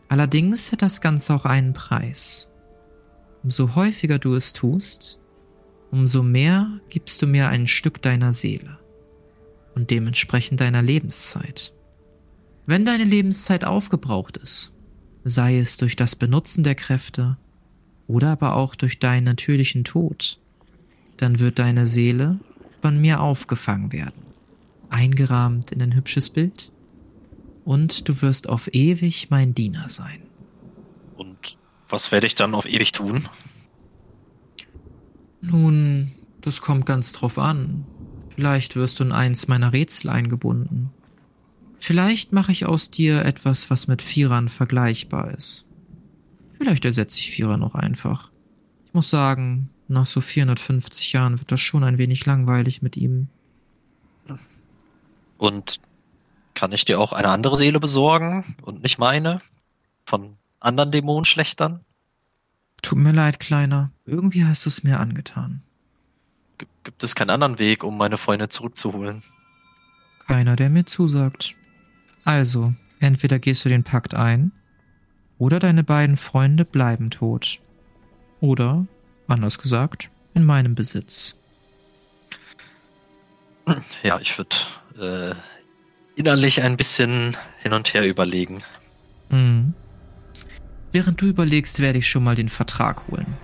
Allerdings 0.07 0.71
hat 0.71 0.83
das 0.83 1.01
Ganze 1.01 1.33
auch 1.33 1.45
einen 1.45 1.73
Preis. 1.73 2.51
Umso 3.41 3.73
häufiger 3.73 4.19
du 4.19 4.35
es 4.35 4.53
tust, 4.53 5.19
umso 5.89 6.21
mehr 6.21 6.79
gibst 6.89 7.23
du 7.23 7.25
mir 7.25 7.49
ein 7.49 7.65
Stück 7.65 8.03
deiner 8.03 8.33
Seele 8.33 8.77
und 9.73 9.89
dementsprechend 9.89 10.61
deiner 10.61 10.83
Lebenszeit. 10.83 11.73
Wenn 12.67 12.85
deine 12.85 13.05
Lebenszeit 13.05 13.65
aufgebraucht 13.65 14.37
ist, 14.37 14.73
sei 15.23 15.57
es 15.57 15.77
durch 15.77 15.95
das 15.95 16.15
Benutzen 16.15 16.61
der 16.61 16.75
Kräfte 16.75 17.35
oder 18.05 18.29
aber 18.29 18.53
auch 18.57 18.75
durch 18.75 18.99
deinen 18.99 19.23
natürlichen 19.23 19.85
Tod, 19.85 20.39
dann 21.17 21.39
wird 21.39 21.57
deine 21.57 21.87
Seele 21.87 22.39
von 22.81 22.99
mir 22.99 23.21
aufgefangen 23.21 23.91
werden, 23.91 24.23
eingerahmt 24.89 25.71
in 25.71 25.81
ein 25.81 25.95
hübsches 25.95 26.29
Bild, 26.29 26.71
und 27.63 28.09
du 28.09 28.21
wirst 28.21 28.49
auf 28.49 28.73
ewig 28.73 29.29
mein 29.29 29.53
Diener 29.53 29.87
sein. 29.87 30.23
Und 31.15 31.57
was 31.89 32.11
werde 32.11 32.27
ich 32.27 32.35
dann 32.35 32.55
auf 32.55 32.65
ewig 32.65 32.91
tun? 32.91 33.27
Nun, 35.41 36.11
das 36.41 36.61
kommt 36.61 36.85
ganz 36.85 37.13
drauf 37.13 37.37
an. 37.37 37.85
Vielleicht 38.35 38.75
wirst 38.75 38.99
du 38.99 39.03
in 39.03 39.11
eins 39.11 39.47
meiner 39.47 39.73
Rätsel 39.73 40.09
eingebunden. 40.09 40.89
Vielleicht 41.79 42.31
mache 42.31 42.51
ich 42.51 42.65
aus 42.65 42.91
dir 42.91 43.25
etwas, 43.25 43.69
was 43.69 43.87
mit 43.87 44.01
Vierern 44.01 44.49
vergleichbar 44.49 45.31
ist. 45.31 45.65
Vielleicht 46.57 46.85
ersetze 46.85 47.19
ich 47.19 47.31
Vierer 47.31 47.57
noch 47.57 47.73
einfach. 47.73 48.31
Ich 48.85 48.93
muss 48.93 49.09
sagen, 49.09 49.70
nach 49.91 50.05
so 50.05 50.21
450 50.21 51.13
Jahren 51.13 51.39
wird 51.39 51.51
das 51.51 51.59
schon 51.59 51.83
ein 51.83 51.97
wenig 51.97 52.25
langweilig 52.25 52.81
mit 52.81 52.97
ihm. 52.97 53.27
Und 55.37 55.81
kann 56.53 56.71
ich 56.71 56.85
dir 56.85 56.99
auch 56.99 57.13
eine 57.13 57.29
andere 57.29 57.57
Seele 57.57 57.79
besorgen 57.79 58.55
und 58.61 58.83
nicht 58.83 58.99
meine? 58.99 59.41
Von 60.05 60.37
anderen 60.59 60.91
Dämonenschlechtern? 60.91 61.81
Tut 62.81 62.97
mir 62.97 63.11
leid, 63.11 63.39
Kleiner. 63.39 63.91
Irgendwie 64.05 64.45
hast 64.45 64.65
du 64.65 64.69
es 64.69 64.83
mir 64.83 64.99
angetan. 64.99 65.61
G 66.57 66.65
gibt 66.83 67.03
es 67.03 67.15
keinen 67.15 67.29
anderen 67.29 67.59
Weg, 67.59 67.83
um 67.83 67.97
meine 67.97 68.17
Freunde 68.17 68.49
zurückzuholen? 68.49 69.23
Keiner, 70.27 70.55
der 70.55 70.69
mir 70.69 70.85
zusagt. 70.85 71.55
Also, 72.23 72.73
entweder 72.99 73.39
gehst 73.39 73.65
du 73.65 73.69
den 73.69 73.83
Pakt 73.83 74.13
ein, 74.13 74.51
oder 75.37 75.57
deine 75.57 75.83
beiden 75.83 76.17
Freunde 76.17 76.65
bleiben 76.65 77.09
tot. 77.09 77.59
Oder, 78.41 78.85
anders 79.31 79.57
gesagt, 79.57 80.09
in 80.33 80.45
meinem 80.45 80.75
Besitz. 80.75 81.39
Ja, 84.03 84.19
ich 84.19 84.37
würde 84.37 84.55
äh, 84.99 85.35
innerlich 86.15 86.61
ein 86.61 86.77
bisschen 86.77 87.37
hin 87.61 87.73
und 87.73 87.93
her 87.93 88.07
überlegen. 88.07 88.63
Mhm. 89.29 89.73
Während 90.91 91.21
du 91.21 91.25
überlegst, 91.25 91.79
werde 91.79 91.99
ich 91.99 92.07
schon 92.07 92.23
mal 92.23 92.35
den 92.35 92.49
Vertrag 92.49 93.07
holen. 93.07 93.37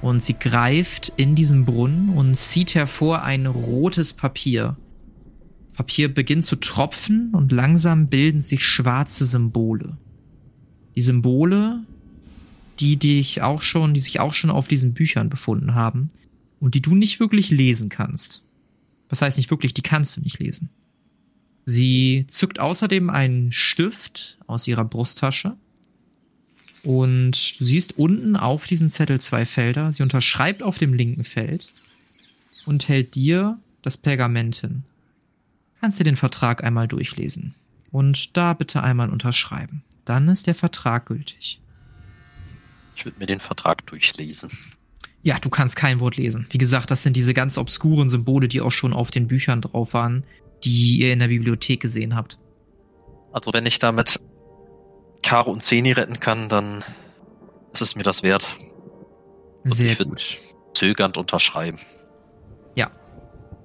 Und 0.00 0.22
sie 0.22 0.38
greift 0.38 1.12
in 1.16 1.34
diesen 1.34 1.64
Brunnen 1.64 2.10
und 2.10 2.34
zieht 2.36 2.74
hervor 2.74 3.22
ein 3.22 3.46
rotes 3.46 4.12
Papier. 4.12 4.76
Papier 5.74 6.12
beginnt 6.12 6.44
zu 6.44 6.56
tropfen 6.56 7.30
und 7.32 7.50
langsam 7.50 8.08
bilden 8.08 8.42
sich 8.42 8.64
schwarze 8.64 9.24
Symbole. 9.24 9.96
Die 10.94 11.02
Symbole, 11.02 11.84
die 12.80 12.96
dich 12.96 13.42
auch 13.42 13.62
schon, 13.62 13.94
die 13.94 14.00
sich 14.00 14.20
auch 14.20 14.34
schon 14.34 14.50
auf 14.50 14.68
diesen 14.68 14.94
Büchern 14.94 15.28
befunden 15.28 15.74
haben 15.74 16.08
und 16.60 16.74
die 16.74 16.82
du 16.82 16.94
nicht 16.94 17.20
wirklich 17.20 17.50
lesen 17.50 17.88
kannst. 17.88 18.44
Was 19.08 19.22
heißt 19.22 19.36
nicht 19.36 19.50
wirklich, 19.50 19.74
die 19.74 19.82
kannst 19.82 20.16
du 20.16 20.20
nicht 20.20 20.38
lesen. 20.38 20.70
Sie 21.64 22.24
zückt 22.28 22.58
außerdem 22.58 23.10
einen 23.10 23.52
Stift 23.52 24.38
aus 24.46 24.66
ihrer 24.66 24.84
Brusttasche 24.84 25.56
und 26.82 27.60
du 27.60 27.64
siehst 27.64 27.98
unten 27.98 28.36
auf 28.36 28.66
diesem 28.66 28.88
Zettel 28.88 29.20
zwei 29.20 29.46
Felder. 29.46 29.92
Sie 29.92 30.02
unterschreibt 30.02 30.62
auf 30.62 30.78
dem 30.78 30.94
linken 30.94 31.24
Feld 31.24 31.72
und 32.66 32.88
hält 32.88 33.14
dir 33.14 33.58
das 33.82 33.96
Pergament 33.96 34.56
hin. 34.56 34.84
Kannst 35.80 36.00
du 36.00 36.04
den 36.04 36.16
Vertrag 36.16 36.64
einmal 36.64 36.88
durchlesen 36.88 37.54
und 37.90 38.36
da 38.36 38.54
bitte 38.54 38.82
einmal 38.82 39.10
unterschreiben. 39.10 39.82
Dann 40.04 40.28
ist 40.28 40.46
der 40.46 40.54
Vertrag 40.54 41.06
gültig. 41.06 41.60
Ich 42.94 43.04
würde 43.04 43.18
mir 43.18 43.26
den 43.26 43.40
Vertrag 43.40 43.86
durchlesen. 43.86 44.50
Ja, 45.22 45.38
du 45.38 45.50
kannst 45.50 45.76
kein 45.76 46.00
Wort 46.00 46.16
lesen. 46.16 46.46
Wie 46.50 46.58
gesagt, 46.58 46.90
das 46.90 47.02
sind 47.02 47.14
diese 47.14 47.32
ganz 47.32 47.56
obskuren 47.56 48.08
Symbole, 48.08 48.48
die 48.48 48.60
auch 48.60 48.72
schon 48.72 48.92
auf 48.92 49.10
den 49.10 49.28
Büchern 49.28 49.60
drauf 49.60 49.94
waren, 49.94 50.24
die 50.64 50.98
ihr 50.98 51.12
in 51.12 51.20
der 51.20 51.28
Bibliothek 51.28 51.80
gesehen 51.80 52.16
habt. 52.16 52.38
Also 53.32 53.52
wenn 53.52 53.64
ich 53.64 53.78
damit 53.78 54.20
Caro 55.22 55.52
und 55.52 55.62
Zeni 55.62 55.92
retten 55.92 56.18
kann, 56.20 56.48
dann 56.48 56.84
ist 57.72 57.82
es 57.82 57.94
mir 57.94 58.02
das 58.02 58.22
wert. 58.22 58.58
Und 59.64 59.74
Sehr 59.74 59.92
ich 59.92 59.98
würd 59.98 60.08
gut. 60.08 60.38
Zögernd 60.74 61.16
unterschreiben. 61.16 61.78
Ja. 62.74 62.90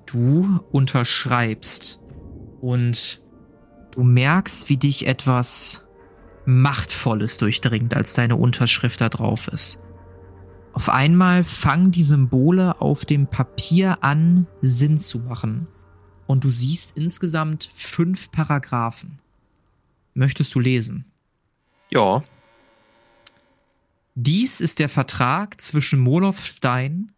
Du 0.06 0.60
unterschreibst 0.72 2.00
und 2.62 3.22
du 3.92 4.04
merkst, 4.04 4.70
wie 4.70 4.78
dich 4.78 5.08
etwas 5.08 5.87
Machtvolles 6.48 7.38
durchdringt, 7.38 7.94
als 7.94 8.14
deine 8.14 8.36
Unterschrift 8.36 9.02
da 9.02 9.10
drauf 9.10 9.48
ist. 9.50 9.80
Auf 10.74 10.90
einmal 10.90 11.44
fangen 11.44 11.92
die 11.92 12.04
Symbole 12.04 12.82
auf 12.82 13.06
dem 13.06 13.28
Papier 13.28 14.04
an, 14.04 14.48
Sinn 14.62 14.98
zu 14.98 15.20
machen. 15.20 15.68
Und 16.26 16.44
du 16.44 16.50
siehst 16.50 16.98
insgesamt 16.98 17.70
fünf 17.74 18.32
Paragraphen. 18.32 19.20
Möchtest 20.14 20.54
du 20.56 20.60
lesen? 20.60 21.06
Ja, 21.92 22.24
Dies 24.20 24.62
ist 24.62 24.80
der 24.80 24.90
Vertrag 24.90 25.62
zwischen 25.62 26.00
Moloth 26.00 26.40
Stein 26.40 27.12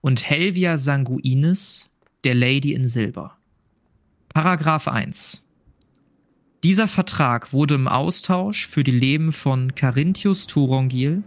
und 0.00 0.24
Helvia 0.26 0.78
Sanguinis, 0.78 1.90
der 2.24 2.34
Lady 2.34 2.72
in 2.72 2.88
Silber. 2.88 3.36
Paragraph 4.30 4.88
1. 4.88 5.42
Dieser 6.62 6.88
Vertrag 6.88 7.54
wurde 7.54 7.74
im 7.74 7.88
Austausch 7.88 8.68
für 8.68 8.84
die 8.84 8.90
Leben 8.90 9.32
von 9.32 9.74
Carinthius 9.74 10.46
Turongil 10.46 11.22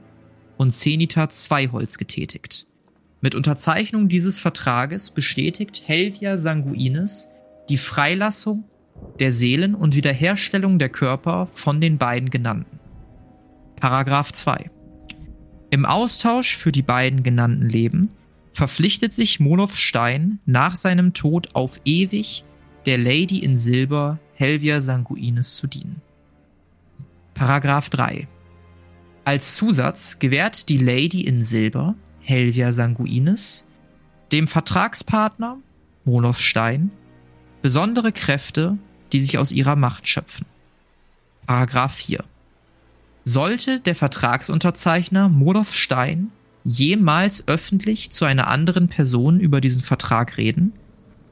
und 0.57 0.75
Zenita 0.75 1.27
Zweiholz 1.27 1.97
getätigt. 1.97 2.67
Mit 3.19 3.33
Unterzeichnung 3.33 4.09
dieses 4.09 4.37
Vertrages 4.37 5.09
bestätigt 5.09 5.81
Helvia 5.87 6.37
Sanguinis 6.37 7.29
die 7.67 7.77
Freilassung 7.77 8.65
der 9.19 9.31
Seelen 9.31 9.73
und 9.73 9.95
Wiederherstellung 9.95 10.77
der 10.77 10.89
Körper 10.89 11.47
von 11.49 11.81
den 11.81 11.97
beiden 11.97 12.29
genannten. 12.29 12.79
Paragraph 13.77 14.31
2. 14.33 14.69
Im 15.71 15.85
Austausch 15.85 16.55
für 16.55 16.71
die 16.71 16.83
beiden 16.83 17.23
genannten 17.23 17.67
Leben 17.67 18.07
verpflichtet 18.51 19.13
sich 19.13 19.39
Monoth 19.39 19.71
Stein 19.71 20.37
nach 20.45 20.75
seinem 20.75 21.13
Tod 21.13 21.55
auf 21.55 21.81
ewig 21.85 22.45
der 22.85 22.99
Lady 22.99 23.39
in 23.39 23.55
Silber 23.55 24.19
Helvia 24.35 24.81
Sanguinis 24.81 25.55
zu 25.55 25.67
dienen. 25.67 26.01
Paragraph 27.33 27.89
3. 27.89 28.27
Als 29.25 29.55
Zusatz 29.55 30.19
gewährt 30.19 30.69
die 30.69 30.77
Lady 30.77 31.21
in 31.21 31.43
Silber 31.43 31.95
Helvia 32.19 32.73
Sanguinis 32.73 33.65
dem 34.31 34.47
Vertragspartner 34.47 35.57
Monoth 36.05 36.39
Stein 36.39 36.91
besondere 37.61 38.11
Kräfte, 38.11 38.77
die 39.11 39.21
sich 39.21 39.37
aus 39.37 39.51
ihrer 39.51 39.75
Macht 39.75 40.07
schöpfen. 40.07 40.45
Paragraph 41.45 41.93
4. 41.93 42.23
Sollte 43.23 43.79
der 43.79 43.95
Vertragsunterzeichner 43.95 45.29
Moloth 45.29 45.67
Stein 45.67 46.31
jemals 46.63 47.47
öffentlich 47.47 48.09
zu 48.11 48.25
einer 48.25 48.47
anderen 48.47 48.87
Person 48.87 49.39
über 49.39 49.61
diesen 49.61 49.81
Vertrag 49.81 50.37
reden, 50.37 50.73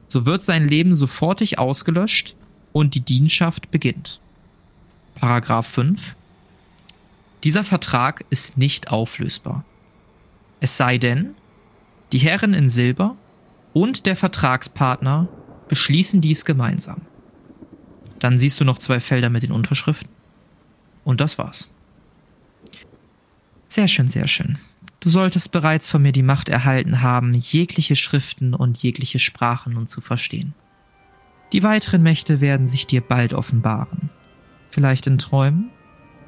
so 0.06 0.24
wird 0.26 0.42
sein 0.42 0.68
Leben 0.68 0.94
sofortig 0.94 1.58
ausgelöscht 1.58 2.36
und 2.72 2.94
die 2.94 3.00
Dientschaft 3.00 3.70
beginnt. 3.70 4.20
Paragraph 5.14 5.66
5. 5.66 6.16
Dieser 7.44 7.64
Vertrag 7.64 8.24
ist 8.30 8.56
nicht 8.56 8.90
auflösbar. 8.90 9.64
Es 10.60 10.76
sei 10.76 10.98
denn, 10.98 11.34
die 12.12 12.18
Herren 12.18 12.54
in 12.54 12.68
Silber 12.68 13.16
und 13.72 14.06
der 14.06 14.16
Vertragspartner 14.16 15.28
beschließen 15.68 16.20
dies 16.20 16.44
gemeinsam. 16.44 17.02
Dann 18.18 18.38
siehst 18.38 18.60
du 18.60 18.64
noch 18.64 18.78
zwei 18.78 19.00
Felder 19.00 19.30
mit 19.30 19.42
den 19.42 19.52
Unterschriften. 19.52 20.10
Und 21.04 21.20
das 21.20 21.38
war's. 21.38 21.70
Sehr 23.66 23.88
schön, 23.88 24.06
sehr 24.06 24.28
schön. 24.28 24.58
Du 25.00 25.08
solltest 25.08 25.50
bereits 25.50 25.90
von 25.90 26.02
mir 26.02 26.12
die 26.12 26.22
Macht 26.22 26.48
erhalten 26.48 27.00
haben, 27.00 27.32
jegliche 27.32 27.96
Schriften 27.96 28.54
und 28.54 28.80
jegliche 28.82 29.18
Sprachen 29.18 29.72
nun 29.72 29.88
zu 29.88 30.00
verstehen. 30.00 30.54
Die 31.52 31.62
weiteren 31.62 32.02
Mächte 32.02 32.40
werden 32.40 32.66
sich 32.66 32.86
dir 32.86 33.02
bald 33.02 33.34
offenbaren. 33.34 34.10
Vielleicht 34.68 35.06
in 35.06 35.18
Träumen, 35.18 35.70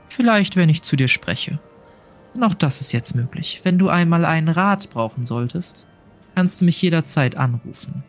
vielleicht 0.06 0.56
wenn 0.56 0.68
ich 0.68 0.82
zu 0.82 0.96
dir 0.96 1.08
spreche. 1.08 1.60
Und 2.34 2.44
auch 2.44 2.54
das 2.54 2.82
ist 2.82 2.92
jetzt 2.92 3.14
möglich. 3.14 3.60
Wenn 3.64 3.78
du 3.78 3.88
einmal 3.88 4.26
einen 4.26 4.48
Rat 4.48 4.90
brauchen 4.90 5.24
solltest, 5.24 5.86
kannst 6.34 6.60
du 6.60 6.66
mich 6.66 6.80
jederzeit 6.82 7.36
anrufen. 7.36 8.04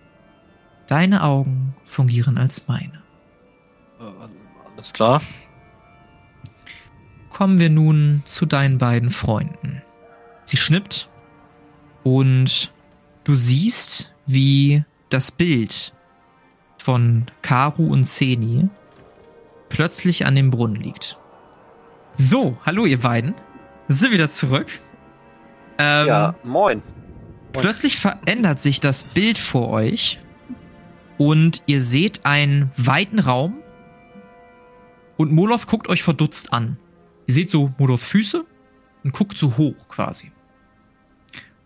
Deine 0.88 1.24
Augen 1.24 1.76
fungieren 1.86 2.38
als 2.38 2.68
meine. 2.68 3.02
Äh, 4.00 4.74
alles 4.74 4.92
klar. 4.92 5.22
Kommen 7.30 7.60
wir 7.60 7.70
nun 7.70 8.24
zu 8.26 8.46
deinen 8.46 8.78
beiden 8.78 9.10
Freunden. 9.10 9.82
Sie 10.44 10.58
schnippt 10.58 11.10
und 12.04 12.74
du 13.24 13.36
siehst, 13.36 14.14
wie 14.26 14.84
das 15.10 15.32
Bild 15.32 15.95
von 16.86 17.26
Karu 17.42 17.92
und 17.92 18.04
Zeni 18.04 18.70
plötzlich 19.70 20.28
an 20.28 20.36
dem 20.36 20.52
Brunnen 20.52 20.76
liegt. 20.76 21.18
So, 22.14 22.60
hallo 22.64 22.86
ihr 22.86 23.00
beiden. 23.00 23.34
Sind 23.88 24.12
wieder 24.12 24.30
zurück. 24.30 24.68
Ähm, 25.80 26.08
ja, 26.08 26.36
moin. 26.44 26.84
Plötzlich 27.54 27.98
verändert 27.98 28.62
sich 28.62 28.82
das 28.82 29.04
Bild 29.04 29.40
vor 29.40 29.70
euch 29.70 30.20
und 31.18 31.64
ihr 31.66 31.82
seht 31.82 32.24
einen 32.24 32.70
weiten 32.78 33.18
Raum 33.18 33.56
und 35.18 35.32
Molov 35.32 35.66
guckt 35.66 35.90
euch 35.90 36.04
verdutzt 36.04 36.54
an. 36.54 36.78
Ihr 37.26 37.34
seht 37.34 37.50
so 37.50 37.74
Molovs 37.80 38.06
Füße 38.06 38.46
und 39.04 39.12
guckt 39.12 39.40
so 39.40 39.58
hoch 39.58 39.88
quasi. 39.88 40.32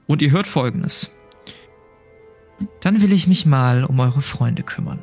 Und 0.07 0.21
ihr 0.21 0.31
hört 0.31 0.47
folgendes. 0.47 1.13
Dann 2.79 3.01
will 3.01 3.11
ich 3.11 3.27
mich 3.27 3.45
mal 3.45 3.83
um 3.83 3.99
eure 3.99 4.21
Freunde 4.21 4.63
kümmern. 4.63 4.99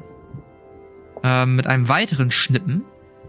Ähm, 1.26 1.56
mit 1.56 1.66
einem 1.66 1.88
weiteren 1.88 2.30
Schnippen, 2.30 2.84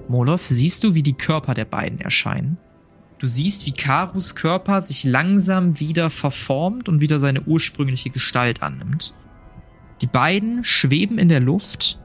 Molov, 0.08 0.46
siehst 0.50 0.84
du, 0.84 0.94
wie 0.94 1.02
die 1.02 1.18
Körper 1.18 1.56
der 1.56 1.66
beiden 1.66 2.00
erscheinen. 2.00 2.60
Du 3.18 3.26
siehst, 3.26 3.66
wie 3.66 3.72
Karus 3.72 4.36
Körper 4.36 4.84
sich 4.84 5.04
langsam 5.04 5.80
wieder 5.80 6.12
verformt 6.12 6.88
und 6.90 7.02
wieder 7.02 7.20
seine 7.20 7.42
ursprüngliche 7.42 8.12
Gestalt 8.12 8.62
annimmt. 8.62 9.16
Die 10.02 10.08
beiden 10.08 10.64
schweben 10.64 11.18
in 11.18 11.28
der 11.28 11.40
Luft 11.40 12.00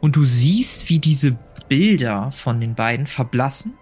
und 0.00 0.16
du 0.16 0.24
siehst, 0.24 0.90
wie 0.90 0.98
diese 0.98 1.38
Bilder 1.68 2.32
von 2.32 2.60
den 2.60 2.74
beiden 2.74 3.06
verblassen 3.06 3.74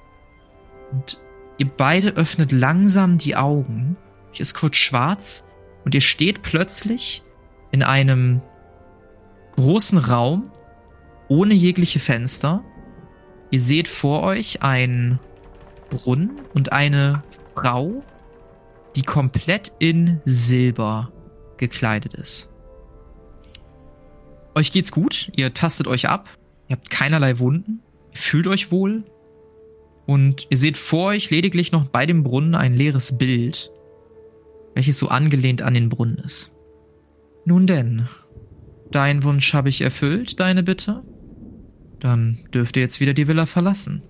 und 0.93 1.19
ihr 1.57 1.69
beide 1.69 2.11
öffnet 2.17 2.53
langsam 2.53 3.17
die 3.17 3.35
Augen. 3.35 3.97
Ich 4.35 4.41
ist 4.41 4.53
kurz 4.53 4.77
schwarz 4.77 5.47
und 5.87 5.95
ihr 5.95 6.03
steht 6.03 6.43
plötzlich 6.43 7.23
in 7.71 7.83
einem 7.83 8.43
großen 9.57 9.97
Raum 9.97 10.51
ohne 11.29 11.55
jegliche 11.55 12.01
Fenster. 12.01 12.63
Ihr 13.51 13.61
seht 13.61 13.89
vor 13.89 14.23
euch 14.23 14.63
einen 14.63 15.19
Brunnen 15.91 16.41
und 16.55 16.73
eine 16.73 17.23
Frau, 17.55 18.03
die 18.97 19.03
komplett 19.03 19.73
in 19.79 20.21
Silber 20.25 21.13
gekleidet 21.57 22.15
ist. 22.15 22.51
Euch 24.55 24.73
geht's 24.73 24.93
gut, 24.93 25.31
ihr 25.35 25.53
tastet 25.53 25.89
euch 25.89 26.09
ab, 26.09 26.29
ihr 26.69 26.77
habt 26.77 26.91
keinerlei 26.91 27.39
Wunden, 27.39 27.81
ihr 28.13 28.19
fühlt 28.19 28.47
euch 28.47 28.71
wohl 28.71 29.05
und 30.07 30.47
ihr 30.51 30.57
seht 30.57 30.77
vor 30.77 31.07
euch 31.07 31.31
lediglich 31.31 31.73
noch 31.73 31.87
bei 31.87 32.07
dem 32.07 32.23
Brunnen 32.23 32.55
ein 32.55 32.75
leeres 32.75 33.19
Bild, 33.19 33.73
welches 34.75 34.99
so 34.99 35.09
angelehnt 35.09 35.63
an 35.63 35.75
den 35.75 35.89
Brunnen 35.89 36.19
ist. 36.19 36.55
Nun 37.45 37.67
denn, 37.67 38.09
dein 38.91 39.23
Wunsch 39.25 39.55
habe 39.55 39.69
ich 39.69 39.81
erfüllt, 39.81 40.39
deine 40.41 40.63
Bitte? 40.63 41.03
Dann 42.05 42.39
dürft 42.53 42.77
ihr 42.77 42.83
jetzt 42.83 43.01
wieder 43.01 43.15
die 43.15 43.29
Villa 43.29 43.47
verlassen. 43.47 44.03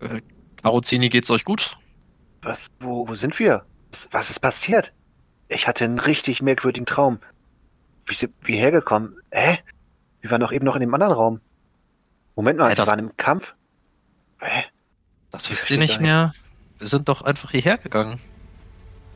Äh, 0.00 0.20
Arozini, 0.62 1.08
geht's 1.08 1.30
euch 1.30 1.42
gut? 1.46 1.78
Was, 2.42 2.70
wo, 2.80 3.08
wo 3.08 3.14
sind 3.14 3.38
wir? 3.38 3.64
Was, 3.92 4.08
was 4.12 4.28
ist 4.28 4.40
passiert? 4.40 4.92
Ich 5.48 5.66
hatte 5.66 5.86
einen 5.86 5.98
richtig 5.98 6.42
merkwürdigen 6.42 6.84
Traum. 6.84 7.18
Wie 8.04 8.12
sind 8.12 8.34
wir 8.42 8.58
hergekommen? 8.60 9.16
Hä? 9.30 9.58
Wir 10.20 10.30
waren 10.30 10.42
doch 10.42 10.52
eben 10.52 10.66
noch 10.66 10.74
in 10.74 10.80
dem 10.82 10.92
anderen 10.92 11.14
Raum. 11.14 11.40
Moment 12.36 12.58
mal, 12.58 12.70
Hä, 12.70 12.76
wir 12.76 12.86
waren 12.86 12.98
im 12.98 13.16
Kampf. 13.16 13.54
Hä? 14.40 14.64
Das 15.30 15.50
wisst 15.50 15.70
ihr 15.70 15.78
nicht 15.78 15.98
mehr. 16.02 16.34
Wir 16.76 16.86
sind 16.88 17.08
doch 17.08 17.22
einfach 17.22 17.52
hierher 17.52 17.78
gegangen. 17.78 18.20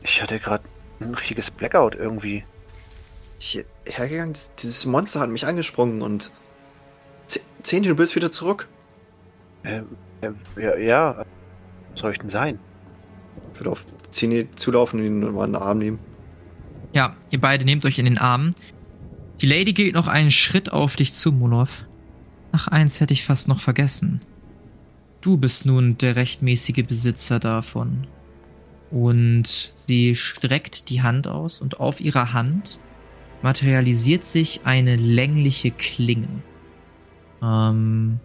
Ich 0.01 0.19
hatte 0.19 0.39
gerade 0.39 0.63
ein 0.99 1.13
richtiges 1.13 1.51
Blackout 1.51 1.93
irgendwie. 1.93 2.43
Ich 3.39 3.63
hergegangen, 3.85 4.33
das- 4.33 4.55
dieses 4.55 4.87
Monster 4.87 5.19
hat 5.19 5.29
mich 5.29 5.45
angesprungen 5.45 6.01
und. 6.01 6.31
Z- 7.27 7.43
Zehnte, 7.63 7.89
du 7.89 7.95
bist 7.95 8.15
wieder 8.15 8.31
zurück. 8.31 8.67
Ähm, 9.63 9.85
äh, 10.21 10.31
ja, 10.61 10.77
ja. 10.77 11.25
Was 11.91 11.99
soll 11.99 12.11
ich 12.11 12.19
denn 12.19 12.29
sein? 12.29 12.59
Ich 13.53 13.59
würde 13.59 13.71
auf 13.71 13.85
Zähne 14.09 14.49
zulaufen 14.55 14.99
und 14.99 15.05
ihn 15.05 15.19
mal 15.19 15.45
in 15.45 15.53
den 15.53 15.61
Arm 15.61 15.77
nehmen. 15.77 15.99
Ja, 16.93 17.15
ihr 17.29 17.41
beide 17.41 17.65
nehmt 17.65 17.85
euch 17.85 17.99
in 17.99 18.05
den 18.05 18.17
Arm. 18.17 18.53
Die 19.41 19.45
Lady 19.45 19.73
geht 19.73 19.93
noch 19.93 20.07
einen 20.07 20.31
Schritt 20.31 20.71
auf 20.71 20.95
dich 20.95 21.13
zu, 21.13 21.31
Molov. 21.31 21.85
Ach, 22.51 22.67
eins 22.69 22.99
hätte 22.99 23.13
ich 23.13 23.25
fast 23.25 23.47
noch 23.47 23.59
vergessen. 23.59 24.21
Du 25.21 25.37
bist 25.37 25.65
nun 25.65 25.97
der 25.97 26.15
rechtmäßige 26.15 26.85
Besitzer 26.87 27.39
davon. 27.39 28.07
Und 28.89 29.73
sie 29.75 30.15
streckt 30.15 30.89
die 30.89 31.01
Hand 31.01 31.27
aus 31.27 31.59
und 31.61 31.79
auf 31.79 31.99
ihrer 31.99 32.31
Hand 32.33 32.79
materialisiert 33.41 34.23
sich 34.23 34.61
eine 34.63 34.95
längliche 34.95 35.71
Klinge. 35.71 36.29
Ähm, 37.41 38.19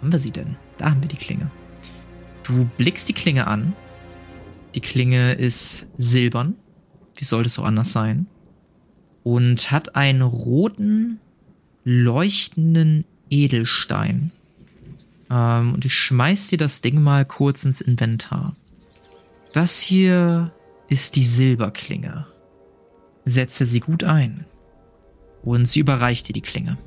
haben 0.00 0.12
wir 0.12 0.18
sie 0.18 0.30
denn? 0.30 0.56
Da 0.78 0.90
haben 0.90 1.02
wir 1.02 1.08
die 1.08 1.16
Klinge. 1.16 1.50
Du 2.42 2.68
blickst 2.78 3.08
die 3.08 3.14
Klinge 3.14 3.46
an. 3.46 3.74
Die 4.74 4.80
Klinge 4.80 5.32
ist 5.32 5.86
silbern. 5.96 6.54
Wie 7.16 7.24
sollte 7.24 7.48
es 7.48 7.58
auch 7.58 7.64
anders 7.64 7.92
sein? 7.92 8.26
Und 9.22 9.70
hat 9.70 9.96
einen 9.96 10.22
roten, 10.22 11.20
leuchtenden 11.84 13.04
Edelstein. 13.28 14.32
Ähm, 15.30 15.74
und 15.74 15.84
ich 15.84 15.94
schmeiß 15.94 16.48
dir 16.48 16.58
das 16.58 16.80
Ding 16.80 17.02
mal 17.02 17.24
kurz 17.24 17.64
ins 17.64 17.80
Inventar. 17.80 18.56
Das 19.52 19.80
hier 19.80 20.52
ist 20.88 21.16
die 21.16 21.24
Silberklinge. 21.24 22.26
Setze 23.24 23.64
sie 23.64 23.80
gut 23.80 24.04
ein. 24.04 24.44
Und 25.42 25.66
sie 25.66 25.80
überreicht 25.80 26.28
dir 26.28 26.32
die 26.32 26.40
Klinge. 26.40 26.78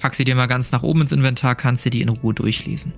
Pack 0.00 0.14
sie 0.14 0.24
dir 0.24 0.34
mal 0.34 0.46
ganz 0.46 0.72
nach 0.72 0.82
oben 0.82 1.02
ins 1.02 1.12
Inventar, 1.12 1.54
kannst 1.54 1.84
du 1.84 1.90
die 1.90 2.00
in 2.00 2.08
Ruhe 2.08 2.34
durchlesen. 2.34 2.94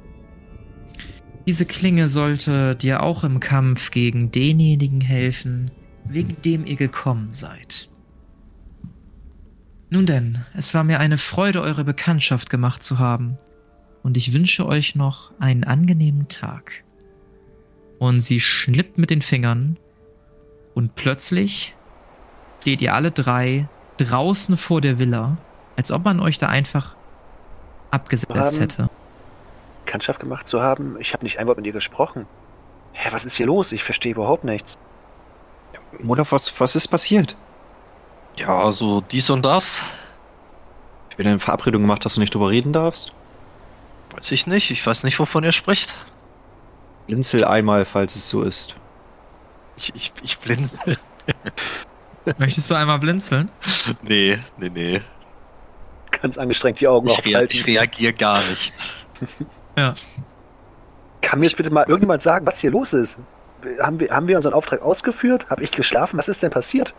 Diese 1.47 1.67
Klinge 1.67 2.07
sollte 2.07 2.77
dir 2.77 3.03
auch 3.03 3.25
im 3.25 3.41
Kampf 3.41 3.91
gegen 3.91 4.31
denjenigen 4.31 5.01
helfen, 5.01 5.73
wegen 6.05 6.41
dem 6.43 6.65
ihr 6.65 6.77
gekommen 6.77 7.33
seid. 7.33 7.91
Nun 9.91 10.07
denn, 10.07 10.39
es 10.55 10.73
war 10.73 10.85
mir 10.85 11.01
eine 11.01 11.19
Freude, 11.19 11.61
eure 11.61 11.85
Bekanntschaft 11.85 12.49
gemacht 12.49 12.83
zu 12.83 12.99
haben, 12.99 13.37
und 14.05 14.17
ich 14.17 14.33
wünsche 14.33 14.67
euch 14.67 14.95
noch 14.95 15.33
einen 15.39 15.65
angenehmen 15.65 16.29
Tag. 16.29 16.85
Und 17.99 18.21
sie 18.21 18.41
schnippt 18.41 18.99
mit 18.99 19.11
den 19.11 19.23
Fingern, 19.23 19.77
und 20.75 20.95
plötzlich 20.95 21.75
steht 22.61 22.81
ihr 22.81 22.95
alle 22.95 23.11
drei 23.11 23.69
draußen 23.99 24.57
vor 24.57 24.81
der 24.81 24.99
Villa, 24.99 25.37
als 25.83 25.91
ob 25.91 26.05
man 26.05 26.21
euch 26.21 26.39
da 26.39 26.47
einfach 26.47 26.95
abgesetzt 27.91 28.61
hätte. 28.61 28.89
Bekanntschaft 29.85 30.21
gemacht 30.21 30.47
zu 30.47 30.63
haben? 30.63 30.97
Ich 31.01 31.13
habe 31.13 31.25
nicht 31.25 31.41
ein 31.41 31.49
Wort 31.49 31.57
mit 31.57 31.67
ihr 31.67 31.73
gesprochen. 31.73 32.27
Hä, 32.93 33.09
was 33.11 33.25
ist 33.25 33.35
hier 33.35 33.47
los? 33.47 33.73
Ich 33.73 33.83
verstehe 33.83 34.13
überhaupt 34.13 34.45
nichts. 34.45 34.79
Mutter, 35.99 36.25
was, 36.31 36.61
was 36.61 36.77
ist 36.77 36.87
passiert? 36.87 37.37
Ja, 38.37 38.71
so 38.71 39.01
dies 39.01 39.29
und 39.29 39.45
das. 39.45 39.83
Ich 41.11 41.19
habe 41.19 41.29
eine 41.29 41.41
Verabredung 41.41 41.83
gemacht, 41.83 42.05
dass 42.05 42.15
du 42.15 42.21
nicht 42.21 42.33
drüber 42.33 42.51
reden 42.51 42.73
darfst. 42.73 43.13
Weiß 44.15 44.31
ich 44.31 44.47
nicht. 44.47 44.71
Ich 44.71 44.87
weiß 44.87 45.03
nicht, 45.03 45.19
wovon 45.19 45.43
ihr 45.43 45.51
spricht. 45.51 45.97
Blinzel 47.09 47.45
einmal, 47.45 47.85
falls 47.85 48.15
es 48.15 48.31
so 48.31 48.45
ist. 48.45 48.77
Ich, 49.77 49.93
ich, 49.97 50.13
ich 50.23 50.39
blinzel. 50.39 50.97
Möchtest 52.39 52.71
du 52.71 52.77
einmal 52.77 53.01
blinzeln? 53.01 53.51
Nee, 54.03 54.39
nee, 54.59 54.71
nee. 54.71 55.01
Ganz 56.23 56.39
angestrengt 56.39 56.81
die 56.81 56.89
Augen 56.89 57.09
Ich, 57.09 57.19
rea 57.25 57.37
aufhalten. 57.37 57.53
ich 57.53 57.67
reagiere 57.67 58.13
gar 58.13 58.43
nicht. 58.49 58.75
Ja. 59.79 59.95
Kann 61.23 61.39
mir 61.39 61.47
jetzt 61.47 61.57
bitte 61.57 61.71
mal 61.73 61.85
irgendjemand 61.85 62.23
sagen, 62.23 62.45
was 62.45 62.59
hier 62.59 62.71
los 62.71 62.93
ist? 62.93 63.17
Haben 63.81 64.01
wir, 64.01 64.11
haben 64.11 64.29
wir 64.29 64.37
unseren 64.37 64.53
Auftrag 64.53 64.83
ausgeführt? 64.83 65.47
Habe 65.49 65.63
ich 65.63 65.71
geschlafen? 65.71 66.19
Was 66.19 66.29
ist 66.29 66.43
denn 66.43 66.51
passiert? 66.51 66.93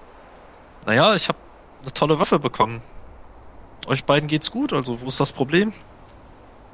Naja, 0.88 1.14
ich 1.14 1.28
habe 1.28 1.38
eine 1.84 1.94
tolle 1.94 2.20
Waffe 2.20 2.40
bekommen. 2.40 2.82
Euch 3.86 4.06
beiden 4.06 4.28
geht's 4.28 4.50
gut, 4.50 4.74
also 4.74 5.02
wo 5.02 5.08
ist 5.08 5.20
das 5.20 5.32
Problem? 5.34 5.72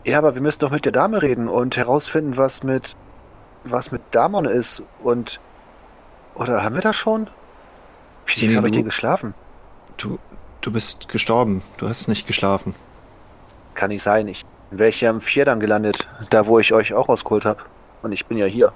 Ja, 0.06 0.20
aber 0.20 0.36
wir 0.36 0.42
müssen 0.42 0.60
doch 0.60 0.72
mit 0.72 0.86
der 0.86 0.92
Dame 0.94 1.22
reden 1.22 1.50
und 1.50 1.76
herausfinden, 1.76 2.38
was 2.38 2.64
mit 2.64 2.96
was 3.66 3.92
mit 3.92 4.02
Damon 4.12 4.46
ist 4.46 4.82
und 5.04 5.42
oder 6.36 6.64
haben 6.64 6.76
wir 6.76 6.82
das 6.82 6.96
schon? 6.96 7.30
Wie 8.26 8.34
tief 8.34 8.56
habe 8.56 8.68
ich 8.68 8.74
denn 8.74 8.86
geschlafen? 8.86 9.34
Du, 9.98 10.18
du 10.62 10.72
bist 10.72 11.10
gestorben. 11.10 11.62
Du 11.78 11.88
hast 11.88 12.08
nicht 12.08 12.28
geschlafen. 12.28 12.76
Kann 13.74 13.90
nicht 13.90 14.04
sein. 14.04 14.28
Ich 14.28 14.44
wäre 14.72 14.90
ich 14.90 15.02
ja 15.02 15.10
im 15.10 15.22
Vierdamm 15.22 15.60
gelandet, 15.60 16.08
da 16.30 16.46
wo 16.46 16.60
ich 16.60 16.74
euch 16.74 16.94
auch 16.94 17.10
rausgeholt 17.10 17.46
habe. 17.46 17.62
Und 18.02 18.12
ich 18.12 18.26
bin 18.26 18.38
ja 18.38 18.46
hier. 18.46 18.72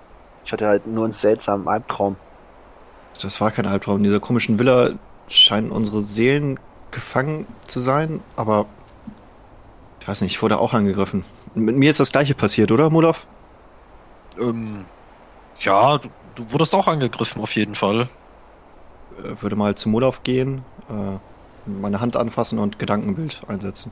Ich 0.46 0.52
hatte 0.52 0.68
halt 0.68 0.88
nur 0.88 1.06
einen 1.06 1.14
seltsamen 1.14 1.68
Albtraum. 1.68 2.16
Das 3.22 3.40
war 3.40 3.52
kein 3.52 3.66
Albtraum. 3.66 3.98
In 3.98 4.04
dieser 4.04 4.20
komischen 4.20 4.60
Villa 4.60 4.92
scheinen 5.28 5.72
unsere 5.72 6.02
Seelen 6.02 6.60
gefangen 6.92 7.48
zu 7.68 7.80
sein, 7.80 8.22
aber 8.36 8.66
ich 10.00 10.08
weiß 10.08 10.22
nicht, 10.22 10.34
ich 10.34 10.42
wurde 10.42 10.60
auch 10.60 10.74
angegriffen. 10.74 11.24
Mit 11.56 11.76
mir 11.76 11.90
ist 11.90 12.00
das 12.00 12.12
gleiche 12.12 12.36
passiert, 12.36 12.72
oder, 12.72 12.90
Molov? 12.90 13.26
Ähm, 14.40 14.86
ja, 15.60 15.98
du, 15.98 16.10
du 16.36 16.52
wurdest 16.52 16.76
auch 16.76 16.88
angegriffen 16.88 17.42
auf 17.42 17.56
jeden 17.56 17.76
Fall. 17.76 18.10
Äh, 19.18 19.42
Würde 19.42 19.56
mal 19.56 19.76
zu 19.76 19.90
Molov 19.90 20.24
gehen, 20.24 20.66
äh, 20.90 21.18
meine 21.66 22.00
Hand 22.00 22.16
anfassen 22.16 22.60
und 22.60 22.80
Gedankenbild 22.80 23.42
einsetzen. 23.48 23.92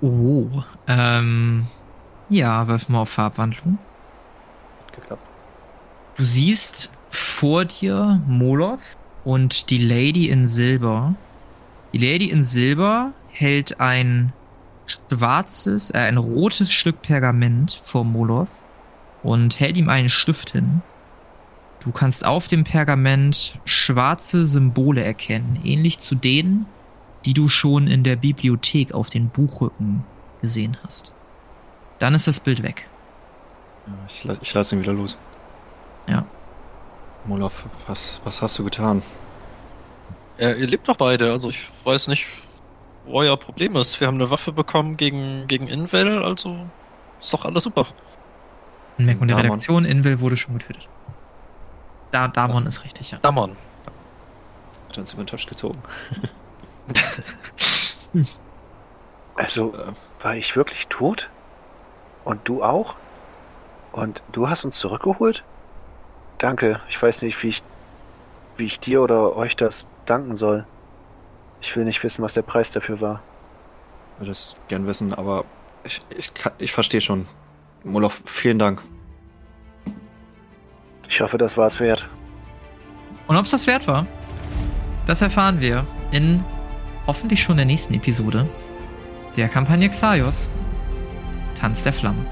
Oh. 0.00 0.46
Ähm. 0.86 1.66
Ja, 2.28 2.66
wirf 2.68 2.88
mal 2.88 3.00
auf 3.00 3.10
Farbwandlung. 3.10 3.78
Hat 4.86 4.92
geklappt. 4.94 5.22
Du 6.16 6.24
siehst 6.24 6.92
vor 7.10 7.64
dir 7.64 8.20
Moloch 8.26 8.78
und 9.24 9.70
die 9.70 9.78
Lady 9.78 10.28
in 10.28 10.46
Silber. 10.46 11.14
Die 11.92 11.98
Lady 11.98 12.30
in 12.30 12.42
Silber 12.42 13.12
hält 13.28 13.80
ein 13.80 14.32
schwarzes, 14.86 15.90
äh, 15.90 15.98
ein 15.98 16.16
rotes 16.16 16.72
Stück 16.72 17.02
Pergament 17.02 17.78
vor 17.82 18.04
Moloch 18.04 18.48
und 19.22 19.58
hält 19.60 19.76
ihm 19.76 19.88
einen 19.88 20.08
Stift 20.08 20.50
hin. 20.50 20.82
Du 21.86 21.92
kannst 21.92 22.26
auf 22.26 22.48
dem 22.48 22.64
Pergament 22.64 23.60
schwarze 23.64 24.44
Symbole 24.44 25.04
erkennen, 25.04 25.60
ähnlich 25.62 26.00
zu 26.00 26.16
denen, 26.16 26.66
die 27.24 27.32
du 27.32 27.48
schon 27.48 27.86
in 27.86 28.02
der 28.02 28.16
Bibliothek 28.16 28.92
auf 28.92 29.08
den 29.08 29.28
Buchrücken 29.28 30.04
gesehen 30.42 30.76
hast. 30.82 31.14
Dann 32.00 32.16
ist 32.16 32.26
das 32.26 32.40
Bild 32.40 32.64
weg. 32.64 32.88
Ja, 33.86 33.92
ich, 34.08 34.42
ich 34.42 34.52
lasse 34.52 34.74
ihn 34.74 34.82
wieder 34.82 34.94
los. 34.94 35.16
Ja. 36.08 36.26
Molov, 37.24 37.52
was, 37.86 38.20
was 38.24 38.42
hast 38.42 38.58
du 38.58 38.64
getan? 38.64 39.00
Ja, 40.38 40.54
ihr 40.54 40.66
lebt 40.66 40.88
doch 40.88 40.96
beide, 40.96 41.30
also 41.30 41.50
ich 41.50 41.68
weiß 41.84 42.08
nicht, 42.08 42.26
wo 43.04 43.20
euer 43.20 43.36
Problem 43.36 43.76
ist. 43.76 44.00
Wir 44.00 44.08
haben 44.08 44.16
eine 44.16 44.28
Waffe 44.28 44.50
bekommen 44.50 44.96
gegen, 44.96 45.46
gegen 45.46 45.68
Invel, 45.68 46.20
also 46.24 46.66
ist 47.20 47.32
doch 47.32 47.44
alles 47.44 47.62
super. 47.62 47.86
Merkung 48.98 49.28
der 49.28 49.36
Damon. 49.36 49.52
Redaktion, 49.52 49.84
Invel 49.84 50.18
wurde 50.18 50.36
schon 50.36 50.58
getötet. 50.58 50.88
Da, 52.10 52.28
Damon 52.28 52.66
ist 52.66 52.84
richtig, 52.84 53.10
ja. 53.10 53.18
Damon. 53.22 53.56
Hat 54.88 54.98
uns 54.98 55.12
über 55.12 55.24
den 55.24 55.28
Tisch 55.28 55.46
gezogen. 55.46 55.78
Also, 59.34 59.74
Äh, 59.74 59.92
war 60.24 60.36
ich 60.36 60.56
wirklich 60.56 60.86
tot? 60.88 61.28
Und 62.24 62.40
du 62.48 62.62
auch? 62.62 62.94
Und 63.92 64.22
du 64.32 64.48
hast 64.48 64.64
uns 64.64 64.78
zurückgeholt? 64.78 65.42
Danke. 66.38 66.80
Ich 66.88 67.00
weiß 67.00 67.22
nicht, 67.22 67.42
wie 67.42 67.48
ich, 67.48 67.62
wie 68.56 68.64
ich 68.64 68.80
dir 68.80 69.02
oder 69.02 69.36
euch 69.36 69.56
das 69.56 69.86
danken 70.06 70.36
soll. 70.36 70.64
Ich 71.60 71.76
will 71.76 71.84
nicht 71.84 72.02
wissen, 72.02 72.22
was 72.22 72.34
der 72.34 72.42
Preis 72.42 72.70
dafür 72.70 73.00
war. 73.00 73.20
würde 74.18 74.32
es 74.32 74.54
gern 74.68 74.86
wissen, 74.86 75.12
aber 75.14 75.44
ich, 75.84 76.00
ich, 76.16 76.32
kann- 76.34 76.52
ich 76.58 76.72
verstehe 76.72 77.00
schon. 77.00 77.28
Molov, 77.84 78.20
vielen 78.24 78.58
Dank. 78.58 78.82
Ich 81.08 81.20
hoffe, 81.20 81.38
das 81.38 81.56
war 81.56 81.66
es 81.66 81.80
wert. 81.80 82.08
Und 83.26 83.36
ob 83.36 83.44
es 83.44 83.50
das 83.50 83.66
wert 83.66 83.86
war, 83.86 84.06
das 85.06 85.22
erfahren 85.22 85.60
wir 85.60 85.84
in 86.10 86.42
hoffentlich 87.06 87.42
schon 87.42 87.56
der 87.56 87.66
nächsten 87.66 87.94
Episode 87.94 88.48
der 89.36 89.48
Kampagne 89.48 89.88
Xaios. 89.88 90.50
Tanz 91.60 91.84
der 91.84 91.92
Flammen. 91.92 92.26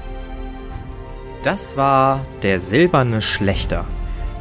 Das 1.43 1.77
war 1.77 2.21
der 2.41 2.59
silberne 2.59 3.21
Schlechter. 3.21 3.85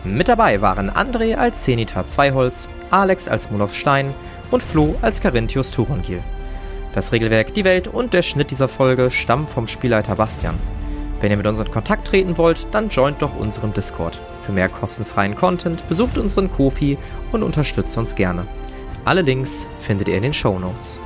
Mit 0.04 0.28
dabei 0.28 0.60
waren 0.60 0.90
André 0.90 1.36
als 1.36 1.62
Zenita 1.62 2.06
Zweiholz, 2.06 2.68
Alex 2.90 3.28
als 3.28 3.50
Molov 3.50 3.74
Stein 3.74 4.14
und 4.50 4.62
Flo 4.62 4.96
als 5.02 5.20
Carinthius 5.20 5.70
Turongil. 5.70 6.22
Das 6.92 7.12
Regelwerk, 7.12 7.52
die 7.54 7.64
Welt 7.64 7.88
und 7.88 8.14
der 8.14 8.22
Schnitt 8.22 8.50
dieser 8.50 8.68
Folge 8.68 9.10
stammen 9.10 9.48
vom 9.48 9.66
Spielleiter 9.66 10.16
Bastian. 10.16 10.54
Wenn 11.24 11.30
ihr 11.30 11.38
mit 11.38 11.46
uns 11.46 11.58
in 11.58 11.70
Kontakt 11.70 12.06
treten 12.06 12.36
wollt, 12.36 12.66
dann 12.72 12.90
joint 12.90 13.22
doch 13.22 13.34
unserem 13.34 13.72
Discord. 13.72 14.20
Für 14.42 14.52
mehr 14.52 14.68
kostenfreien 14.68 15.34
Content 15.34 15.88
besucht 15.88 16.18
unseren 16.18 16.50
Kofi 16.50 16.98
und 17.32 17.42
unterstützt 17.42 17.96
uns 17.96 18.14
gerne. 18.14 18.46
Alle 19.06 19.22
Links 19.22 19.66
findet 19.78 20.08
ihr 20.08 20.18
in 20.18 20.22
den 20.22 20.34
Show 20.34 20.58
Notes. 20.58 21.00